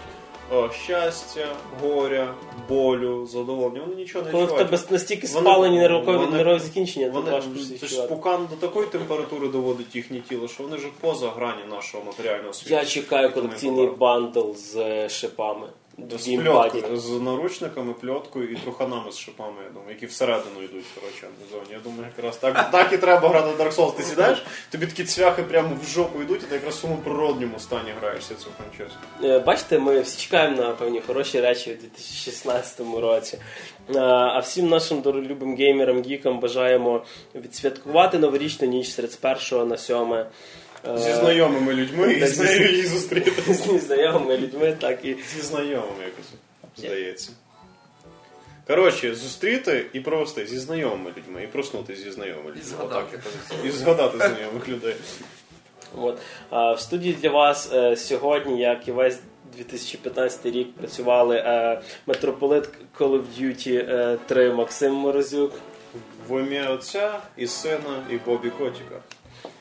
щастя, 0.85 1.47
горя, 1.81 2.33
болю, 2.69 3.25
задоволення. 3.25 3.81
Вони 3.87 3.95
нічого 3.95 4.25
не 4.25 4.31
Коли 4.31 4.45
в 4.45 4.57
тебе 4.57 4.79
настільки 4.89 5.27
Вони- 5.27 5.41
спалені 5.49 5.77
нервові, 5.79 6.17
вони- 6.17 6.37
нервові 6.37 6.59
закінчення, 6.59 7.05
то 7.05 7.11
Вони, 7.13 7.31
важко 7.31 7.49
це 7.55 7.59
ж 7.59 7.73
відчувати. 7.73 8.15
пукан 8.15 8.47
до 8.49 8.67
такої 8.67 8.87
температури 8.87 9.47
доводить 9.47 9.95
їхнє 9.95 10.19
тіло, 10.29 10.47
що 10.47 10.63
вони 10.63 10.75
вже 10.75 10.87
поза 11.01 11.29
грані 11.29 11.63
нашого 11.69 12.03
матеріального 12.03 12.53
світу. 12.53 12.73
Я 12.73 12.85
чекаю 12.85 13.31
колекційний 13.33 13.87
бандл 13.87 14.51
з 14.53 14.75
е, 14.77 15.09
шипами. 15.09 15.67
З 15.97 16.27
Game 16.27 16.43
пльоткою, 16.43 16.97
з 16.97 17.09
наручниками, 17.21 17.93
пльоткою 17.93 18.51
і 18.51 18.55
труханами 18.55 19.11
з 19.11 19.17
шипами, 19.17 19.63
я 19.63 19.69
думаю, 19.69 19.89
які 19.89 20.05
всередину 20.05 20.63
йдуть, 20.63 20.85
коротше, 20.95 21.27
в 21.47 21.51
зоні. 21.51 21.65
Я 21.71 21.79
думаю, 21.79 22.07
якраз 22.17 22.37
так, 22.37 22.71
так 22.71 22.93
і 22.93 22.97
треба 22.97 23.29
грати 23.29 23.63
Dark 23.63 23.75
Souls. 23.75 23.95
Ти 23.95 24.03
сідаєш, 24.03 24.43
тобі 24.71 24.85
такі 24.85 25.03
цвяхи 25.03 25.43
прямо 25.43 25.77
в 25.83 25.87
жопу 25.87 26.21
йдуть, 26.21 26.43
і 26.43 26.45
ти 26.45 26.55
якраз 26.55 26.75
в 26.75 26.77
своєму 26.77 27.01
природньому 27.01 27.59
стані 27.59 27.89
граєшся 28.01 28.35
цю 28.35 28.47
франчизу. 28.57 28.97
Е, 29.23 29.39
Бачите, 29.39 29.79
ми 29.79 30.01
всі 30.01 30.21
чекаємо 30.21 30.57
на 30.61 30.71
певні 30.71 31.01
хороші 31.07 31.41
речі 31.41 31.71
у 31.73 31.81
2016 31.81 32.79
році. 33.01 33.37
Е, 33.95 33.99
А 33.99 34.39
всім 34.39 34.69
нашим 34.69 35.01
доролюбим 35.01 35.55
геймерам, 35.57 36.01
гікам 36.01 36.39
бажаємо 36.39 37.03
відсвяткувати 37.35 38.19
новорічну 38.19 38.67
ніч 38.67 38.89
з 38.89 38.95
31 38.95 39.67
на 39.67 39.77
7. 39.77 40.15
Е, 40.87 40.97
Зі 40.97 41.13
знайомими 41.13 41.73
людьми 41.73 42.13
і 42.13 42.27
з 42.27 42.39
нею 42.39 42.71
її 42.71 42.85
зустріти. 42.85 43.53
Зі 43.53 43.79
знайомими 43.79 44.37
людьми, 44.37 44.77
так 44.79 45.05
і 45.05 45.15
Зі 45.35 45.41
знайомими 45.41 46.03
якось, 46.03 46.31
здається. 46.77 47.31
Коротше, 48.67 49.15
зустріти 49.15 49.85
і 49.93 49.99
провести 49.99 50.45
зі 50.45 50.59
знайомими 50.59 51.11
людьми, 51.17 51.43
і 51.43 51.47
проснути 51.47 51.95
зі 51.95 52.11
знайомими 52.11 52.49
людьми. 52.49 52.63
згадати. 52.63 53.19
Отак. 53.49 53.65
І 53.65 53.71
згадати 53.71 54.17
знайомих 54.17 54.69
людей. 54.69 54.95
От. 55.97 56.19
В 56.51 56.77
студії 56.79 57.13
для 57.21 57.29
вас 57.29 57.73
е, 57.73 57.95
сьогодні, 57.95 58.61
як 58.61 58.87
і 58.87 58.91
весь 58.91 59.19
2015 59.57 60.45
рік, 60.45 60.73
працювали 60.75 61.37
е, 61.37 61.81
митрополит 62.07 62.69
Call 62.99 63.09
of 63.09 63.23
Duty 63.39 63.89
е, 63.89 64.17
3 64.25 64.53
Максим 64.53 64.93
Морозюк. 64.93 65.51
В 66.29 66.39
ім'я 66.39 66.69
Отця 66.69 67.19
і 67.37 67.47
Сина, 67.47 68.03
і 68.09 68.17
Бобі 68.17 68.49
Котіка. 68.49 68.95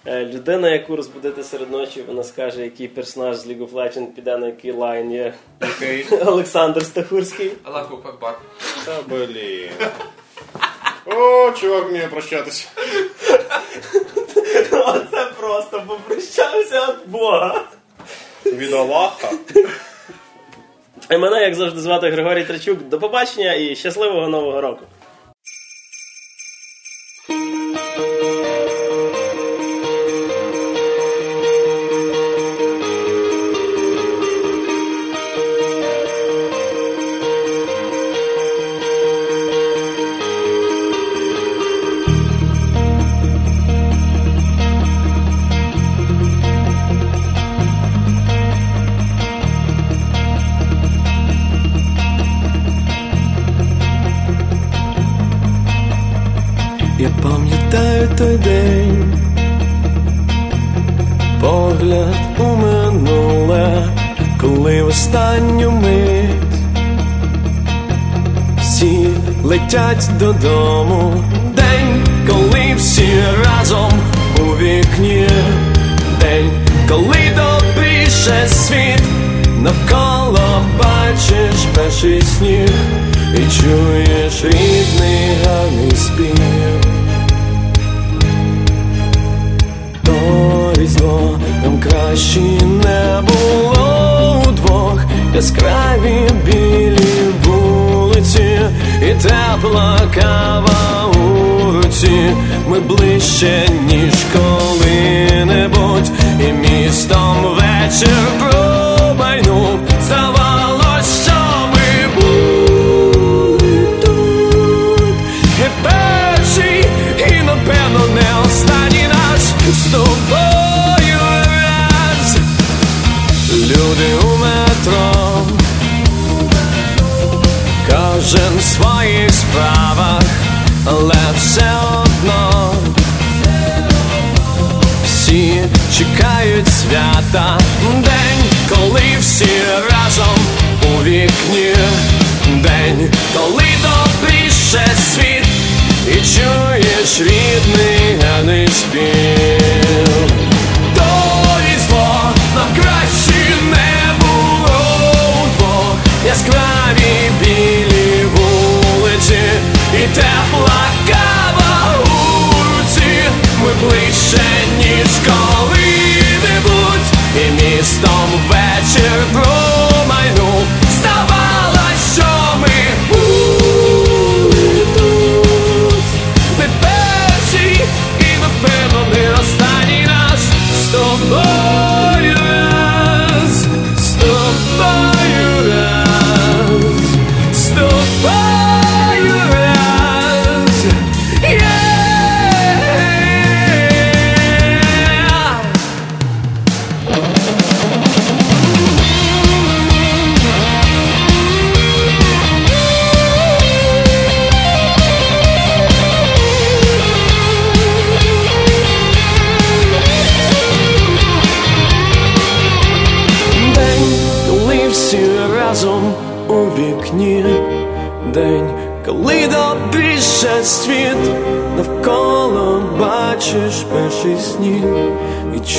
Е, 0.07 0.25
Людина, 0.25 0.71
яку 0.71 0.97
розбудити 0.97 1.45
серед 1.45 1.71
ночі, 1.71 2.03
вона 2.03 2.25
скаже, 2.25 2.63
який 2.63 2.89
персонаж 2.89 3.37
з 3.37 3.47
League 3.47 3.69
of 3.69 3.73
Legends 3.73 4.07
піде 4.07 4.39
на 4.39 4.47
який 4.47 4.73
лайн 4.73 5.13
є 5.13 5.35
Окей. 5.61 6.07
Олександр 6.27 6.85
Стахурський. 6.85 7.53
Аллаху 7.65 8.01
Акбар. 8.09 8.39
Та 8.85 9.03
блін. 9.07 9.71
О, 11.07 11.53
чувак, 11.53 11.89
вміє 11.89 12.09
прощатися. 12.09 12.69
Оце 14.73 15.27
просто 15.41 15.83
попрощався 15.87 16.87
від 16.87 17.11
Бога. 17.11 17.65
Від 18.47 18.73
Аллаха. 18.73 19.31
І 21.11 21.17
мене, 21.17 21.43
як 21.43 21.55
завжди, 21.55 21.81
звати 21.81 22.11
Григорій 22.11 22.45
Трачук. 22.45 22.83
До 22.83 22.99
побачення 22.99 23.55
і 23.55 23.77
щасливого 23.77 24.29
нового 24.29 24.61
року. 24.61 24.85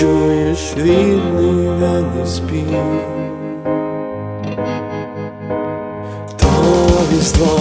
Чуєш 0.03 0.73
рідний 0.77 1.67
ранний 1.81 2.27
спів. 2.27 2.67
То 6.37 6.47
різдво 7.11 7.59